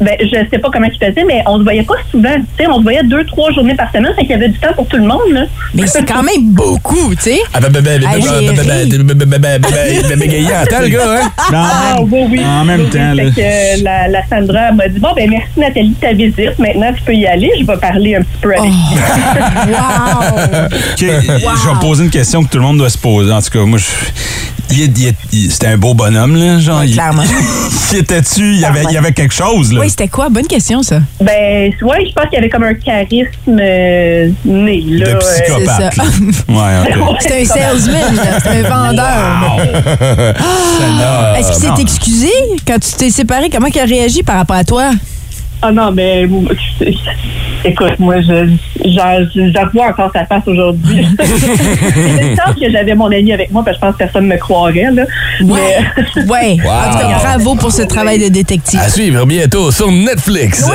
ben, 0.00 0.16
je 0.20 0.48
sais 0.50 0.58
pas 0.58 0.68
comment 0.72 0.86
il 0.86 0.98
faisait, 0.98 1.24
mais 1.24 1.42
on 1.46 1.58
se 1.58 1.62
voyait 1.62 1.82
pas 1.82 1.94
souvent. 2.10 2.34
T'sais, 2.56 2.66
on 2.66 2.78
se 2.78 2.82
voyait 2.82 3.02
deux, 3.04 3.24
trois 3.24 3.52
journées 3.52 3.74
par 3.74 3.90
semaine, 3.92 4.12
fait 4.14 4.22
qu'il 4.22 4.30
y 4.30 4.34
avait 4.34 4.48
du 4.48 4.58
temps 4.58 4.72
pour 4.74 4.86
tout 4.86 4.96
le 4.96 5.04
monde. 5.04 5.30
Là. 5.30 5.44
Mais 5.74 5.86
c'est 5.86 6.04
quand 6.04 6.22
même 6.22 6.50
beaucoup, 6.50 7.14
tu 7.14 7.22
sais. 7.22 7.40
Ah, 7.54 7.60
ben, 7.60 7.70
ben, 7.70 7.82
ben, 7.82 8.00
ben, 8.00 8.10
le 10.82 10.88
gars, 10.88 11.22
hein? 11.22 11.30
Ah, 11.54 11.96
oui, 12.00 12.24
oui. 12.30 12.40
En 12.44 12.64
même 12.64 12.88
temps, 12.88 13.12
là. 13.14 13.24
que 13.24 13.84
la, 13.84 14.08
la 14.08 14.26
Sandra 14.26 14.72
m'a 14.72 14.88
dit, 14.88 14.98
bon, 14.98 15.12
ben, 15.14 15.30
merci, 15.30 15.50
Nathalie, 15.56 15.90
de 15.90 15.94
ta 15.94 16.12
visite. 16.12 16.58
Maintenant, 16.58 16.92
tu 16.96 17.02
peux 17.02 17.14
y 17.14 17.26
aller. 17.26 17.50
Je 17.60 17.64
vais 17.64 17.76
parler 17.76 18.16
un 18.16 18.20
petit 18.20 18.40
peu 18.40 18.52
avec 18.52 18.70
wow! 19.68 20.68
Je 20.98 21.06
vais 21.06 21.80
poser 21.80 22.04
une 22.04 22.10
question 22.10 22.42
que 22.42 22.50
tout 22.50 22.58
le 22.58 22.64
monde 22.64 22.78
doit 22.78 22.90
se 22.90 22.98
poser. 22.98 23.32
En 23.32 23.40
tout 23.40 23.50
cas, 23.50 23.64
moi, 23.64 23.78
je 23.78 23.84
c'était 25.50 25.66
un 25.66 25.76
beau 25.76 25.94
bonhomme, 25.94 26.36
là, 26.36 26.58
genre. 26.58 26.80
Oui, 26.80 26.92
clairement. 26.92 27.22
il 27.92 27.98
était-tu, 27.98 28.54
il 28.54 28.60
y 28.60 28.64
avait, 28.64 28.96
avait 28.96 29.12
quelque 29.12 29.34
chose, 29.34 29.72
là. 29.72 29.81
Oui, 29.82 29.90
c'était 29.90 30.06
quoi? 30.08 30.28
Bonne 30.28 30.46
question, 30.46 30.82
ça. 30.82 31.00
Ben, 31.20 31.72
ouais, 31.82 32.06
je 32.06 32.12
pense 32.12 32.26
qu'il 32.26 32.34
y 32.34 32.36
avait 32.36 32.48
comme 32.48 32.62
un 32.62 32.74
charisme 32.74 33.26
euh, 33.48 34.30
né, 34.44 34.80
là. 34.86 35.06
de 35.06 35.10
euh, 35.10 35.18
psychopathe. 35.18 35.94
c'est. 35.94 36.52
Ouais, 36.52 37.00
OK. 37.00 37.16
C'était 37.20 37.42
un 37.42 37.44
salesman. 37.44 38.20
C'était 38.38 38.66
un 38.66 38.68
vendeur. 38.68 39.02
Ah! 40.94 41.38
Est-ce 41.38 41.52
qu'il 41.52 41.62
s'est 41.62 41.82
excusé 41.82 42.30
quand 42.66 42.78
tu 42.78 42.92
t'es 42.92 43.10
séparé? 43.10 43.50
Comment 43.50 43.66
il 43.66 43.80
a 43.80 43.84
réagi 43.84 44.22
par 44.22 44.36
rapport 44.36 44.56
à 44.56 44.64
toi? 44.64 44.90
Ah 45.64 45.70
non, 45.70 45.92
mais 45.92 46.24
écoute, 47.64 47.98
moi, 48.00 48.20
je 48.20 48.48
j'en- 48.84 49.68
vois 49.72 49.86
encore 49.90 50.10
sa 50.12 50.26
face 50.26 50.42
aujourd'hui. 50.46 51.06
C'est 51.22 52.36
chance 52.36 52.54
que 52.60 52.70
j'avais 52.70 52.94
mon 52.96 53.06
ami 53.06 53.32
avec 53.32 53.50
moi, 53.52 53.62
parce 53.64 53.76
que 53.76 53.80
je 53.80 53.86
pense 53.86 53.92
que 53.94 53.98
personne 53.98 54.24
ne 54.28 54.34
me 54.34 54.38
croirait. 54.38 54.90
Là. 54.92 55.04
Ouais. 55.42 55.78
Mais, 56.16 56.22
Ouais. 56.24 56.56
Wow. 56.64 56.70
En 56.70 56.90
tout 56.92 56.98
cas, 56.98 57.18
bravo 57.22 57.54
pour 57.54 57.72
ce 57.72 57.82
travail 57.82 58.18
de 58.18 58.28
détective. 58.28 58.80
À 58.80 58.88
suivre 58.88 59.24
bientôt 59.26 59.70
sur 59.70 59.90
Netflix. 59.90 60.68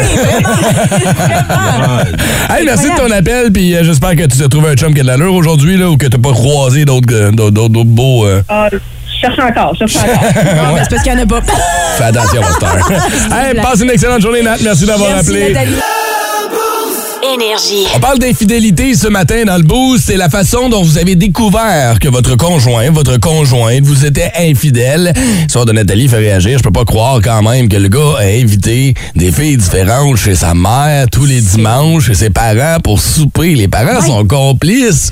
Hey, 2.50 2.66
merci 2.66 2.90
de 2.90 2.96
ton 2.96 3.12
appel, 3.12 3.52
puis 3.52 3.76
euh, 3.76 3.84
j'espère 3.84 4.16
que 4.16 4.24
tu 4.26 4.42
as 4.44 4.48
trouvé 4.48 4.70
un 4.70 4.76
chum 4.76 4.94
qui 4.94 5.00
a 5.02 5.04
de 5.04 5.08
l'allure 5.08 5.34
aujourd'hui, 5.34 5.78
là, 5.78 5.90
ou 5.90 5.98
que 5.98 6.08
tu 6.08 6.18
pas 6.18 6.32
croisé 6.32 6.86
d'autres 6.86 7.14
euh, 7.14 7.32
d'autres- 7.32 7.52
d'autres- 7.52 7.70
d'autres 7.70 7.90
beaux. 7.90 8.26
euh, 8.26 8.42
ah, 8.50 8.70
cherche 9.20 9.40
encore, 9.40 9.74
je 9.80 9.86
cherche 9.86 10.10
encore. 10.10 10.24
Non, 10.56 10.74
mais 10.74 10.84
c'est 10.84 10.90
parce 10.90 11.04
qu'il 11.04 11.14
n'y 11.14 11.20
en 11.20 11.24
a 11.24 11.28
pas. 11.28 11.42
Fais 11.98 12.04
attention, 12.06 12.42
Monster. 12.42 12.94
hey, 13.36 13.62
passe 13.62 13.82
une 13.82 13.90
excellente 13.90 14.22
journée, 14.22 14.42
Nat. 14.42 14.58
Merci 14.64 14.86
d'avoir 14.86 15.10
Merci, 15.10 15.30
appelé. 15.30 15.54
Nathalie. 15.54 15.76
Énergie. 17.34 17.86
On 17.96 18.00
parle 18.00 18.20
d'infidélité 18.20 18.94
ce 18.96 19.08
matin 19.08 19.44
dans 19.46 19.58
le 19.58 19.64
boost. 19.64 20.06
C'est 20.08 20.16
la 20.18 20.30
façon 20.30 20.70
dont 20.70 20.82
vous 20.82 20.98
avez 20.98 21.16
découvert 21.16 22.00
que 22.00 22.08
votre 22.08 22.36
conjoint, 22.38 22.90
votre 22.92 23.18
conjointe 23.20 23.84
vous 23.84 24.06
était 24.06 24.32
infidèle. 24.40 25.12
L'histoire 25.42 25.66
de 25.66 25.74
Nathalie 25.74 26.08
fait 26.08 26.18
réagir. 26.18 26.58
Je 26.58 26.64
peux 26.64 26.72
pas 26.72 26.86
croire 26.86 27.20
quand 27.22 27.42
même 27.42 27.68
que 27.68 27.76
le 27.76 27.90
gars 27.90 28.16
a 28.20 28.24
invité 28.24 28.94
des 29.16 29.32
filles 29.32 29.58
différentes 29.58 30.16
chez 30.18 30.36
sa 30.36 30.54
mère 30.54 31.08
tous 31.12 31.26
les 31.26 31.42
dimanches, 31.42 32.06
chez 32.08 32.14
ses 32.14 32.30
parents 32.30 32.80
pour 32.82 33.02
souper. 33.02 33.56
Les 33.56 33.68
parents 33.68 34.02
sont 34.02 34.26
complices. 34.26 35.12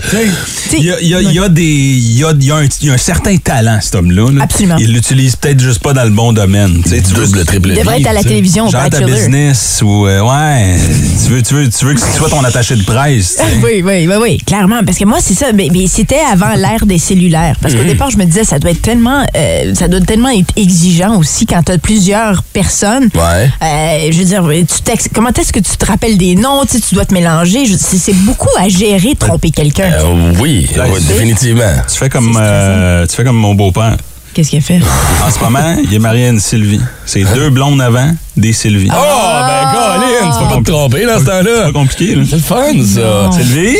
Il 0.71 0.85
y 0.85 0.91
a, 0.91 1.01
il 1.01 1.07
y 1.09 1.15
a- 1.15 1.21
il 1.21 1.33
y 1.33 1.39
a 1.39 1.49
des, 1.49 1.63
il 1.63 2.17
y 2.17 2.23
a, 2.23 2.31
y 2.39 2.51
a 2.51 2.55
un, 2.55 2.63
il 2.81 2.87
y 2.87 2.91
a 2.91 2.93
un 2.93 2.97
certain 2.97 3.35
talent, 3.37 3.79
cet 3.81 3.95
homme-là. 3.95 4.31
là. 4.31 4.43
Absolument. 4.43 4.77
Il 4.79 4.93
l'utilise 4.93 5.35
peut-être 5.35 5.59
juste 5.59 5.79
pas 5.79 5.93
dans 5.93 6.03
le 6.05 6.09
bon 6.11 6.31
domaine. 6.33 6.81
Tu 6.83 6.89
sais, 6.91 7.01
tu 7.01 7.13
veux- 7.13 7.25
Double, 7.25 7.43
triple 7.45 7.69
Il 7.71 7.75
devrait 7.79 7.97
vie, 7.97 8.01
être 8.03 8.09
à 8.09 8.13
la 8.13 8.19
tu 8.19 8.23
sais. 8.23 8.29
télévision 8.29 8.69
Genre 8.69 8.89
ta 8.89 9.01
business 9.01 9.81
ou 9.83 10.07
euh, 10.07 10.21
ouais, 10.21 10.77
tu 11.25 11.31
veux 11.33 11.41
tu 11.41 11.53
veux 11.55 11.69
tu 11.69 11.85
veux 11.85 11.93
que 11.93 11.99
soit 12.13 12.29
ton 12.29 12.43
attaché 12.43 12.75
de 12.75 12.83
presse. 12.83 13.37
tu 13.37 13.43
sais. 13.43 13.51
Oui, 13.63 13.81
oui, 13.83 14.07
oui, 14.07 14.15
oui, 14.21 14.37
clairement. 14.37 14.81
Parce 14.85 14.97
que 14.97 15.05
moi, 15.05 15.17
c'est 15.21 15.33
ça. 15.33 15.47
Mais, 15.53 15.69
mais 15.71 15.87
c'était 15.87 16.19
avant 16.31 16.53
l'ère 16.55 16.85
des 16.85 16.97
cellulaires. 16.97 17.55
Parce 17.61 17.73
qu'au 17.73 17.81
Mhm. 17.81 17.87
départ, 17.87 18.09
je 18.11 18.17
me 18.17 18.25
disais, 18.25 18.43
ça 18.43 18.59
doit 18.59 18.71
être 18.71 18.81
tellement, 18.81 19.25
euh, 19.35 19.73
ça 19.75 19.87
doit 19.87 20.01
tellement 20.01 20.29
être 20.29 20.53
exigeant 20.55 21.17
aussi 21.17 21.45
quand 21.45 21.63
tu 21.63 21.71
as 21.71 21.77
plusieurs 21.77 22.43
personnes. 22.43 23.09
Ouais. 23.15 23.49
Euh, 23.63 24.11
je 24.11 24.17
veux 24.17 24.25
dire, 24.25 24.43
tu 24.67 24.81
textes- 24.83 25.09
comment 25.13 25.29
est-ce 25.29 25.51
que 25.53 25.59
tu 25.59 25.75
te 25.77 25.85
rappelles 25.85 26.17
des 26.17 26.35
noms? 26.35 26.65
Tu, 26.65 26.77
sais, 26.77 26.83
tu 26.89 26.95
dois 26.95 27.05
te 27.05 27.13
mélanger. 27.13 27.65
C'est 27.77 28.13
beaucoup 28.17 28.49
à 28.57 28.67
gérer, 28.69 29.15
tromper 29.15 29.51
quelqu'un. 29.51 29.91
Euh, 29.93 30.33
oui, 30.39 30.67
définitivement. 31.07 31.63
Tu 31.91 31.97
fais 31.97 32.09
comme, 32.09 32.37
euh, 32.39 33.05
tu 33.07 33.15
fais 33.15 33.23
comme 33.23 33.37
mon 33.37 33.55
beau-père. 33.55 33.97
Qu'est-ce 34.33 34.49
qu'il 34.49 34.59
a 34.59 34.61
fait? 34.61 34.79
En 35.25 35.31
ce 35.31 35.39
moment, 35.39 35.77
il 35.81 35.93
est 35.93 35.99
marié 35.99 36.27
à 36.27 36.29
une 36.29 36.39
Sylvie. 36.41 36.81
C'est 37.05 37.23
deux 37.33 37.49
blondes 37.49 37.81
avant, 37.81 38.11
des 38.37 38.53
Sylvie. 38.53 38.89
Oh, 38.91 38.95
ben, 38.95 39.71
Colin, 39.71 40.31
tu 40.31 40.43
peux 40.43 40.55
pas 40.55 40.61
te 40.61 40.71
tromper 40.71 41.05
dans 41.05 41.19
ce 41.19 41.25
temps-là. 41.25 41.51
C'est 41.65 41.71
pas 41.73 41.79
compliqué, 41.79 42.15
là. 42.15 42.23
C'est 42.29 42.35
le 42.35 42.41
fun, 42.41 42.73
ça. 42.83 43.31
Sylvie? 43.31 43.77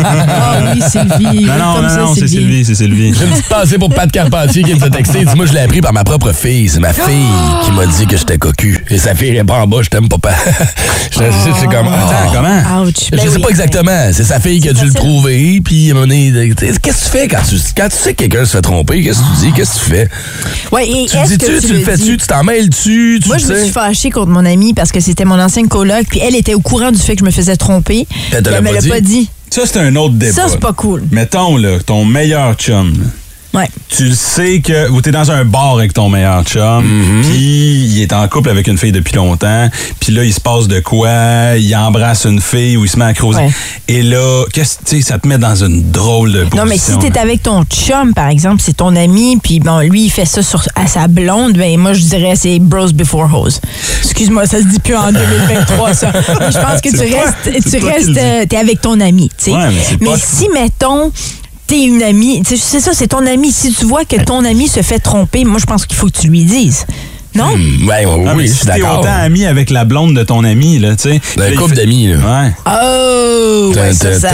Ah 0.00 0.58
oui, 0.74 0.82
Sylvie. 0.88 1.44
Non, 1.46 1.56
non, 1.58 1.82
non, 1.82 1.96
non, 1.96 2.14
c'est 2.14 2.28
Sylvie, 2.28 2.64
c'est 2.64 2.74
Sylvie. 2.74 3.14
J'ai 3.14 3.24
une 3.24 3.30
petite 3.30 3.48
pensée 3.48 3.78
pour 3.78 3.90
Pat 3.90 4.10
Carpentier 4.10 4.62
qui 4.62 4.74
me 4.74 4.78
fait 4.78 4.90
texter. 4.90 5.24
Dis-moi, 5.24 5.46
je 5.46 5.52
l'ai 5.52 5.60
appris 5.60 5.80
par 5.80 5.92
ma 5.92 6.04
propre 6.04 6.32
fille. 6.32 6.68
C'est 6.68 6.80
ma 6.80 6.92
fille 6.92 7.26
qui 7.64 7.70
m'a 7.72 7.86
dit 7.86 8.06
que 8.06 8.16
j'étais 8.16 8.38
cocu. 8.38 8.84
Et 8.90 8.98
sa 8.98 9.14
fille 9.14 9.36
répond 9.36 9.54
en 9.54 9.66
bas, 9.66 9.82
je 9.82 9.88
t'aime, 9.88 10.08
papa. 10.08 10.30
je 11.10 11.18
c'est 11.18 11.66
comme. 11.66 11.88
Attends, 11.88 12.12
ah. 12.12 12.30
comment? 12.32 12.82
Ouch. 12.82 12.94
Je 13.10 13.16
Ben 13.16 13.20
sais 13.20 13.36
oui. 13.36 13.42
pas 13.42 13.48
exactement. 13.48 14.10
C'est 14.12 14.24
sa 14.24 14.40
fille 14.40 14.60
qui 14.60 14.68
a 14.68 14.72
dû 14.72 14.84
le 14.84 14.92
trouver. 14.92 15.60
Puis, 15.64 15.88
à 15.88 15.92
un 15.92 15.94
moment 15.94 16.06
donné, 16.06 16.54
qu'est-ce 16.56 16.80
que 16.80 16.90
tu 16.90 17.10
fais 17.10 17.28
quand 17.28 17.42
tu, 17.48 17.56
quand 17.76 17.88
tu 17.88 17.96
sais 17.96 18.14
que 18.14 18.24
quelqu'un 18.24 18.44
se 18.44 18.52
fait 18.52 18.62
tromper? 18.62 19.02
Qu'est-ce 19.02 19.20
que 19.20 19.40
tu 19.40 19.46
dis? 19.46 19.52
Qu'est-ce 19.52 19.78
que 19.80 19.84
tu 19.84 19.90
fais? 19.90 20.08
Ouais, 20.72 20.88
et 20.88 21.06
Tu 21.06 21.16
dis-tu? 21.26 21.66
Tu 21.66 21.72
le 21.74 21.80
fais-tu? 21.80 22.16
Tu 22.16 22.26
t'en 22.26 22.44
mêles-tu? 22.44 23.07
Tu 23.20 23.28
Moi, 23.28 23.38
je 23.38 23.46
me 23.46 23.62
suis 23.62 23.72
fâchée 23.72 24.10
contre 24.10 24.28
mon 24.30 24.44
amie 24.44 24.74
parce 24.74 24.92
que 24.92 25.00
c'était 25.00 25.24
mon 25.24 25.38
ancienne 25.40 25.68
coloc, 25.68 26.06
puis 26.08 26.20
elle 26.20 26.34
était 26.36 26.54
au 26.54 26.60
courant 26.60 26.90
du 26.90 26.98
fait 26.98 27.14
que 27.14 27.20
je 27.20 27.24
me 27.24 27.30
faisais 27.30 27.56
tromper. 27.56 28.06
Elle 28.32 28.42
te 28.42 28.50
l'a 28.50 28.62
pas 28.62 28.80
dit? 28.80 28.88
pas 28.88 29.00
dit. 29.00 29.30
Ça, 29.50 29.62
c'est 29.64 29.78
un 29.78 29.96
autre 29.96 30.14
débat. 30.14 30.32
Ça, 30.32 30.48
c'est 30.48 30.60
pas 30.60 30.72
cool. 30.72 31.04
Mettons, 31.10 31.56
là, 31.56 31.78
ton 31.84 32.04
meilleur 32.04 32.54
chum, 32.54 32.92
là, 32.92 33.06
Ouais. 33.54 33.68
tu 33.88 34.04
le 34.04 34.14
sais 34.14 34.60
que 34.60 34.90
ou 34.90 35.00
t'es 35.00 35.10
dans 35.10 35.30
un 35.30 35.44
bar 35.44 35.72
avec 35.78 35.94
ton 35.94 36.08
meilleur 36.10 36.44
chum, 36.44 36.84
Mm-hmm. 36.84 37.22
puis 37.22 37.86
il 37.86 38.02
est 38.02 38.12
en 38.12 38.28
couple 38.28 38.50
avec 38.50 38.66
une 38.66 38.76
fille 38.76 38.92
depuis 38.92 39.14
longtemps, 39.14 39.68
puis 40.00 40.12
là 40.12 40.22
il 40.24 40.32
se 40.34 40.40
passe 40.40 40.68
de 40.68 40.80
quoi, 40.80 41.56
il 41.56 41.74
embrasse 41.74 42.24
une 42.26 42.40
fille 42.42 42.76
ou 42.76 42.84
il 42.84 42.90
se 42.90 42.98
met 42.98 43.06
à 43.06 43.14
creuser. 43.14 43.38
Ouais. 43.40 43.50
Et 43.88 44.02
là, 44.02 44.44
qu'est-ce 44.52 44.76
tu 44.84 44.96
sais, 44.96 45.02
ça 45.02 45.18
te 45.18 45.26
met 45.26 45.38
dans 45.38 45.54
une 45.64 45.90
drôle 45.90 46.32
de 46.32 46.38
position. 46.44 46.64
Non, 46.64 46.68
mais 46.70 46.76
si 46.78 46.90
là. 46.92 46.98
t'es 47.00 47.18
avec 47.18 47.42
ton 47.42 47.64
chum, 47.64 48.12
par 48.14 48.28
exemple, 48.28 48.62
c'est 48.64 48.76
ton 48.76 48.94
ami, 48.94 49.38
puis 49.42 49.60
bon, 49.60 49.78
lui, 49.80 50.04
il 50.04 50.10
fait 50.10 50.26
ça 50.26 50.42
sur, 50.42 50.62
à 50.74 50.86
sa 50.86 51.08
blonde, 51.08 51.54
ben 51.56 51.78
moi, 51.78 51.94
je 51.94 52.02
dirais 52.02 52.34
c'est 52.36 52.58
bros 52.58 52.92
before 52.92 53.32
hose. 53.34 53.60
Excuse-moi, 54.04 54.46
ça 54.46 54.58
se 54.58 54.64
dit 54.64 54.78
plus 54.78 54.94
en 54.96 55.10
2023, 55.10 55.94
ça. 55.94 56.12
Mais 56.40 56.52
je 56.52 56.58
pense 56.58 56.80
que 56.82 56.90
tu 56.90 57.14
restes, 57.14 57.70
tu 57.70 57.84
restes, 57.84 58.08
euh, 58.18 58.44
t'es 58.46 58.56
avec 58.58 58.82
ton 58.82 59.00
ami, 59.00 59.30
tu 59.38 59.44
sais. 59.46 59.52
Ouais, 59.52 59.68
mais 59.68 59.96
mais 60.02 60.06
pas- 60.10 60.18
si, 60.18 60.48
mettons, 60.52 61.10
t'es 61.68 61.84
une 61.84 62.02
amie, 62.02 62.42
c'est 62.44 62.80
ça, 62.80 62.92
c'est 62.94 63.08
ton 63.08 63.24
ami. 63.26 63.52
Si 63.52 63.72
tu 63.72 63.84
vois 63.84 64.04
que 64.04 64.16
ton 64.16 64.44
ami 64.44 64.66
se 64.66 64.82
fait 64.82 64.98
tromper, 64.98 65.44
moi, 65.44 65.60
je 65.60 65.66
pense 65.66 65.86
qu'il 65.86 65.96
faut 65.96 66.06
que 66.06 66.18
tu 66.18 66.28
lui 66.28 66.44
dises. 66.44 66.86
Non? 67.38 67.56
Hmm, 67.56 67.88
ouais, 67.88 68.04
oui, 68.04 68.24
Ah, 68.26 68.34
mais 68.36 68.46
je 68.46 68.48
si 68.48 68.56
suis 68.56 68.66
t'es 68.66 68.80
d'accord. 68.80 69.00
autant 69.00 69.12
ami 69.12 69.46
avec 69.46 69.70
la 69.70 69.84
blonde 69.84 70.16
de 70.16 70.24
ton 70.24 70.42
ami, 70.44 70.78
là, 70.78 70.96
tu 70.96 71.10
sais. 71.10 71.20
Un 71.38 71.48
il 71.48 71.54
couple 71.54 71.76
d'amis, 71.76 72.08
là. 72.08 72.16
Ouais. 72.16 72.52
Oh! 72.66 73.72
Ouais, 73.76 73.92
ça, 73.92 74.18
ça, 74.18 74.28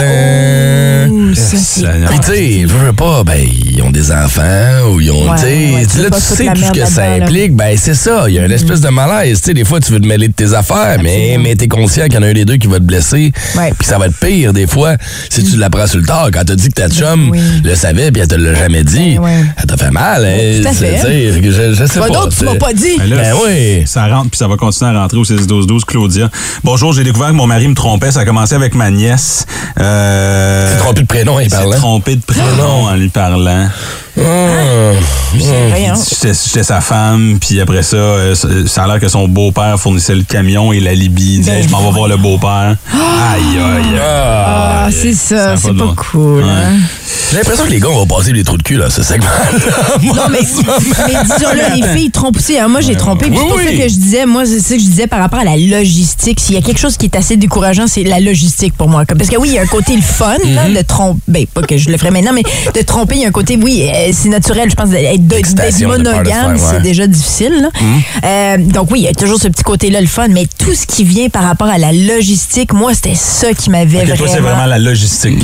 oh, 1.10 1.34
ça. 1.34 1.88
Puis 2.08 2.18
tu 2.20 2.26
sais, 2.26 2.60
je 2.62 2.66
veux 2.66 2.92
pas, 2.92 3.22
ben, 3.24 3.38
ils 3.66 3.82
ont 3.82 3.90
des 3.90 4.10
enfants 4.10 4.90
ou 4.90 5.00
ils 5.00 5.10
ont, 5.10 5.30
Ouais, 5.30 5.36
tu 5.36 5.42
sais, 5.42 5.74
ouais, 5.74 5.86
tu 5.86 5.96
veux 5.98 6.02
là, 6.04 6.10
tu 6.10 6.20
sais 6.20 6.46
tout 6.46 6.64
ce 6.64 6.72
que 6.72 6.86
ça 6.86 7.04
implique, 7.12 7.54
ben, 7.54 7.76
c'est 7.76 7.94
ça. 7.94 8.24
Il 8.28 8.34
y 8.34 8.38
a 8.38 8.44
une 8.46 8.52
espèce 8.52 8.80
de 8.80 8.88
malaise, 8.88 9.40
tu 9.40 9.46
sais, 9.48 9.54
des 9.54 9.64
fois, 9.64 9.80
tu 9.80 9.92
veux 9.92 10.00
te 10.00 10.06
mêler 10.06 10.28
de 10.28 10.32
tes 10.32 10.54
affaires, 10.54 10.98
mais, 11.02 11.36
mais 11.38 11.54
t'es 11.56 11.68
conscient 11.68 12.04
qu'il 12.04 12.14
y 12.14 12.18
en 12.18 12.22
a 12.22 12.26
un 12.28 12.32
des 12.32 12.44
deux 12.44 12.56
qui 12.56 12.66
va 12.68 12.78
te 12.78 12.84
blesser. 12.84 13.32
Puis 13.54 13.86
ça 13.86 13.98
va 13.98 14.06
être 14.06 14.16
pire, 14.18 14.52
des 14.52 14.66
fois, 14.66 14.96
si 15.28 15.44
tu 15.44 15.56
l'apprends 15.56 15.86
sur 15.86 15.98
le 16.00 16.06
tard. 16.06 16.28
Quand 16.32 16.44
t'as 16.44 16.54
dit 16.54 16.68
que 16.68 16.74
ta 16.74 16.88
chum 16.88 17.30
oui. 17.30 17.40
le 17.62 17.74
savait 17.74 18.10
puis 18.10 18.22
elle 18.22 18.28
te 18.28 18.34
l'a 18.34 18.54
jamais 18.54 18.84
dit, 18.84 19.18
Ben 19.18 19.46
elle 19.56 19.66
t'a 19.66 19.76
fait 19.76 19.90
mal, 19.90 20.24
hein. 20.24 20.60
tout 20.62 20.68
à 20.68 20.72
fait. 20.72 20.94
Tu 20.96 21.52
sais, 21.52 21.74
je, 21.74 21.84
sais 21.86 22.00
pas. 22.00 22.08
d'autre 22.08 22.34
tu 22.36 22.44
m'as 22.44 22.54
pas 22.54 22.72
dit? 22.72 22.93
Ben 22.98 23.08
là, 23.08 23.16
Ben 23.16 23.34
oui. 23.44 23.86
Ça 23.86 24.06
rentre, 24.06 24.30
puis 24.30 24.38
ça 24.38 24.46
va 24.48 24.56
continuer 24.56 24.90
à 24.90 25.00
rentrer 25.00 25.18
au 25.18 25.24
6-12-12. 25.24 25.84
Claudia. 25.84 26.30
Bonjour, 26.62 26.92
j'ai 26.92 27.04
découvert 27.04 27.28
que 27.28 27.34
mon 27.34 27.46
mari 27.46 27.68
me 27.68 27.74
trompait. 27.74 28.10
Ça 28.12 28.20
a 28.20 28.24
commencé 28.24 28.54
avec 28.54 28.74
ma 28.74 28.90
nièce. 28.90 29.46
Euh, 29.80 30.78
trompé 30.78 31.02
de 31.02 31.06
prénom, 31.06 31.40
il 31.40 31.50
s'est 31.50 31.56
parle. 31.56 31.74
trompé 31.76 32.16
de 32.16 32.22
prénom 32.22 32.84
en 32.86 32.94
lui 32.94 33.08
parlant. 33.08 33.68
Voyons. 34.16 35.94
J'étais 36.08 36.32
j'étais 36.46 36.62
sa 36.62 36.80
femme, 36.80 37.38
puis 37.40 37.60
après 37.60 37.82
ça, 37.82 37.96
euh, 37.96 38.34
ça- 38.34 38.48
ça 38.66 38.84
a 38.84 38.86
l'air 38.86 39.00
que 39.00 39.08
son 39.08 39.26
beau-père 39.28 39.78
fournissait 39.78 40.14
le 40.14 40.22
camion 40.22 40.72
et 40.72 40.80
la 40.80 40.94
Libye. 40.94 41.34
Il 41.34 41.38
disait, 41.40 41.52
Ben 41.60 41.64
je 41.64 41.68
m'en 41.70 41.80
vais 41.84 41.90
voir 41.92 42.08
le 42.08 42.16
beau-père. 42.16 42.76
Aïe, 42.92 43.58
aïe, 43.58 43.84
aïe. 43.94 44.00
Ah, 44.00 44.88
c'est 44.92 45.14
ça, 45.14 45.56
c'est 45.56 45.72
pas 45.76 45.94
cool. 45.96 46.42
Ouais. 46.42 46.48
hein. 46.50 46.76
J'ai 47.30 47.38
l'impression 47.38 47.64
que 47.64 47.70
les 47.70 47.80
gars 47.80 47.88
vont 47.88 48.06
passer 48.06 48.32
des 48.32 48.44
trous 48.44 48.56
de 48.58 48.62
cul, 48.62 48.76
là, 48.76 48.90
ce 48.90 49.02
segment-là. 49.02 49.58
Moi, 50.02 50.14
Non, 50.16 50.22
mais, 50.30 50.38
mais 51.08 51.22
disons-le, 51.24 51.80
les 51.80 51.98
filles 51.98 52.10
trompent 52.12 52.36
aussi. 52.36 52.56
hein. 52.58 52.68
Moi, 52.68 52.80
j'ai 52.80 52.94
trompé. 52.94 53.26
Oui, 53.28 53.36
c'est 53.36 53.48
pour 53.48 53.58
ça 53.58 53.64
oui. 53.66 53.78
que 53.78 53.88
je 53.88 53.94
disais, 53.94 54.26
moi, 54.26 54.44
c'est 54.46 54.60
ça 54.60 54.74
que 54.76 54.80
je 54.80 54.86
disais 54.86 55.06
par 55.08 55.18
rapport 55.18 55.40
à 55.40 55.44
la 55.44 55.56
logistique. 55.56 56.38
S'il 56.38 56.54
y 56.54 56.58
a 56.58 56.60
quelque 56.62 56.78
chose 56.78 56.96
qui 56.96 57.06
est 57.06 57.16
assez 57.16 57.36
décourageant, 57.36 57.86
c'est 57.88 58.04
la 58.04 58.20
logistique 58.20 58.74
pour 58.76 58.88
moi. 58.88 59.04
Parce 59.06 59.28
que 59.30 59.36
oui, 59.36 59.48
il 59.48 59.54
y 59.54 59.58
a 59.58 59.62
un 59.62 59.66
côté 59.66 59.96
le 59.96 60.02
fun, 60.02 60.36
là, 60.54 60.68
Mhm. 60.68 60.74
de 60.76 60.82
tromper. 60.82 61.20
Ben, 61.26 61.46
pas 61.46 61.62
que 61.62 61.76
je 61.76 61.90
le 61.90 61.96
ferais 61.98 62.10
maintenant, 62.12 62.32
mais 62.32 62.42
de 62.72 62.82
tromper, 62.82 63.16
il 63.16 63.22
y 63.22 63.24
a 63.24 63.28
un 63.28 63.32
côté, 63.32 63.58
oui, 63.60 63.82
euh, 63.92 64.03
c'est 64.12 64.28
naturel, 64.28 64.68
je 64.70 64.74
pense, 64.74 64.90
d'être 64.90 65.20
monogame, 65.86 66.56
c'est 66.58 66.82
déjà 66.82 67.06
difficile. 67.06 67.52
là. 67.62 67.68
Mhm. 67.80 68.02
Euh, 68.24 68.56
donc 68.72 68.90
oui, 68.90 69.00
il 69.00 69.04
y 69.04 69.08
a 69.08 69.12
toujours 69.12 69.38
ce 69.40 69.48
petit 69.48 69.62
côté-là, 69.62 70.00
le 70.00 70.06
fun, 70.06 70.28
mais 70.28 70.46
tout 70.58 70.74
ce 70.74 70.86
qui 70.86 71.04
vient 71.04 71.28
par 71.28 71.42
rapport 71.44 71.68
à 71.68 71.78
la 71.78 71.92
logistique, 71.92 72.72
moi, 72.72 72.92
c'était 72.94 73.14
ça 73.14 73.52
qui 73.52 73.70
m'avait 73.70 73.98
Ok, 73.98 74.04
vraiment... 74.04 74.16
toi, 74.18 74.28
c'est 74.34 74.40
vraiment 74.40 74.66
la 74.66 74.78
logistique. 74.78 75.38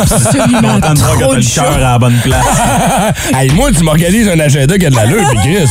Absolument. 0.00 0.80
Trop 0.80 1.32
t'as 1.32 1.36
le 1.36 1.54
cœur 1.54 1.72
à 1.76 1.78
la 1.78 1.98
bonne 1.98 2.18
place. 2.22 2.44
hey, 3.34 3.50
moi, 3.52 3.70
tu 3.76 3.82
m'organises 3.84 4.28
un 4.28 4.38
agenda 4.40 4.78
qui 4.78 4.86
a 4.86 4.90
de 4.90 4.96
l'allure, 4.96 5.28
puis 5.30 5.38
Chris. 5.38 5.68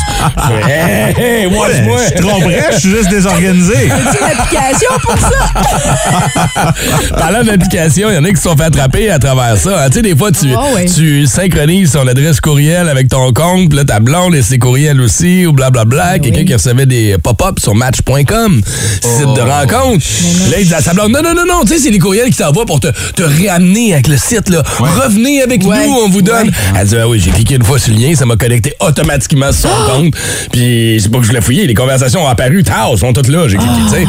hey, 0.68 1.16
hey, 1.18 1.46
watch-moi. 1.48 1.98
Je 2.10 2.14
te 2.16 2.22
tromperais, 2.22 2.66
je 2.74 2.80
suis 2.80 2.90
juste 2.90 3.10
désorganisé. 3.10 3.74
C'est 4.12 4.20
une 4.20 4.40
application 4.40 4.90
pour 5.04 5.18
ça. 5.18 6.74
Parlant 7.18 7.44
d'application, 7.44 8.10
il 8.10 8.16
y 8.16 8.18
en 8.18 8.24
a 8.24 8.30
qui 8.30 8.36
se 8.38 8.44
sont 8.44 8.56
fait 8.56 8.64
attraper 8.64 9.10
à 9.10 9.20
travers 9.20 9.58
ça. 9.58 9.84
hein. 9.84 9.90
Tu 9.90 9.96
sais, 9.96 10.02
des 10.02 10.16
fois, 10.16 10.32
tu, 10.32 10.48
Oh, 10.56 10.76
ouais. 10.76 10.86
tu 10.86 11.26
synchronises 11.28 11.92
ton 11.92 12.08
adresse 12.08 12.27
courriel 12.34 12.90
avec 12.90 13.08
ton 13.10 13.32
compte, 13.34 13.70
puis 13.70 13.78
là, 13.78 13.84
ta 13.86 14.00
blonde 14.00 14.36
et 14.36 14.42
ses 14.42 14.60
courriels 14.60 15.00
aussi, 15.02 15.46
ou 15.46 15.54
blablabla. 15.54 16.20
Quelqu'un 16.20 16.44
qui 16.46 16.54
recevait 16.54 16.86
des 16.86 17.16
pop-ups 17.22 17.62
sur 17.62 17.74
match.com, 17.76 18.62
site 19.02 19.34
de 19.36 19.42
rencontre. 19.42 20.06
Là, 20.52 20.60
il 20.60 20.68
dit 20.68 20.74
à 20.74 20.82
sa 20.82 20.94
blonde, 20.94 21.12
non, 21.12 21.22
non, 21.24 21.34
non, 21.36 21.46
non, 21.48 21.62
tu 21.64 21.74
sais, 21.74 21.80
c'est 21.80 21.90
les 21.90 22.00
courriels 22.00 22.30
qui 22.30 22.38
t'envoient 22.38 22.66
pour 22.66 22.80
te, 22.80 22.88
te 23.16 23.24
réamener 23.24 23.94
avec 23.94 24.08
le 24.08 24.18
site, 24.18 24.50
là. 24.50 24.64
Revenez 24.80 25.42
avec 25.42 25.64
Ouais. 25.66 25.88
nous, 25.88 25.94
on 26.06 26.10
vous 26.10 26.22
donne. 26.22 26.52
Elle 26.80 26.88
dit, 26.88 26.96
ah 27.02 27.08
oui, 27.08 27.20
j'ai 27.20 27.32
cliqué 27.32 27.56
une 27.56 27.64
fois 27.64 27.80
sur 27.80 27.94
le 27.94 28.00
lien, 28.00 28.16
ça 28.16 28.26
m'a 28.26 28.36
connecté 28.36 28.74
automatiquement 28.80 29.52
sur 29.52 29.70
son 29.70 29.92
compte. 29.92 30.14
Puis, 30.52 31.00
c'est 31.02 31.10
pas 31.12 31.20
que 31.20 31.26
je 31.26 31.32
l'ai 31.34 31.42
fouillé, 31.42 31.66
les 31.68 31.74
conversations 31.74 32.24
ont 32.24 32.28
apparu, 32.28 32.64
tard, 32.64 32.92
sont 32.98 33.14
toutes 33.14 33.28
là, 33.30 33.48
j'ai 33.48 33.58
cliqué, 33.58 33.74
tu 33.90 33.96
sais. 33.96 34.08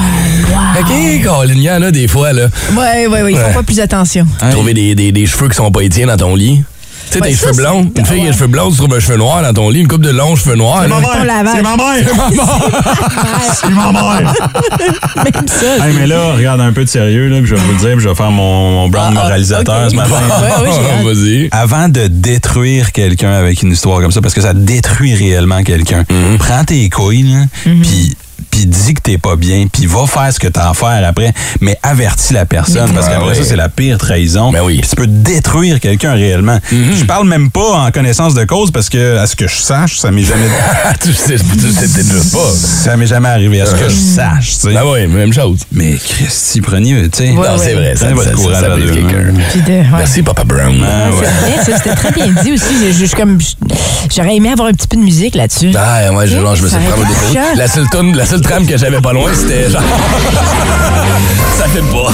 OK, 0.81 1.23
Colin, 1.25 1.55
y 1.55 1.71
en 1.71 1.83
a 1.83 1.91
des 1.91 2.09
fois, 2.09 2.33
là. 2.33 2.49
Ouais, 2.77 3.07
ouais, 3.07 3.23
ouais, 3.23 3.33
ils 3.33 3.37
font 3.39 3.47
Ouais. 3.49 3.55
pas 3.55 3.63
plus 3.63 3.81
attention. 3.81 4.27
Trouver 4.51 4.75
des, 4.75 4.95
des, 4.95 5.13
des 5.13 5.27
cheveux 5.27 5.49
qui 5.49 5.57
sont 5.57 5.71
pas 5.71 5.83
étiens 5.83 6.07
dans 6.07 6.17
ton 6.17 6.35
lit. 6.35 6.63
Tu 7.11 7.19
sais, 7.19 7.21
tes 7.21 7.33
ça, 7.35 7.49
cheveux 7.49 7.63
blonds. 7.63 7.91
Une 7.97 8.05
fille 8.07 8.21
qui 8.21 8.27
a 8.27 8.31
les 8.31 8.33
cheveux 8.33 8.47
blonds, 8.49 8.71
tu 8.71 8.77
trouves 8.77 8.95
un 8.95 9.01
cheveu 9.01 9.17
noir 9.17 9.43
dans 9.43 9.53
ton 9.55 9.71
lit, 9.71 9.81
une 9.81 9.89
coupe 9.89 10.03
de 10.03 10.11
longs 10.11 10.37
cheveux 10.37 10.57
noirs. 10.57 10.83
C'est 10.83 10.89
ma 10.89 11.01
mère. 11.01 11.53
C'est 11.55 11.63
ma 11.63 11.77
mère. 11.77 12.09
C'est 13.55 13.71
ma 13.71 13.93
mère. 13.93 14.35
Même 15.17 15.49
ça. 15.49 15.87
Hey, 15.87 15.95
mais 15.99 16.07
là, 16.07 16.33
regarde 16.35 16.61
un 16.61 16.73
peu 16.73 16.85
de 16.85 16.89
sérieux, 16.89 17.29
là, 17.29 17.39
puis 17.39 17.47
je 17.47 17.55
vais 17.55 17.61
vous 17.61 17.73
le 17.73 17.79
dire, 17.79 17.93
puis 17.93 18.01
je 18.01 18.09
vais 18.09 18.15
faire 18.15 18.31
mon, 18.31 18.71
mon 18.73 18.89
brand 18.89 19.13
moralisateur 19.15 19.85
ok. 19.85 19.91
ce 19.91 19.97
matin. 19.97 20.11
Ouais. 20.63 21.05
Vas-y. 21.15 21.49
Avant 21.53 21.89
de 21.89 22.07
détruire 22.09 22.93
quelqu'un 22.93 23.33
avec 23.33 23.63
une 23.63 23.73
histoire 23.73 24.01
comme 24.01 24.13
ça, 24.13 24.21
parce 24.21 24.35
que 24.35 24.41
ça 24.41 24.53
détruit 24.55 25.15
réellement 25.15 25.63
quelqu'un, 25.63 26.05
Mhm. 26.11 26.39
prends 26.39 26.65
tes 26.65 26.89
couilles, 26.91 27.23
là, 27.25 27.45
puis 27.83 28.17
puis 28.59 28.67
dis 28.67 28.95
que 28.95 29.01
t'es 29.01 29.19
pas 29.19 29.37
bien, 29.37 29.67
puis 29.73 29.87
va 29.87 30.05
faire 30.09 30.33
ce 30.33 30.41
que 30.41 30.49
t'as 30.49 30.71
à 30.71 30.75
faire 30.75 31.07
après, 31.07 31.33
mais 31.61 31.79
avertis 31.85 32.33
la 32.33 32.45
personne, 32.45 32.91
parce 32.93 33.09
qu'après 33.09 33.37
ça, 33.37 33.43
c'est 33.45 33.55
la 33.55 33.69
pire 33.69 33.99
trahison. 33.99 34.51
Ben 34.51 34.63
oui. 34.65 34.79
Puis 34.81 34.91
tu 34.91 34.97
peux 34.97 35.07
détruire 35.07 35.79
quelqu'un 35.79 36.15
réellement. 36.15 36.59
Je 36.73 37.05
parle 37.05 37.29
même 37.29 37.53
pas 37.53 37.87
en 37.87 37.91
connaissance 37.93 38.35
de 38.35 38.43
cause, 38.45 38.73
parce 38.73 38.89
que, 38.89 39.17
à 39.19 39.29
ce 39.29 39.37
que 39.37 39.47
je 39.47 39.55
sache, 39.61 39.99
ça 39.99 40.11
m'est 40.11 40.23
jamais... 40.23 40.49
tu 41.01 41.13
sais, 41.13 41.37
tu 41.37 41.71
sais 41.73 42.37
pas. 42.37 42.51
ça 42.53 42.97
m'est 42.97 43.07
jamais 43.07 43.29
arrivé, 43.29 43.61
à 43.61 43.67
ce 43.67 43.77
que 43.77 43.89
je 43.89 43.95
sache, 43.95 44.55
tu 44.55 44.61
sais. 44.69 44.75
Ben 44.75 44.83
oui, 44.85 45.07
même 45.07 45.33
chose. 45.33 45.59
Mais 45.71 45.93
Christy, 45.95 46.61
prenez, 46.61 47.09
tu 47.11 47.19
sais... 47.19 47.31
Ouais, 47.31 47.35
non, 47.35 47.43
ouais. 47.43 47.59
c'est 47.59 47.75
vrai, 47.75 47.95
ça, 47.95 48.11
votre 48.11 48.25
ça, 48.25 48.31
ça, 48.31 48.37
courage 48.37 48.61
ça 48.61 48.69
brise 48.71 48.87
deux 48.87 48.95
quelqu'un. 48.95 49.35
ouais. 49.35 49.85
Merci, 49.99 50.23
Papa 50.23 50.43
Brown. 50.43 50.75
Ah, 50.85 51.11
ouais. 51.11 51.17
C'est 51.23 51.51
vrai, 51.53 51.65
ça, 51.65 51.77
c'était 51.85 51.95
très 51.95 52.11
bien 52.11 52.27
dit 52.43 52.53
aussi. 52.53 52.93
Je- 52.93 53.07
je- 53.07 53.15
comme, 53.15 53.39
J'aurais 54.15 54.37
aimé 54.37 54.51
avoir 54.51 54.69
un 54.69 54.73
petit 54.73 54.89
peu 54.89 54.97
de 54.97 55.03
musique 55.03 55.35
là-dessus. 55.35 55.71
Ah, 55.77 56.13
ouais, 56.13 56.27
je, 56.27 56.39
genre, 56.39 56.57
je 56.57 56.63
me 56.63 56.69
suis 56.69 56.77
Ça 56.79 57.31
chiant. 57.33 57.43
La 57.57 57.69
seule 57.69 57.89
tune, 57.91 58.17
la 58.17 58.27
seule 58.27 58.41
trame 58.49 58.67
que 58.67 58.77
j'avais 58.79 59.01
pas 59.01 59.13
loin, 59.13 59.31
c'était 59.35 59.69
genre. 59.71 59.83
ça 61.59 61.65
fait 61.69 61.83
pas. 61.83 62.09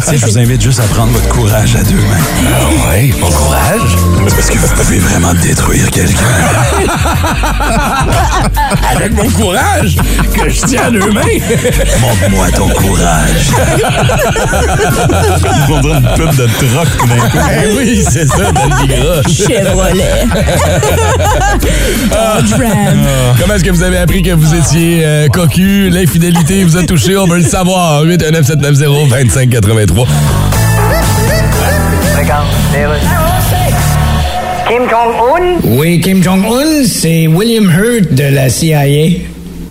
Tu 0.00 0.06
sais, 0.06 0.16
je 0.16 0.24
vous 0.26 0.38
invite 0.38 0.62
juste 0.62 0.80
à 0.80 0.84
prendre 0.84 1.12
votre 1.12 1.28
courage 1.28 1.76
à 1.76 1.82
deux 1.82 1.96
mains. 1.96 2.16
Ah 2.46 2.88
ouais, 2.88 3.10
mon 3.20 3.30
courage? 3.30 3.96
Parce 4.30 4.48
que 4.48 4.56
vous 4.58 4.68
pouvez 4.68 4.98
vraiment 4.98 5.34
détruire 5.34 5.90
quelqu'un. 5.90 6.24
Avec 8.90 9.12
mon 9.12 9.28
courage 9.30 9.96
que 10.34 10.48
je 10.48 10.60
tiens 10.62 10.84
à 10.86 10.90
deux 10.90 11.10
mains. 11.10 11.20
Montre-moi 12.00 12.50
ton 12.52 12.68
courage. 12.70 13.50
Ils 15.44 15.66
vont 15.68 15.82
une 15.94 16.08
pub 16.16 16.34
de 16.36 16.46
troc 16.46 16.88
tout 16.98 17.06
d'un 17.06 17.28
coup. 17.28 17.38
Eh 17.52 17.66
oui, 17.76 18.02
c'est 18.08 18.26
ça, 18.26 18.38
le 18.38 18.46
Vigra. 18.86 19.22
Chevrolet. 19.28 20.24
Dodge 22.10 22.52
Ram. 22.52 23.06
Comment 23.40 23.54
est-ce 23.54 23.64
que 23.64 23.70
vous 23.70 23.82
avez 23.82 23.98
appris 23.98 24.22
que 24.22 24.30
vous 24.30 24.54
étiez 24.54 25.02
euh, 25.04 25.28
cocu? 25.28 25.65
L'infidélité 25.66 26.64
vous 26.64 26.76
a 26.76 26.84
touché, 26.84 27.16
on 27.16 27.26
veut 27.26 27.38
le 27.38 27.44
savoir. 27.44 28.02
819 28.04 28.46
790 28.46 29.08
2583. 29.10 30.06
Kim 34.68 34.82
Jong-un? 34.88 35.58
Oui, 35.64 36.00
Kim 36.00 36.22
Jong-un, 36.22 36.84
c'est 36.86 37.26
William 37.26 37.70
Hurt 37.70 38.12
de 38.14 38.34
la 38.34 38.48
CIA. 38.48 39.18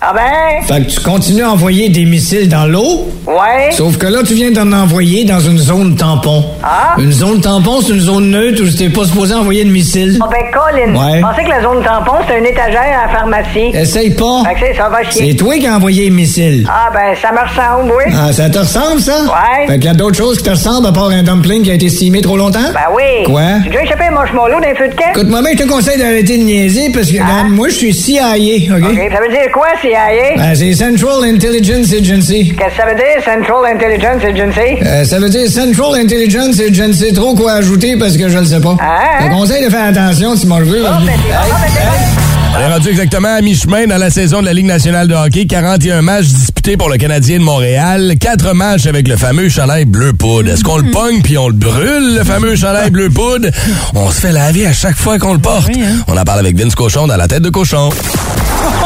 Ah 0.01 0.13
ben? 0.13 0.65
Fait 0.67 0.85
que 0.85 0.91
tu 0.91 0.99
continues 0.99 1.43
à 1.43 1.51
envoyer 1.51 1.89
des 1.89 2.05
missiles 2.05 2.49
dans 2.49 2.65
l'eau? 2.65 3.09
Ouais. 3.27 3.71
Sauf 3.71 3.97
que 3.97 4.05
là, 4.07 4.19
tu 4.25 4.33
viens 4.33 4.51
d'en 4.51 4.71
envoyer 4.71 5.23
dans 5.25 5.39
une 5.39 5.57
zone 5.57 5.95
tampon. 5.95 6.43
Ah? 6.63 6.95
Une 6.99 7.11
zone 7.11 7.41
tampon, 7.41 7.81
c'est 7.81 7.93
une 7.93 7.99
zone 8.01 8.29
neutre 8.29 8.61
où 8.63 8.69
t'es 8.69 8.89
pas 8.89 9.05
supposé 9.05 9.33
envoyer 9.33 9.63
de 9.65 9.69
missiles. 9.71 10.19
Ah 10.21 10.27
ben, 10.29 10.51
Colin. 10.51 10.93
Ouais. 10.95 11.21
Pensais 11.21 11.43
que 11.43 11.49
la 11.49 11.61
zone 11.61 11.83
tampon, 11.83 12.13
c'était 12.27 12.39
une 12.39 12.45
étagère 12.45 12.81
à 12.81 13.07
la 13.07 13.13
pharmacie. 13.19 13.71
Essaye 13.73 14.11
pas. 14.11 14.43
Fait 14.47 14.53
que 14.53 14.59
c'est- 14.59 14.73
ça 14.77 14.89
va 14.89 15.03
chier. 15.03 15.29
C'est 15.31 15.35
toi 15.37 15.55
qui 15.57 15.65
as 15.67 15.75
envoyé 15.75 16.03
les 16.05 16.09
missiles. 16.11 16.67
Ah 16.69 16.89
ben, 16.93 17.15
ça 17.21 17.31
me 17.31 17.39
ressemble, 17.39 17.91
oui. 17.97 18.13
Ah, 18.15 18.31
ça 18.31 18.49
te 18.49 18.59
ressemble, 18.59 19.01
ça? 19.01 19.23
Ouais. 19.23 19.67
Fait 19.67 19.73
qu'il 19.75 19.85
y 19.85 19.89
a 19.89 19.93
d'autres 19.93 20.17
choses 20.17 20.37
qui 20.37 20.43
te 20.43 20.49
ressemblent 20.51 20.87
à 20.87 20.91
part 20.91 21.09
un 21.09 21.23
dumpling 21.23 21.63
qui 21.63 21.71
a 21.71 21.73
été 21.73 21.89
steamé 21.89 22.21
trop 22.21 22.37
longtemps? 22.37 22.59
Ben 22.73 22.93
oui. 22.95 23.23
Quoi? 23.25 23.41
Tu 23.63 23.69
déjà 23.69 23.83
échappé 23.83 24.03
un 24.05 24.11
marshmallow 24.11 24.59
d'un 24.61 24.75
feu 24.75 24.87
de 24.87 24.95
camp? 24.95 25.09
Écoute, 25.15 25.29
moi, 25.29 25.41
je 25.51 25.63
te 25.63 25.67
conseille 25.67 25.97
d'arrêter 25.97 26.37
de 26.37 26.43
niaiser 26.43 26.91
parce 26.93 27.07
que, 27.07 27.13
regarde, 27.13 27.49
moi, 27.49 27.69
je 27.69 27.73
suis 27.75 27.93
CIA, 27.93 28.35
OK? 28.35 28.83
Ah. 28.83 28.89
OK, 28.91 29.11
ça 29.11 29.19
veut 29.21 29.29
dire 29.29 29.51
quoi, 29.53 29.67
CIA? 29.81 30.35
Ben, 30.37 30.55
c'est 30.55 30.73
Central 30.73 31.23
Intelligence 31.23 31.91
Agency. 31.93 32.53
Qu'est-ce 32.57 32.69
que 32.69 32.75
ça 32.81 32.85
veut 32.87 32.95
dire, 32.95 33.03
Central 33.23 33.65
Intelligence 33.73 34.23
Agency? 34.23 34.83
Euh, 34.83 35.03
ça 35.05 35.19
veut 35.19 35.29
dire 35.29 35.49
Central 35.49 35.95
Intelligence 36.01 36.59
et 36.59 36.73
je 36.73 36.83
ne 36.83 36.93
sais 36.93 37.11
trop 37.13 37.35
quoi 37.35 37.53
ajouter 37.53 37.95
parce 37.97 38.17
que 38.17 38.29
je 38.29 38.37
le 38.37 38.45
sais 38.45 38.59
pas. 38.59 38.75
Ah, 38.79 39.21
Je 39.21 39.27
te 39.27 39.31
conseille 39.31 39.65
de 39.65 39.69
faire 39.69 39.85
attention 39.85 40.35
si 40.35 40.47
m'en 40.47 40.59
veux. 40.59 40.83
Oh, 40.85 41.05
ben, 41.05 41.13
ah, 41.33 41.43
ben, 41.47 42.57
On 42.57 42.59
est 42.59 42.73
rendu 42.73 42.89
exactement 42.89 43.35
à 43.37 43.41
mi-chemin 43.41 43.87
dans 43.87 43.97
la 43.97 44.09
saison 44.09 44.41
de 44.41 44.45
la 44.45 44.53
Ligue 44.53 44.65
nationale 44.67 45.07
de 45.07 45.13
hockey. 45.13 45.45
41 45.45 46.01
matchs 46.01 46.25
disputés 46.27 46.77
pour 46.77 46.89
le 46.89 46.97
Canadien 46.97 47.39
de 47.39 47.43
Montréal. 47.43 48.13
4 48.19 48.53
matchs 48.53 48.85
avec 48.85 49.07
le 49.07 49.17
fameux 49.17 49.49
chandail 49.49 49.85
bleu 49.85 50.13
poudre. 50.13 50.49
Est-ce 50.51 50.63
qu'on 50.63 50.77
le 50.77 50.91
pogne 50.91 51.21
puis 51.21 51.37
on 51.37 51.47
le 51.47 51.53
brûle, 51.53 52.15
le 52.17 52.23
fameux 52.23 52.55
chandail 52.55 52.89
bleu 52.91 53.09
poudre? 53.09 53.49
On 53.93 54.09
se 54.09 54.21
fait 54.21 54.31
laver 54.31 54.67
à 54.67 54.73
chaque 54.73 54.97
fois 54.97 55.19
qu'on 55.19 55.33
le 55.33 55.39
porte. 55.39 55.69
On 56.07 56.17
en 56.17 56.23
parle 56.23 56.39
avec 56.39 56.57
Vince 56.57 56.75
Cochon 56.75 57.07
dans 57.07 57.17
la 57.17 57.27
tête 57.27 57.41
de 57.43 57.49
cochon. 57.49 57.89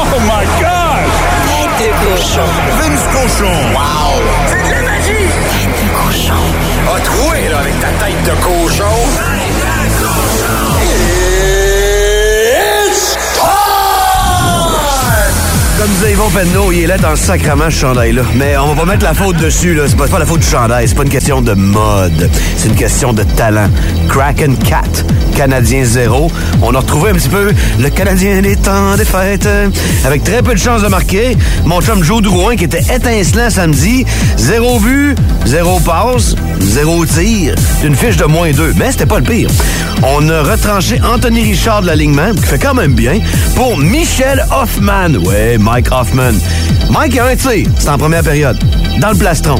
Oh 0.01 0.05
my 0.21 0.45
God! 0.61 0.78
Tête 1.79 1.87
de 1.87 1.93
cochon. 2.11 2.41
Vince 2.77 3.07
cochon. 3.13 3.55
Wow! 3.73 4.21
C'est 4.47 4.63
de 4.63 4.69
la 4.69 4.81
magie! 4.81 5.29
Tête 5.49 5.71
de 5.79 5.87
cochon. 5.95 6.43
A 6.93 6.99
troué, 6.99 7.47
là, 7.47 7.59
avec 7.59 7.79
ta 7.79 7.87
tête 7.87 8.21
de 8.25 8.31
cochon. 8.43 8.83
Tête 9.15 9.55
de 9.55 10.03
cochon. 10.03 10.59
It's 12.89 13.17
Comme 15.77 15.87
disait 15.91 16.11
Yvon 16.11 16.29
Penneau, 16.31 16.73
il 16.73 16.81
est 16.81 16.87
là 16.87 16.97
dans 16.97 17.11
le 17.11 17.15
sacrement, 17.15 17.69
ce 17.69 17.77
chandail-là. 17.79 18.23
Mais 18.35 18.57
on 18.57 18.73
va 18.73 18.81
pas 18.81 18.91
mettre 18.91 19.05
la 19.05 19.13
faute 19.13 19.37
dessus, 19.37 19.73
là. 19.73 19.83
C'est 19.87 19.95
pas, 19.95 20.07
c'est 20.07 20.11
pas 20.11 20.19
la 20.19 20.25
faute 20.25 20.41
du 20.41 20.47
chandail. 20.47 20.85
C'est 20.85 20.95
pas 20.95 21.03
une 21.03 21.09
question 21.09 21.41
de 21.41 21.53
mode. 21.53 22.29
C'est 22.57 22.67
une 22.67 22.75
question 22.75 23.13
de 23.13 23.23
talent. 23.23 23.69
Kraken 24.09 24.57
4, 24.57 25.05
Canadien 25.35 25.83
0. 25.85 26.31
On 26.61 26.73
a 26.75 26.79
retrouvé 26.79 27.11
un 27.11 27.13
petit 27.13 27.29
peu 27.29 27.51
le 27.79 27.89
Canadien 27.89 28.41
des 28.41 28.55
temps 28.55 28.95
des 28.97 29.05
fêtes. 29.05 29.45
euh, 29.45 29.69
Avec 30.03 30.23
très 30.23 30.41
peu 30.41 30.53
de 30.53 30.59
chances 30.59 30.81
de 30.81 30.87
marquer. 30.87 31.37
Mon 31.65 31.79
chum 31.81 32.03
Joe 32.03 32.21
Drouin, 32.21 32.55
qui 32.55 32.63
était 32.65 32.81
étincelant 32.93 33.49
samedi. 33.49 34.05
Zéro 34.37 34.79
but, 34.79 35.15
zéro 35.45 35.79
passe, 35.79 36.35
zéro 36.59 37.05
tir. 37.05 37.53
Une 37.83 37.95
fiche 37.95 38.17
de 38.17 38.25
moins 38.25 38.51
2. 38.51 38.73
Mais 38.77 38.91
c'était 38.91 39.05
pas 39.05 39.19
le 39.19 39.23
pire. 39.25 39.49
On 40.03 40.27
a 40.29 40.41
retranché 40.41 40.99
Anthony 41.01 41.41
Richard 41.43 41.81
de 41.81 41.87
l'alignement, 41.87 42.33
qui 42.33 42.43
fait 42.43 42.59
quand 42.59 42.73
même 42.73 42.93
bien, 42.93 43.19
pour 43.55 43.77
Michel 43.77 44.43
Hoffman. 44.51 45.15
Ouais, 45.23 45.57
Mike 45.59 45.91
Hoffman. 45.91 46.33
Mike 46.89 47.17
a 47.17 47.25
un 47.27 47.35
tir, 47.35 47.67
c'est 47.77 47.89
en 47.89 47.97
première 47.97 48.23
période, 48.23 48.57
dans 48.99 49.11
le 49.11 49.17
plastron. 49.17 49.55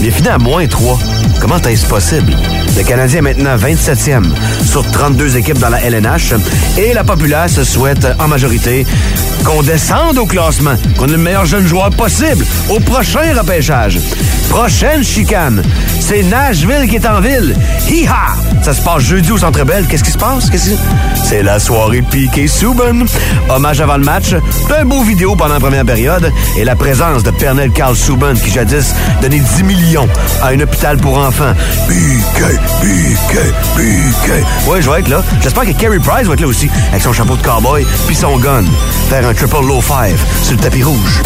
Il 0.00 0.06
est 0.06 0.10
fini 0.10 0.28
à 0.28 0.38
moins 0.38 0.66
3. 0.66 0.98
Comment 1.40 1.58
est-ce 1.58 1.86
possible? 1.86 2.32
Le 2.76 2.82
Canadien 2.82 3.18
est 3.18 3.22
maintenant 3.22 3.56
27e 3.56 4.24
sur 4.64 4.84
32 4.90 5.36
équipes 5.36 5.58
dans 5.58 5.68
la 5.68 5.80
LNH 5.80 6.34
et 6.76 6.92
la 6.92 7.04
populace 7.04 7.62
souhaite 7.62 8.06
en 8.18 8.26
majorité 8.26 8.84
qu'on 9.44 9.62
descende 9.62 10.18
au 10.18 10.26
classement, 10.26 10.74
qu'on 10.98 11.06
ait 11.06 11.12
le 11.12 11.18
meilleur 11.18 11.44
jeune 11.44 11.66
joueur 11.66 11.90
possible 11.90 12.44
au 12.68 12.80
prochain 12.80 13.34
repêchage. 13.38 13.98
Prochaine 14.48 15.04
chicane, 15.04 15.62
c'est 16.00 16.22
Nashville 16.22 16.88
qui 16.88 16.96
est 16.96 17.06
en 17.06 17.20
ville. 17.20 17.54
Hi-ha! 17.88 18.34
Ça 18.62 18.72
se 18.72 18.80
passe 18.80 19.02
jeudi 19.02 19.30
au 19.30 19.36
Centre 19.36 19.62
Bell. 19.64 19.84
Qu'est-ce 19.86 20.04
qui 20.04 20.10
se 20.10 20.18
passe? 20.18 20.48
Qu'est-ce 20.48 20.70
que 20.70 20.76
c'est? 21.22 21.42
La 21.42 21.58
soirée 21.58 22.02
piquée 22.02 22.48
Souben. 22.48 23.04
Hommage 23.50 23.80
avant 23.80 23.98
le 23.98 24.04
match, 24.04 24.34
un 24.78 24.84
beau 24.84 25.02
vidéo 25.02 25.36
pendant 25.36 25.54
la 25.54 25.60
première 25.60 25.84
période 25.84 26.32
et 26.56 26.64
la 26.64 26.74
présence 26.76 27.22
de 27.22 27.30
Pernell 27.30 27.72
Carl 27.72 27.94
Souben 27.94 28.38
qui 28.38 28.50
jadis 28.50 28.94
donnait 29.20 29.40
10 29.40 29.64
millions 29.64 30.08
à 30.42 30.48
un 30.48 30.60
hôpital 30.60 30.96
pour 30.96 31.18
enfants. 31.18 31.52
Piqué, 31.88 32.58
Ouais, 34.68 34.82
je 34.82 34.90
vais 34.90 35.00
être 35.00 35.08
là. 35.08 35.22
J'espère 35.40 35.64
que 35.64 35.72
Kerry 35.72 35.98
Price 35.98 36.26
va 36.26 36.34
être 36.34 36.40
là 36.40 36.46
aussi 36.46 36.68
avec 36.90 37.02
son 37.02 37.12
chapeau 37.12 37.36
de 37.36 37.42
cowboy 37.42 37.86
puis 38.06 38.16
son 38.16 38.38
gun. 38.38 38.64
Faire 39.08 39.26
un 39.26 39.34
triple 39.34 39.66
low 39.66 39.80
five 39.80 40.18
sur 40.42 40.52
le 40.56 40.60
tapis 40.60 40.82
rouge. 40.82 41.22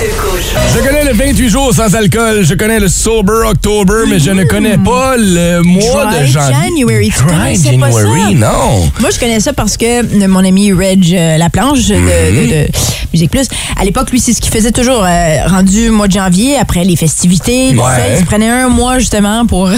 Je 0.00 0.78
connais 0.86 1.04
le 1.04 1.12
28 1.12 1.48
jours 1.48 1.74
sans 1.74 1.92
alcool. 1.96 2.44
Je 2.44 2.54
connais 2.54 2.78
le 2.78 2.86
Sober 2.86 3.42
October, 3.48 4.04
mais 4.08 4.20
je 4.20 4.30
ne 4.30 4.44
connais 4.44 4.78
pas 4.78 5.16
le 5.16 5.62
mois 5.62 6.06
Dry 6.06 6.20
de 6.20 6.26
janvier. 6.26 6.54
January. 6.64 7.12
Tu 7.16 7.24
connaissais 7.24 7.76
pas 7.76 7.90
January, 7.90 8.38
ça? 8.38 8.46
non. 8.46 8.90
Moi, 9.00 9.10
je 9.12 9.18
connais 9.18 9.40
ça 9.40 9.52
parce 9.52 9.76
que 9.76 10.04
euh, 10.04 10.28
mon 10.28 10.44
ami 10.44 10.72
Reg 10.72 11.12
euh, 11.14 11.36
Laplanche 11.38 11.86
de, 11.86 11.94
de- 11.96 12.50
de 12.64 12.68
Musique 13.12 13.30
Plus, 13.30 13.48
à 13.80 13.84
l'époque, 13.84 14.10
lui, 14.12 14.20
c'est 14.20 14.34
ce 14.34 14.40
qu'il 14.40 14.52
faisait 14.52 14.70
toujours. 14.70 15.02
euh, 15.04 15.36
rendu 15.48 15.90
mois 15.90 16.06
de 16.08 16.12
janvier, 16.12 16.56
après 16.58 16.84
les 16.84 16.94
festivités, 16.94 17.70
Ouais. 17.70 18.12
il 18.12 18.18
se 18.18 18.24
prenait 18.24 18.50
un 18.50 18.68
mois 18.68 18.98
justement 19.00 19.46
pour, 19.46 19.66
euh, 19.68 19.74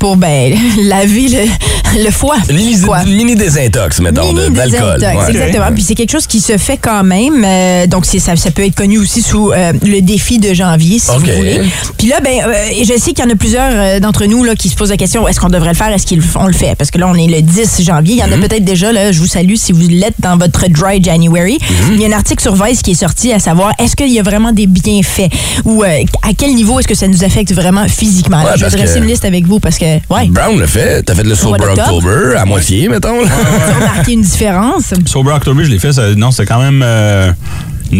pour 0.00 0.16
ben, 0.16 0.52
laver 0.82 1.28
le, 1.28 2.04
le 2.04 2.10
foie. 2.10 2.36
Mini, 2.48 2.76
mini 3.06 3.36
désintox, 3.36 4.00
mettons, 4.00 4.32
d'alcool. 4.32 4.98
Ouais. 5.00 5.14
exactement. 5.30 5.66
Puis 5.74 5.82
c'est 5.84 5.94
quelque 5.94 6.10
chose 6.10 6.26
qui 6.26 6.40
se 6.40 6.56
fait 6.58 6.78
quand 6.78 7.04
même. 7.04 7.44
euh, 7.44 7.86
donc 7.86 8.04
c'est 8.06 8.18
ça, 8.18 8.34
ça 8.34 8.50
peut 8.50 8.64
être 8.64 8.74
connu 8.74 8.98
aussi 8.98 9.22
sous 9.28 9.52
euh, 9.52 9.72
le 9.82 10.00
défi 10.00 10.38
de 10.38 10.54
janvier, 10.54 10.98
si 10.98 11.10
OK. 11.10 11.20
vous 11.20 11.32
voulez. 11.36 11.60
Puis 11.98 12.08
là, 12.08 12.20
ben, 12.22 12.40
euh, 12.46 12.52
et 12.72 12.84
je 12.84 12.94
sais 12.98 13.12
qu'il 13.12 13.24
y 13.24 13.28
en 13.28 13.30
a 13.30 13.34
plusieurs 13.36 13.70
euh, 13.72 14.00
d'entre 14.00 14.24
nous 14.26 14.42
là, 14.44 14.54
qui 14.54 14.68
se 14.68 14.74
posent 14.74 14.90
la 14.90 14.96
question 14.96 15.26
est-ce 15.28 15.38
qu'on 15.40 15.48
devrait 15.48 15.70
le 15.70 15.74
faire? 15.76 15.88
Est-ce 15.92 16.06
qu'on 16.06 16.46
le 16.46 16.52
fait? 16.52 16.74
Parce 16.76 16.90
que 16.90 16.98
là, 16.98 17.08
on 17.08 17.14
est 17.14 17.26
le 17.26 17.42
10 17.42 17.82
janvier. 17.84 18.14
Il 18.14 18.18
y 18.20 18.22
en 18.22 18.28
Mhm. 18.28 18.44
a 18.44 18.48
peut-être 18.48 18.64
déjà. 18.64 18.92
Là, 18.92 19.12
je 19.12 19.18
vous 19.20 19.26
salue 19.26 19.54
si 19.56 19.72
vous 19.72 19.86
l'êtes 19.88 20.14
dans 20.20 20.36
votre 20.38 20.68
dry 20.68 21.02
January. 21.02 21.58
Mhm. 21.60 21.94
Il 21.94 22.00
y 22.00 22.04
a 22.04 22.08
un 22.08 22.12
article 22.12 22.42
sur 22.42 22.54
Vice 22.62 22.82
qui 22.82 22.92
est 22.92 22.94
sorti 22.94 23.32
à 23.32 23.38
savoir 23.38 23.72
est-ce 23.78 23.96
qu'il 23.96 24.08
y 24.12 24.18
a 24.18 24.22
vraiment 24.22 24.52
des 24.52 24.66
bienfaits? 24.66 25.28
Ou 25.64 25.82
euh, 25.84 25.88
à 26.22 26.32
quel 26.36 26.54
niveau 26.54 26.78
est-ce 26.78 26.88
que 26.88 26.94
ça 26.94 27.06
nous 27.08 27.22
affecte 27.24 27.52
vraiment 27.52 27.86
physiquement? 27.88 28.42
Ouais, 28.42 28.52
je 28.56 28.64
vais 28.64 28.70
dresser 28.70 28.94
que- 28.94 29.04
une 29.04 29.06
liste 29.10 29.24
avec 29.24 29.46
vous 29.46 29.60
parce 29.60 29.78
que 29.78 29.84
ouais. 29.84 30.26
Brown 30.28 30.58
le 30.58 30.66
fait. 30.66 31.02
T'as 31.02 31.14
fait 31.14 31.22
le 31.24 31.34
Sober. 31.34 31.64
October 31.64 32.36
à 32.38 32.44
moitié, 32.44 32.88
mettons. 32.88 33.18
remarqué 33.18 34.12
une 34.12 34.22
différence. 34.22 34.94
Sober 35.06 35.32
October, 35.32 35.64
je 35.64 35.70
l'ai 35.70 35.78
fait. 35.78 35.92
ça- 35.92 36.14
non, 36.14 36.30
c'est 36.30 36.46
quand 36.46 36.60
même. 36.60 36.82
euh, 36.84 37.30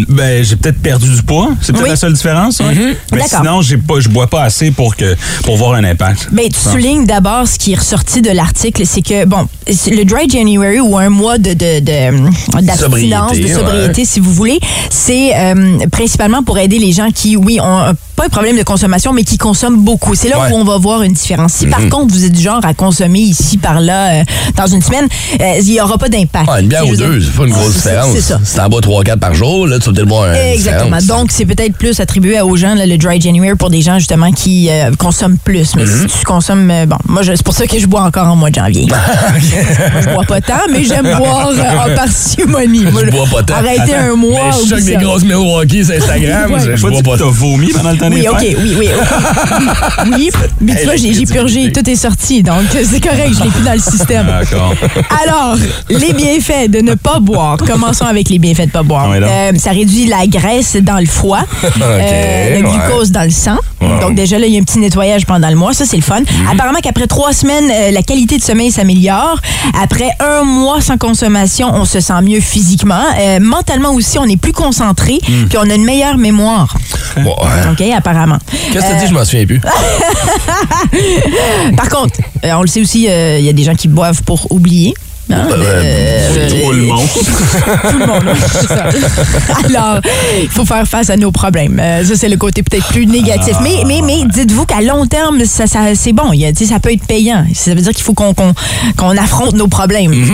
ben, 0.09 0.45
j'ai 0.45 0.57
peut-être 0.57 0.81
perdu 0.81 1.09
du 1.09 1.23
poids. 1.23 1.51
C'est 1.61 1.73
peut-être 1.73 1.85
Oui. 1.85 1.91
la 1.91 1.97
seule 1.97 2.13
différence. 2.13 2.59
ouais. 2.61 2.97
Mais 3.13 3.19
D'accord. 3.19 3.39
sinon, 3.41 3.63
j'ai 3.63 3.77
pas, 3.79 4.01
je 4.01 4.09
bois 4.09 4.27
pas 4.27 4.43
assez 4.43 4.71
pour, 4.71 4.97
que, 4.97 5.17
pour 5.45 5.57
voir 5.57 5.75
un 5.75 5.85
impact. 5.85 6.29
Ben, 6.33 6.49
tu 6.49 6.59
soulignes 6.59 7.07
d'abord 7.07 7.47
ce 7.49 7.59
qui 7.59 7.73
est 7.73 7.77
ressorti 7.79 8.21
de 8.23 8.31
l'article, 8.31 8.83
c'est 8.87 9.03
que, 9.03 9.25
bon, 9.25 9.47
c'est 9.71 9.91
le 9.91 10.05
Dry 10.05 10.29
January 10.29 10.81
ou 10.81 10.97
un 10.99 11.09
mois 11.09 11.39
de, 11.39 11.53
de, 11.55 11.81
de- 11.81 12.61
d'abstinence, 12.63 12.79
Sobriété, 12.79 13.41
de 13.43 13.49
sobriété, 13.59 14.01
ouais. 14.03 14.05
si 14.07 14.21
vous 14.21 14.33
voulez, 14.33 14.61
c'est 14.91 15.35
euh, 15.37 15.79
principalement 15.91 16.43
pour 16.43 16.59
aider 16.59 16.79
les 16.79 16.93
gens 16.93 17.11
qui, 17.11 17.37
oui, 17.37 17.59
ont 17.61 17.65
un- 17.79 17.95
pas 18.17 18.27
un 18.27 18.29
problème 18.29 18.57
de 18.59 18.63
consommation, 18.65 19.13
mais 19.13 19.23
qui 19.25 19.39
consomment 19.39 19.79
beaucoup. 19.79 20.15
C'est 20.17 20.29
là 20.29 20.41
Ouais. 20.41 20.53
où 20.53 20.57
on 20.57 20.65
va 20.65 20.77
voir 20.79 21.03
une 21.03 21.13
différence. 21.13 21.53
Si 21.53 21.67
par 21.67 21.89
contre, 21.89 22.13
vous 22.13 22.25
êtes 22.25 22.33
du 22.33 22.43
genre 22.43 22.61
à 22.65 22.75
consommer 22.75 23.21
ici, 23.21 23.59
par 23.59 23.81
là, 23.81 24.21
euh, 24.21 24.25
dans 24.57 24.67
une 24.67 24.83
semaine, 24.83 25.07
euh, 25.41 25.45
il 25.61 25.65
n'y 25.73 25.81
aura 25.81 25.99
pas 25.99 26.09
d'impact. 26.09 26.49
Ah, 26.53 26.61
une 26.61 26.67
bière 26.69 26.87
ou 26.87 26.97
deux, 26.97 27.21
c'est 27.21 27.33
pas 27.37 27.45
une 27.45 27.53
grosse 27.53 27.73
c'est- 27.75 27.91
différence. 27.91 28.13
C'est 28.15 28.21
ça. 28.21 28.41
Si 28.45 28.57
t'en 28.57 28.69
bois 28.69 28.81
3-4 28.81 29.21
par 29.21 29.35
jour, 29.35 29.67
là, 29.69 29.78
là, 29.79 29.93
tu 29.95 30.05
vas 30.05 30.27
peut-être 30.33 30.55
Exactement. 30.55 30.99
Donc, 31.07 31.31
c'est 31.33 31.45
peut-être 31.47 31.77
plus 31.77 32.01
attribué 32.01 32.41
aux 32.41 32.57
gens, 32.57 32.75
là, 32.75 32.87
le 32.87 32.97
dry 32.99 33.21
January, 33.21 33.57
pour 33.57 33.71
des 33.71 33.83
gens, 33.83 33.99
justement, 33.99 34.33
qui 34.33 34.69
euh, 34.71 34.91
consomment 34.99 35.39
plus. 35.39 35.75
Mais 35.77 35.85
Mhm. 35.85 36.09
si 36.09 36.19
tu 36.19 36.25
consommes... 36.25 36.71
euh, 36.71 36.87
bon, 36.87 36.97
moi, 37.07 37.23
je- 37.23 37.33
c'est 37.35 37.43
pour 37.45 37.55
ça 37.55 37.67
que 37.67 37.79
je 37.79 37.87
bois 37.87 38.03
encore 38.03 38.27
en 38.27 38.37
mois 38.37 38.51
de 38.51 38.55
janvier. 38.57 38.87
Moi, 38.89 40.01
je 40.03 40.09
bois 40.15 40.25
pas 40.25 40.41
tant, 40.41 40.55
mais 40.73 40.85
j'aime 40.85 41.05
boire 41.17 41.51
euh, 41.51 41.93
en 41.93 41.95
parcimonie. 41.97 42.85
Moi, 42.93 43.03
Je 43.07 43.11
bois 43.11 43.27
pas 43.31 43.43
tant. 43.43 43.55
Arrêter 43.55 43.95
un 43.95 44.15
mois... 44.17 44.41
Mais 44.47 44.53
je 44.65 44.69
choque 44.69 44.81
ça. 44.81 44.95
grosses 44.97 45.25
Milwaukee 45.25 45.85
sur 45.85 45.95
Instagram. 45.95 46.53
Ouais. 46.53 46.77
je, 46.77 46.81
bois 46.81 47.03
pas 47.03 47.13
que 47.15 47.19
t'as 47.19 47.25
vomi 47.31 47.69
pendant 47.73 47.91
le 47.93 47.99
temps 47.99 48.09
Oui, 48.11 48.21
des 48.23 48.29
OK, 48.29 48.39
oui, 48.41 48.75
oui. 48.79 48.89
Oui, 50.07 50.13
oui 50.13 50.31
mais 50.61 50.77
tu 50.77 50.85
vois, 50.85 50.97
j'ai 50.97 51.15
j'ai 51.15 51.25
purgé, 51.27 51.73
tout 51.73 51.89
est 51.89 51.97
sorti, 51.97 52.43
donc 52.43 52.63
c'est 52.73 53.01
correct, 53.01 53.33
je 53.39 53.45
l'ai 53.45 53.51
plus 53.51 53.65
dans 53.65 53.73
le 53.73 53.79
système. 53.79 54.27
D'accord. 54.27 54.75
Alors, 55.23 55.57
les 55.89 56.13
bienfaits 56.13 56.71
de 56.71 56.81
ne 56.81 56.95
pas 56.95 57.19
boire. 57.21 57.57
Commençons 57.59 58.05
avec 58.05 58.29
les 58.29 58.39
bienfaits 58.39 58.61
de 58.63 58.67
ne 58.67 58.71
pas 58.73 58.83
boire. 58.83 59.11
Ouais. 59.11 59.21
Euh, 59.23 59.53
ça 59.69 59.75
réduit 59.75 60.07
la 60.07 60.27
graisse 60.27 60.77
dans 60.81 60.97
le 60.99 61.05
foie, 61.05 61.41
euh, 61.83 62.59
le 62.59 62.67
ouais. 62.67 62.73
glucose 62.73 63.11
dans 63.11 63.25
le 63.25 63.29
sang. 63.31 63.59
Donc 64.01 64.15
déjà 64.15 64.39
là, 64.39 64.47
il 64.47 64.55
y 64.55 64.57
a 64.57 64.61
un 64.61 64.65
petit 64.65 64.79
nettoyage 64.79 65.27
pendant 65.27 65.51
le 65.51 65.57
mois, 65.57 65.75
ça 65.75 65.85
c'est 65.85 65.99
le 65.99 66.03
fun. 66.03 66.21
Mhm. 66.21 66.27
Apparemment 66.51 66.79
qu'après 66.83 67.07
trois 67.07 67.35
semaines, 67.35 67.71
euh, 67.71 67.91
la 67.91 68.01
qualité 68.03 68.39
de 68.39 68.43
sommeil 68.43 68.71
s'améliore. 68.71 69.39
Après 69.83 70.09
un 70.21 70.43
mois 70.45 70.81
sans 70.81 70.97
consommation, 70.97 71.69
on 71.75 71.85
se 71.85 72.01
sent 72.01 72.19
mieux 72.23 72.41
physiquement. 72.41 73.03
Euh, 73.21 73.41
mentalement 73.41 73.91
aussi, 73.93 74.19
on 74.19 74.25
est 74.25 74.39
plus 74.41 74.55
concentré, 74.55 75.19
Mhm. 75.29 75.49
puis 75.51 75.59
on 75.59 75.69
a 75.69 75.75
une 75.75 75.85
meilleure 75.85 76.17
mémoire. 76.17 76.75
OK, 77.19 77.83
apparemment. 77.95 78.39
Qu'est-ce 78.73 78.87
que 78.87 78.91
t'as 78.91 79.01
dit? 79.01 79.07
Je 79.09 79.13
m'en 79.13 79.25
souviens 79.27 79.45
plus. 79.45 79.61
Par 81.77 81.91
contre, 81.91 82.21
on 82.45 82.63
le 82.63 82.69
sait 82.69 82.81
aussi, 82.81 83.01
il 83.05 83.45
y 83.45 83.49
a 83.51 83.53
des 83.53 83.65
gens 83.65 83.75
qui 83.75 83.89
boivent 83.89 84.23
pour 84.23 84.51
oublier. 84.51 84.95
Hein? 85.31 85.47
Euh, 85.51 86.49
Tout 86.49 86.73
le 86.73 86.83
monde. 86.83 87.09
tout 87.91 87.99
le 87.99 88.07
monde. 88.07 88.25
oui, 88.33 88.41
c'est 88.51 88.67
ça. 88.67 88.85
Alors, 89.65 90.01
il 90.41 90.49
faut 90.49 90.65
faire 90.65 90.87
face 90.87 91.11
à 91.11 91.17
nos 91.17 91.31
problèmes. 91.31 91.79
Euh, 91.83 92.05
ça, 92.05 92.15
c'est 92.17 92.29
le 92.29 92.37
côté 92.37 92.63
peut-être 92.63 92.87
plus 92.89 93.07
négatif. 93.07 93.57
Mais, 93.63 93.83
mais, 93.87 94.01
mais 94.03 94.25
dites-vous 94.27 94.65
qu'à 94.65 94.81
long 94.81 95.07
terme, 95.07 95.45
ça, 95.45 95.67
ça, 95.67 95.95
c'est 95.95 96.13
bon. 96.13 96.33
Il 96.33 96.49
ça 96.67 96.81
peut 96.81 96.93
être 96.93 97.07
payant. 97.07 97.45
Ça 97.55 97.75
veut 97.75 97.81
dire 97.81 97.93
qu'il 97.93 98.05
faut 98.05 98.15
qu'on 98.15 99.17
affronte 99.17 99.55
nos 99.55 99.69
problèmes. 99.69 100.13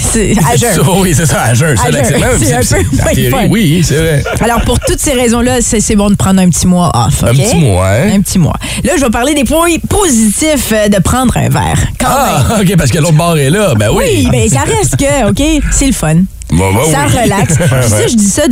c'est 0.00 0.34
à 0.50 0.56
jeun. 0.56 0.80
oui, 0.98 1.14
c'est 1.14 1.26
ça, 1.26 1.42
à 1.42 1.54
jeun. 1.54 1.76
C'est 1.76 2.54
un 2.54 2.60
peu 2.60 3.14
théorie. 3.14 3.46
Oui, 3.50 3.82
c'est 3.84 3.96
vrai. 3.96 4.24
Alors, 4.40 4.60
pour 4.62 4.78
toutes 4.80 5.00
ces 5.00 5.12
raisons-là, 5.12 5.58
c'est 5.60 5.96
bon 5.96 6.10
de 6.10 6.16
prendre 6.16 6.40
un 6.40 6.48
petit 6.48 6.66
mois 6.66 6.90
off. 6.94 7.22
Un 7.24 7.34
petit 7.34 7.56
mois, 7.56 7.88
hein? 7.88 8.10
Un 8.14 8.20
petit 8.20 8.38
mois. 8.38 8.56
Là, 8.84 8.92
je 8.96 9.04
vais 9.04 9.10
parler 9.10 9.34
des 9.34 9.44
points 9.44 9.76
positifs 9.88 10.72
euh, 10.72 10.88
de 10.88 10.98
prendre 10.98 11.36
un 11.36 11.48
verre. 11.48 11.78
Quand 11.98 12.08
même. 12.08 12.44
Ah, 12.50 12.58
OK, 12.60 12.76
parce 12.76 12.90
que 12.90 12.98
l'autre 12.98 13.14
bar 13.14 13.36
est 13.36 13.50
là. 13.50 13.74
Ben 13.78 13.90
oui. 13.90 14.04
Oui, 14.06 14.28
mais 14.30 14.48
ça 14.48 14.60
reste 14.60 14.96
que, 14.96 15.28
OK, 15.30 15.62
c'est 15.70 15.86
le 15.86 15.92
fun. 15.92 16.22
Bon, 16.50 16.72
ben 16.72 16.80
ça 16.92 16.98
oui. 17.08 17.22
relaxe. 17.22 17.54
Puis 17.58 17.90
ça, 17.90 18.06
je 18.08 18.14
dis 18.14 18.24
ça, 18.28 18.42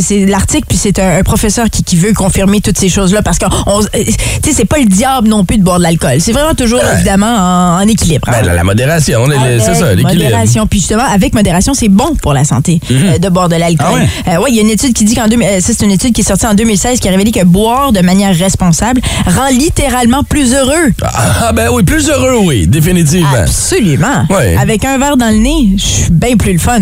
c'est- 0.00 0.26
l'article, 0.26 0.64
puis 0.68 0.78
c'est 0.78 0.98
un, 0.98 1.18
un 1.18 1.22
professeur 1.22 1.68
qui, 1.70 1.82
qui 1.84 1.96
veut 1.96 2.12
confirmer 2.12 2.60
toutes 2.60 2.78
ces 2.78 2.88
choses-là, 2.88 3.22
parce 3.22 3.38
que 3.38 3.44
euh, 3.44 4.04
c'est 4.50 4.64
pas 4.64 4.78
le 4.78 4.86
diable 4.86 5.28
non 5.28 5.44
plus 5.44 5.58
de 5.58 5.62
boire 5.62 5.78
de 5.78 5.82
l'alcool. 5.82 6.20
C'est 6.20 6.32
vraiment 6.32 6.54
toujours, 6.54 6.80
évidemment, 6.94 7.26
en, 7.26 7.82
en 7.82 7.86
équilibre. 7.88 8.26
hein. 8.28 8.32
Ben, 8.40 8.46
la, 8.46 8.54
la 8.54 8.64
modération, 8.64 9.20
c'est 9.60 9.74
ça, 9.74 9.94
l'équilibre. 9.94 10.24
Modération. 10.24 10.66
Puis 10.66 10.78
justement, 10.80 11.04
avec 11.04 11.34
modération, 11.34 11.74
c'est 11.74 11.88
bon 11.88 12.14
pour 12.20 12.32
la 12.32 12.44
santé 12.44 12.80
euh, 12.90 13.18
de 13.18 13.28
boire 13.28 13.48
de 13.48 13.56
l'alcool. 13.56 13.86
Ah 13.88 13.94
ouais? 13.94 14.34
Euh, 14.34 14.40
ouais, 14.42 14.50
il 14.50 14.56
y 14.56 14.58
a 14.58 14.62
une 14.62 14.70
étude 14.70 14.92
qui 14.94 15.04
dit 15.04 15.14
qu'en 15.14 15.28
2000 15.28 15.46
euh, 15.46 15.58
c'est 15.60 15.80
une 15.82 15.90
étude 15.90 16.12
qui 16.14 16.22
est 16.22 16.24
sortie 16.24 16.46
en 16.46 16.54
2016 16.54 17.00
qui 17.00 17.08
a 17.08 17.10
révélé 17.10 17.30
que 17.32 17.44
boire 17.44 17.92
de 17.92 18.00
manière 18.00 18.34
responsable 18.36 19.00
rend 19.26 19.48
littéralement 19.50 20.22
plus 20.24 20.54
heureux. 20.54 20.92
Ah, 21.02 21.52
ben 21.52 21.68
oui, 21.72 21.82
plus 21.82 22.08
heureux, 22.08 22.36
oui, 22.44 22.66
définitivement. 22.66 23.28
Absolument. 23.36 24.24
Ouais. 24.30 24.56
Avec 24.58 24.84
un 24.84 24.98
verre 24.98 25.16
dans 25.16 25.28
le 25.30 25.38
nez, 25.38 25.72
je 25.76 25.82
suis 25.82 26.10
bien 26.10 26.36
plus 26.36 26.52
le 26.54 26.58
fun. 26.58 26.80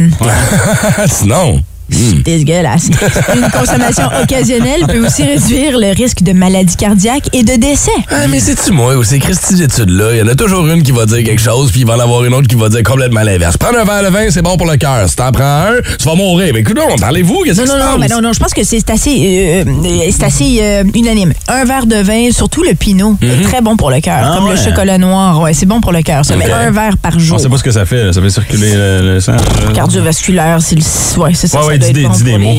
Sinon. 1.09 1.65
Hmm. 1.91 2.23
Dégueulasse. 2.23 2.89
Une 3.35 3.51
consommation 3.51 4.05
occasionnelle 4.23 4.87
peut 4.89 5.05
aussi 5.05 5.23
réduire 5.25 5.79
le 5.79 5.95
risque 5.95 6.23
de 6.23 6.33
maladie 6.33 6.77
cardiaque 6.77 7.29
et 7.33 7.43
de 7.43 7.57
décès. 7.57 7.91
Ah, 8.11 8.27
mais 8.29 8.41
c'est-tu 8.41 8.73
moi 8.73 8.97
ou 8.97 9.05
ces 9.05 9.19
Christy 9.19 9.55
d'études-là? 9.57 10.13
Il 10.13 10.19
y 10.19 10.23
en 10.23 10.29
a 10.29 10.35
toujours 10.35 10.67
une 10.67 10.83
qui 10.83 10.93
va 10.93 11.07
dire 11.07 11.23
quelque 11.25 11.41
chose, 11.41 11.71
puis 11.71 11.81
il 11.81 11.87
va 11.87 11.95
en 11.97 12.01
avoir 12.01 12.25
une 12.25 12.35
autre 12.35 12.49
qui 12.49 12.57
va 12.57 12.69
dire 12.69 12.83
complètement 12.83 13.23
l'inverse. 13.23 13.57
Prendre 13.57 13.79
un 13.79 13.85
verre 13.85 14.03
de 14.05 14.09
vin, 14.09 14.31
c'est 14.31 14.43
bon 14.43 14.57
pour 14.57 14.67
le 14.71 14.77
cœur. 14.77 15.09
Si 15.09 15.17
t'en 15.17 15.33
prends 15.33 15.45
un, 15.45 15.77
tu 15.99 16.05
vas 16.09 16.15
mourir. 16.15 16.53
Mais 16.55 16.61
écoute, 16.61 16.79
parlez-vous, 17.01 17.43
qu'est-ce 17.45 17.61
Non, 17.61 17.65
qui 17.65 17.71
non, 17.71 17.75
se 17.77 17.81
non, 17.81 17.91
passe? 17.93 18.01
mais 18.01 18.09
non, 18.09 18.21
non, 18.23 18.33
je 18.33 18.39
pense 18.41 18.53
que 18.55 18.65
c'est 18.65 18.89
assez, 18.91 19.65
euh, 19.67 19.71
euh, 19.71 20.11
c'est 20.11 20.25
assez 20.25 20.59
euh, 20.63 20.85
unanime. 20.95 21.33
Un 21.49 21.65
verre 21.65 21.87
de 21.87 21.97
vin, 21.97 22.31
surtout 22.33 22.63
le 22.63 22.75
pinot, 22.75 23.17
est 23.23 23.43
très 23.43 23.61
bon 23.61 23.77
pour 23.77 23.91
le 23.91 24.01
cœur. 24.01 24.21
Ah 24.23 24.37
comme 24.39 24.51
le 24.51 24.57
chocolat 24.57 24.99
noir, 24.99 25.41
ouais, 25.41 25.53
c'est 25.55 25.67
bon 25.67 25.81
pour 25.81 25.93
le 25.93 26.03
cœur. 26.03 26.25
Ça, 26.25 26.35
Ok. 26.35 26.43
mais 26.47 26.53
un 26.53 26.71
verre 26.71 26.97
par 26.99 27.13
On 27.17 27.19
jour. 27.19 27.41
sait 27.41 27.49
pas 27.49 27.59
ce 27.59 27.65
que 27.65 27.71
ça 27.73 27.85
fait. 27.85 28.05
là. 28.05 28.13
Ça 28.13 28.21
fait 28.23 28.31
circuler 28.31 28.75
le, 28.75 29.15
le 29.15 29.21
sang. 29.21 29.33
Cardiovasculaire, 29.75 30.59
c'est 30.61 30.77
le, 30.77 30.83
ouais, 31.21 31.33
c'est 31.35 31.47
ça. 31.47 31.59
Ouais, 31.59 31.65
ça 31.65 31.69
ouais, 31.71 31.79
doit 31.79 31.80
dis 31.81 31.93
des- 31.93 32.09
dis 32.09 32.23
des 32.25 32.39
mots. 32.39 32.59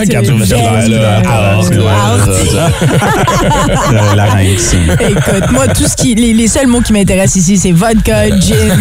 les- 0.00 0.06
Cardiovasculaire, 0.08 0.88
là. 0.88 1.22
Ah, 1.26 1.54
c'est 1.62 1.74
vrai, 1.76 1.94
ça, 2.24 2.32
ça. 2.52 2.68
Le 3.92 4.16
larynx. 4.16 4.74
Écoute, 5.08 5.50
moi, 5.52 5.68
tout 5.68 5.86
ce 5.86 5.94
qui, 5.96 6.14
les, 6.14 6.32
les 6.34 6.48
seuls 6.48 6.66
mots 6.66 6.80
qui 6.80 6.92
m'intéressent 6.92 7.36
ici, 7.36 7.56
c'est 7.58 7.72
vodka, 7.72 8.28
gin. 8.38 8.56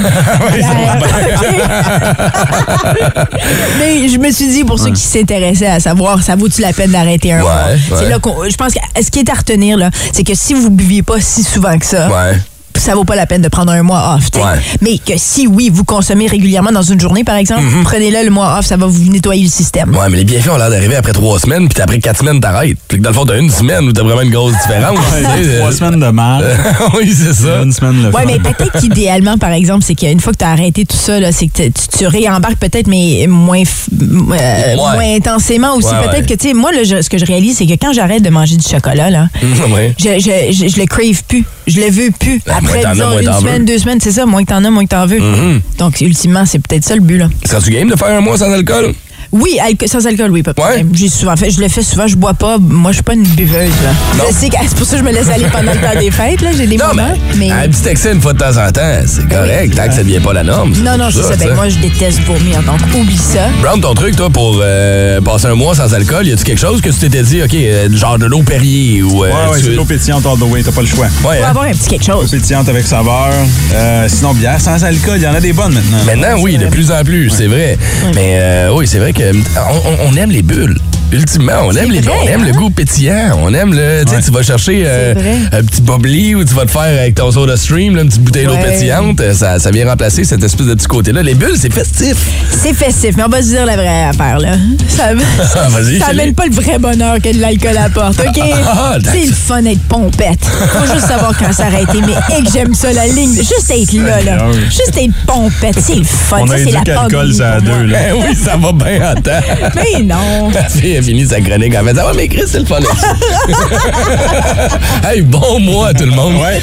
Mais 3.79 4.07
je 4.09 4.17
me 4.17 4.31
suis 4.31 4.47
dit, 4.47 4.63
pour 4.63 4.79
ceux 4.79 4.91
qui 4.91 5.01
s'intéressaient 5.01 5.67
à 5.67 5.79
savoir, 5.79 6.21
ça 6.23 6.35
vaut-tu 6.35 6.61
la 6.61 6.73
peine 6.73 6.91
d'arrêter 6.91 7.33
un 7.33 7.41
mois? 7.41 7.63
C'est 7.97 8.09
là 8.09 8.19
qu'on, 8.19 8.35
je 8.49 8.55
pense 8.55 8.73
que 8.73 8.79
ce 9.03 9.11
qui 9.11 9.19
est 9.19 9.29
à 9.29 9.33
retenir, 9.33 9.77
là, 9.77 9.89
c'est 10.13 10.23
que 10.23 10.33
si 10.35 10.53
vous 10.53 10.69
buviez 10.69 11.03
pas 11.03 11.19
si 11.19 11.43
souvent 11.43 11.77
que 11.77 11.85
ça, 11.85 12.07
Ouais. 12.09 12.37
Ça 12.79 12.95
vaut 12.95 13.03
pas 13.05 13.15
la 13.15 13.25
peine 13.25 13.41
de 13.41 13.47
prendre 13.47 13.71
un 13.71 13.83
mois 13.83 14.15
off. 14.15 14.29
Ouais. 14.35 14.59
Mais 14.81 14.97
que 14.97 15.13
si 15.17 15.47
oui, 15.47 15.69
vous 15.73 15.83
consommez 15.83 16.27
régulièrement 16.27 16.71
dans 16.71 16.81
une 16.81 16.99
journée, 16.99 17.23
par 17.23 17.35
exemple, 17.35 17.63
prenez-le 17.83 18.23
le 18.25 18.29
mois 18.29 18.57
off, 18.59 18.65
ça 18.65 18.77
va 18.77 18.85
vous 18.85 19.09
nettoyer 19.11 19.43
le 19.43 19.49
système. 19.49 19.91
Mm-hmm. 19.91 19.97
Ouais, 19.99 20.09
mais 20.09 20.17
les 20.17 20.23
bienfaits 20.23 20.49
ont 20.49 20.57
l'air 20.57 20.69
d'arriver 20.69 20.95
après 20.95 21.13
trois 21.13 21.39
semaines, 21.39 21.67
puis 21.69 21.81
après 21.81 21.99
quatre 21.99 22.19
semaines, 22.19 22.39
t'arrêtes. 22.39 22.77
Puis 22.87 22.99
dans 22.99 23.09
le 23.09 23.15
fond, 23.15 23.25
t'as 23.25 23.37
une 23.37 23.49
semaine 23.51 23.85
où 23.85 23.93
t'as 23.93 24.03
vraiment 24.03 24.21
une 24.21 24.31
grosse 24.31 24.53
différence. 24.53 24.97
Trois 24.99 25.29
euh, 25.37 25.71
semaines 25.71 25.99
de 25.99 26.09
mal. 26.09 26.45
oui, 26.97 27.13
c'est 27.15 27.33
ça. 27.33 27.61
Une 27.63 27.71
semaine 27.71 28.01
le 28.03 28.09
Ouais, 28.09 28.23
fun. 28.23 28.27
mais 28.27 28.39
peut-être 28.39 28.79
qu'idéalement, 28.79 29.37
par 29.37 29.51
exemple, 29.51 29.83
c'est 29.85 29.95
qu'une 29.95 30.19
fois 30.19 30.33
que 30.33 30.37
tu 30.39 30.45
as 30.45 30.49
arrêté 30.51 30.85
tout 30.85 30.97
ça, 30.97 31.19
là, 31.19 31.31
c'est 31.31 31.47
que 31.47 31.63
tu, 31.63 31.71
tu 31.97 32.07
réembarques 32.07 32.57
peut-être, 32.59 32.87
mais 32.87 33.25
moins, 33.27 33.61
euh, 33.61 34.75
moins 34.75 35.15
intensément 35.15 35.75
aussi. 35.75 35.87
Ouais, 35.87 36.01
peut-être 36.07 36.29
ouais. 36.29 36.35
que, 36.35 36.41
tu 36.41 36.47
sais, 36.49 36.53
moi, 36.53 36.71
là, 36.71 36.83
je- 36.83 37.01
ce 37.01 37.09
que 37.09 37.17
je 37.17 37.25
réalise, 37.25 37.57
c'est 37.57 37.65
que 37.65 37.73
quand 37.73 37.93
j'arrête 37.93 38.21
de 38.23 38.29
manger 38.29 38.57
du 38.57 38.67
chocolat, 38.67 39.09
là, 39.09 39.27
ouais. 39.73 39.93
je, 39.99 40.19
je, 40.19 40.53
je, 40.53 40.67
je 40.67 40.79
le 40.79 40.85
crave 40.85 41.23
plus. 41.27 41.45
Je 41.67 41.81
le 41.81 41.89
veux 41.89 42.11
plus. 42.11 42.41
Après, 42.65 42.81
t'en 42.81 42.89
as, 42.89 42.95
moins 42.95 43.19
une 43.19 43.25
t'en 43.25 43.39
semaine, 43.39 43.59
veux. 43.59 43.65
deux 43.65 43.77
semaines, 43.77 43.99
c'est 44.01 44.11
ça. 44.11 44.25
Moins 44.25 44.43
que 44.43 44.49
t'en 44.49 44.63
as, 44.63 44.69
moins 44.69 44.83
que 44.83 44.89
t'en 44.89 45.05
veux. 45.05 45.19
Mhm. 45.19 45.61
Donc, 45.77 46.01
ultimement, 46.01 46.45
c'est 46.45 46.59
peut-être 46.59 46.83
ça 46.83 46.95
le 46.95 47.01
but, 47.01 47.17
là. 47.17 47.29
Serais-tu 47.45 47.71
game 47.71 47.89
de 47.89 47.95
faire 47.95 48.09
un 48.09 48.21
mois 48.21 48.37
sans 48.37 48.51
alcool? 48.51 48.93
Oui, 49.35 49.57
alco- 49.61 49.87
sans 49.87 50.05
alcool, 50.07 50.31
oui, 50.31 50.43
pas 50.43 50.51
de 50.53 50.55
problème. 50.61 50.89
J'ai 50.93 51.09
souvent 51.09 51.35
fait, 51.35 51.51
je 51.51 51.59
le 51.59 51.67
fais 51.67 51.81
souvent, 51.83 52.07
je 52.07 52.15
bois 52.15 52.33
pas. 52.33 52.57
Moi, 52.57 52.91
je 52.91 52.95
suis 52.95 53.03
pas 53.03 53.13
une 53.15 53.23
buveuse, 53.23 53.69
là. 53.83 54.23
Je 54.29 54.33
sais 54.33 54.49
que 54.49 54.55
c'est 54.67 54.75
pour 54.77 54.85
ça 54.87 54.97
que 54.97 55.03
je 55.03 55.07
me 55.07 55.11
laisse 55.13 55.29
aller 55.29 55.45
pendant 55.51 55.73
le 55.73 55.77
temps 55.79 55.99
des 55.99 56.09
fêtes, 56.11 56.41
là. 56.41 56.49
J'ai 56.57 56.67
des 56.67 56.77
Non, 56.77 56.87
moments. 56.87 57.13
Mais... 57.35 57.51
Un 57.51 57.67
petit 57.67 57.89
excès 57.89 58.13
une 58.13 58.21
fois 58.21 58.33
de 58.33 58.39
temps 58.39 58.57
en 58.57 58.71
temps, 58.71 59.01
c'est 59.05 59.27
correct, 59.27 59.75
tant 59.75 59.87
que 59.87 59.93
ça 59.93 60.03
devient 60.03 60.19
pas 60.21 60.33
la 60.33 60.43
norme. 60.43 60.73
Non, 60.83 60.97
non, 60.97 61.09
c'est 61.11 61.21
ça. 61.23 61.35
Ben, 61.35 61.53
moi, 61.53 61.67
je 61.69 61.77
déteste 61.79 62.19
vomir, 62.21 62.61
donc 62.63 62.79
oublie 62.95 63.17
ça. 63.17 63.47
Brown, 63.61 63.81
ton 63.81 63.93
truc, 63.93 64.15
toi, 64.15 64.29
pour 64.29 64.59
euh, 64.63 65.19
passer 65.21 65.47
un 65.47 65.55
mois 65.55 65.75
sans 65.75 65.93
alcool, 65.93 66.25
y 66.27 66.31
a-tu 66.31 66.43
quelque 66.45 66.59
chose 66.61 66.79
que 66.81 66.89
tu 66.89 66.95
t'étais 66.95 67.23
dit, 67.23 67.41
OK, 67.43 67.53
euh, 67.53 67.89
genre 67.95 68.17
de 68.17 68.25
l'eau 68.27 68.41
Perrier 68.43 69.03
ou. 69.03 69.25
euh, 69.25 69.27
Ouais, 69.27 69.51
ouais, 69.51 69.59
tu- 69.59 69.65
c'est 69.65 69.71
l'eau 69.75 69.85
pétillante 69.85 70.25
all 70.25 70.37
the 70.37 70.43
way, 70.43 70.63
t'as 70.63 70.71
pas 70.71 70.81
le 70.81 70.87
choix. 70.87 71.07
Ouais, 71.07 71.11
Faut 71.39 71.43
hein? 71.43 71.49
avoir 71.49 71.65
un 71.65 71.71
petit 71.71 71.89
quelque 71.89 72.07
L'eau 72.09 72.21
chose. 72.21 72.31
pétillante 72.31 72.69
avec 72.69 72.85
saveur. 72.87 73.29
Euh, 73.73 74.05
sinon, 74.07 74.33
bière 74.33 74.61
sans 74.61 74.81
alcool, 74.83 75.17
il 75.17 75.23
y 75.23 75.27
en 75.27 75.33
a 75.35 75.41
des 75.41 75.51
bonnes 75.53 75.73
maintenant. 75.73 75.97
Maintenant, 76.05 76.41
oui, 76.41 76.57
de 76.57 76.67
plus 76.67 76.91
en 76.91 77.03
plus, 77.03 77.29
c'est 77.29 77.47
vrai. 77.47 77.77
Mais 78.15 78.67
oui, 78.71 78.87
c'est 78.87 78.99
vrai 78.99 79.11
que 79.13 79.24
on, 79.33 79.77
on- 79.89 80.07
on 80.11 80.17
aime 80.17 80.31
les 80.31 80.41
bulles. 80.43 80.77
Ultimement, 81.11 81.53
on 81.65 81.71
aime 81.73 81.91
les 81.91 82.01
vrai, 82.01 82.13
on 82.23 82.27
aime 82.27 82.41
hein? 82.41 82.45
le 82.47 82.51
goût 82.53 82.69
pétillant. 82.69 83.37
On 83.41 83.53
aime 83.53 83.73
le. 83.73 84.03
Tu 84.03 84.09
sais, 84.09 84.15
Ouais. 84.17 84.21
tu 84.23 84.31
vas 84.31 84.41
chercher 84.43 84.83
euh, 84.85 85.13
un 85.53 85.63
petit 85.63 85.81
bubbly 85.81 86.35
ou 86.35 86.43
tu 86.43 86.53
vas 86.55 86.65
te 86.65 86.71
faire 86.71 86.81
avec 86.81 87.15
ton 87.15 87.31
soda 87.31 87.55
stream, 87.57 87.95
là, 87.95 88.01
une 88.01 88.09
petite 88.09 88.23
bouteille 88.23 88.45
d'eau 88.47 88.57
pétillante. 88.57 89.19
euh, 89.21 89.33
Ça, 89.33 89.59
ça 89.59 89.71
vient 89.71 89.87
remplacer 89.87 90.23
cette 90.25 90.43
espèce 90.43 90.65
de 90.67 90.73
petit 90.73 90.87
côté-là. 90.87 91.21
Les 91.23 91.35
bulles, 91.35 91.55
c'est 91.57 91.71
festif. 91.71 92.17
C'est 92.51 92.73
festif, 92.73 93.15
mais 93.17 93.23
on 93.23 93.29
va 93.29 93.41
se 93.41 93.47
dire 93.49 93.65
la 93.65 93.75
vraie 93.77 94.05
affaire, 94.05 94.39
là. 94.39 94.53
Ça, 94.89 95.03
Ah, 95.55 95.69
vas-y, 95.69 95.99
ça 95.99 96.07
Shelley. 96.07 96.21
amène 96.23 96.33
pas 96.35 96.45
le 96.47 96.53
vrai 96.53 96.79
bonheur 96.79 97.15
que 97.21 97.33
de 97.33 97.39
l'alcool 97.39 97.77
apporte, 97.77 98.19
OK? 98.19 98.43
Ah, 98.67 98.97
c'est 99.03 99.25
le 99.25 99.33
fun 99.33 99.61
d'être 99.61 99.81
pompette. 99.87 100.43
Faut 100.43 100.93
juste 100.93 101.07
savoir 101.07 101.37
quand 101.37 101.51
s'arrêter, 101.53 101.99
mais 102.05 102.13
et 102.37 102.43
que 102.43 102.51
j'aime 102.51 102.73
ça, 102.73 102.91
la 102.91 103.07
ligne. 103.07 103.35
Juste 103.35 103.71
être 103.71 103.93
là, 103.93 104.21
là. 104.21 104.37
Ah. 104.41 104.51
Juste 104.69 104.97
être 104.97 105.13
pompette, 105.27 105.75
c'est 105.81 105.95
le 105.95 106.03
fun. 106.03 106.39
On 106.41 106.47
ça, 106.47 106.53
a 106.53 106.57
c'est 106.57 106.63
la 106.71 106.79
éduqué 106.81 106.91
l'alcool, 106.91 107.33
ça 107.33 107.53
à 107.53 107.59
deux, 107.61 107.83
là. 107.83 107.97
Ben 107.99 108.15
oui, 108.27 108.35
ça 108.35 108.57
va 108.57 108.71
bien 108.73 109.11
en 109.11 109.15
temps. 109.21 109.31
Mais 109.75 110.03
non. 110.03 110.51
Fille 110.95 110.97
a 110.97 111.01
fini 111.01 111.25
sa 111.25 111.41
chronique 111.41 111.75
en 111.75 111.83
fait. 111.83 111.97
Ah 111.99 112.07
ouais, 112.07 112.13
mais 112.15 112.27
Chris, 112.27 112.43
c'est 112.47 112.59
le 112.59 112.65
fun 112.65 112.79
hey, 115.03 115.21
bon 115.21 115.59
mois, 115.59 115.93
tout 115.93 116.05
le 116.05 116.11
monde. 116.11 116.35
Ouais. 116.35 116.61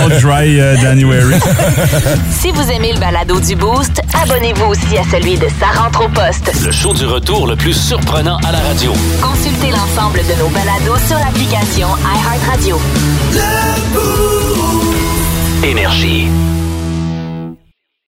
All 0.00 0.20
dry 0.20 0.60
euh, 0.60 0.76
January. 0.80 1.34
Si 2.40 2.52
vous 2.52 2.70
aimez 2.70 2.92
le 2.92 3.00
balado 3.00 3.40
du 3.40 3.56
Boost, 3.56 4.00
abonnez-vous 4.22 4.66
aussi 4.66 4.96
à 4.96 5.02
celui 5.10 5.36
de 5.36 5.48
Sa 5.58 5.80
rentre 5.80 6.04
au 6.04 6.08
poste. 6.08 6.52
Le 6.64 6.70
show 6.70 6.92
du 6.92 7.06
retour 7.06 7.48
le 7.48 7.56
plus 7.56 7.74
surprenant 7.74 8.36
à 8.46 8.52
la 8.52 8.60
radio. 8.60 8.92
Consultez 9.20 9.70
l'ensemble 9.70 10.20
de 10.20 10.38
nos 10.38 10.48
balados 10.48 11.00
sur 11.08 11.18
l'application 11.18 11.88
iHeartRadio. 12.04 12.80
Énergie. 15.64 16.28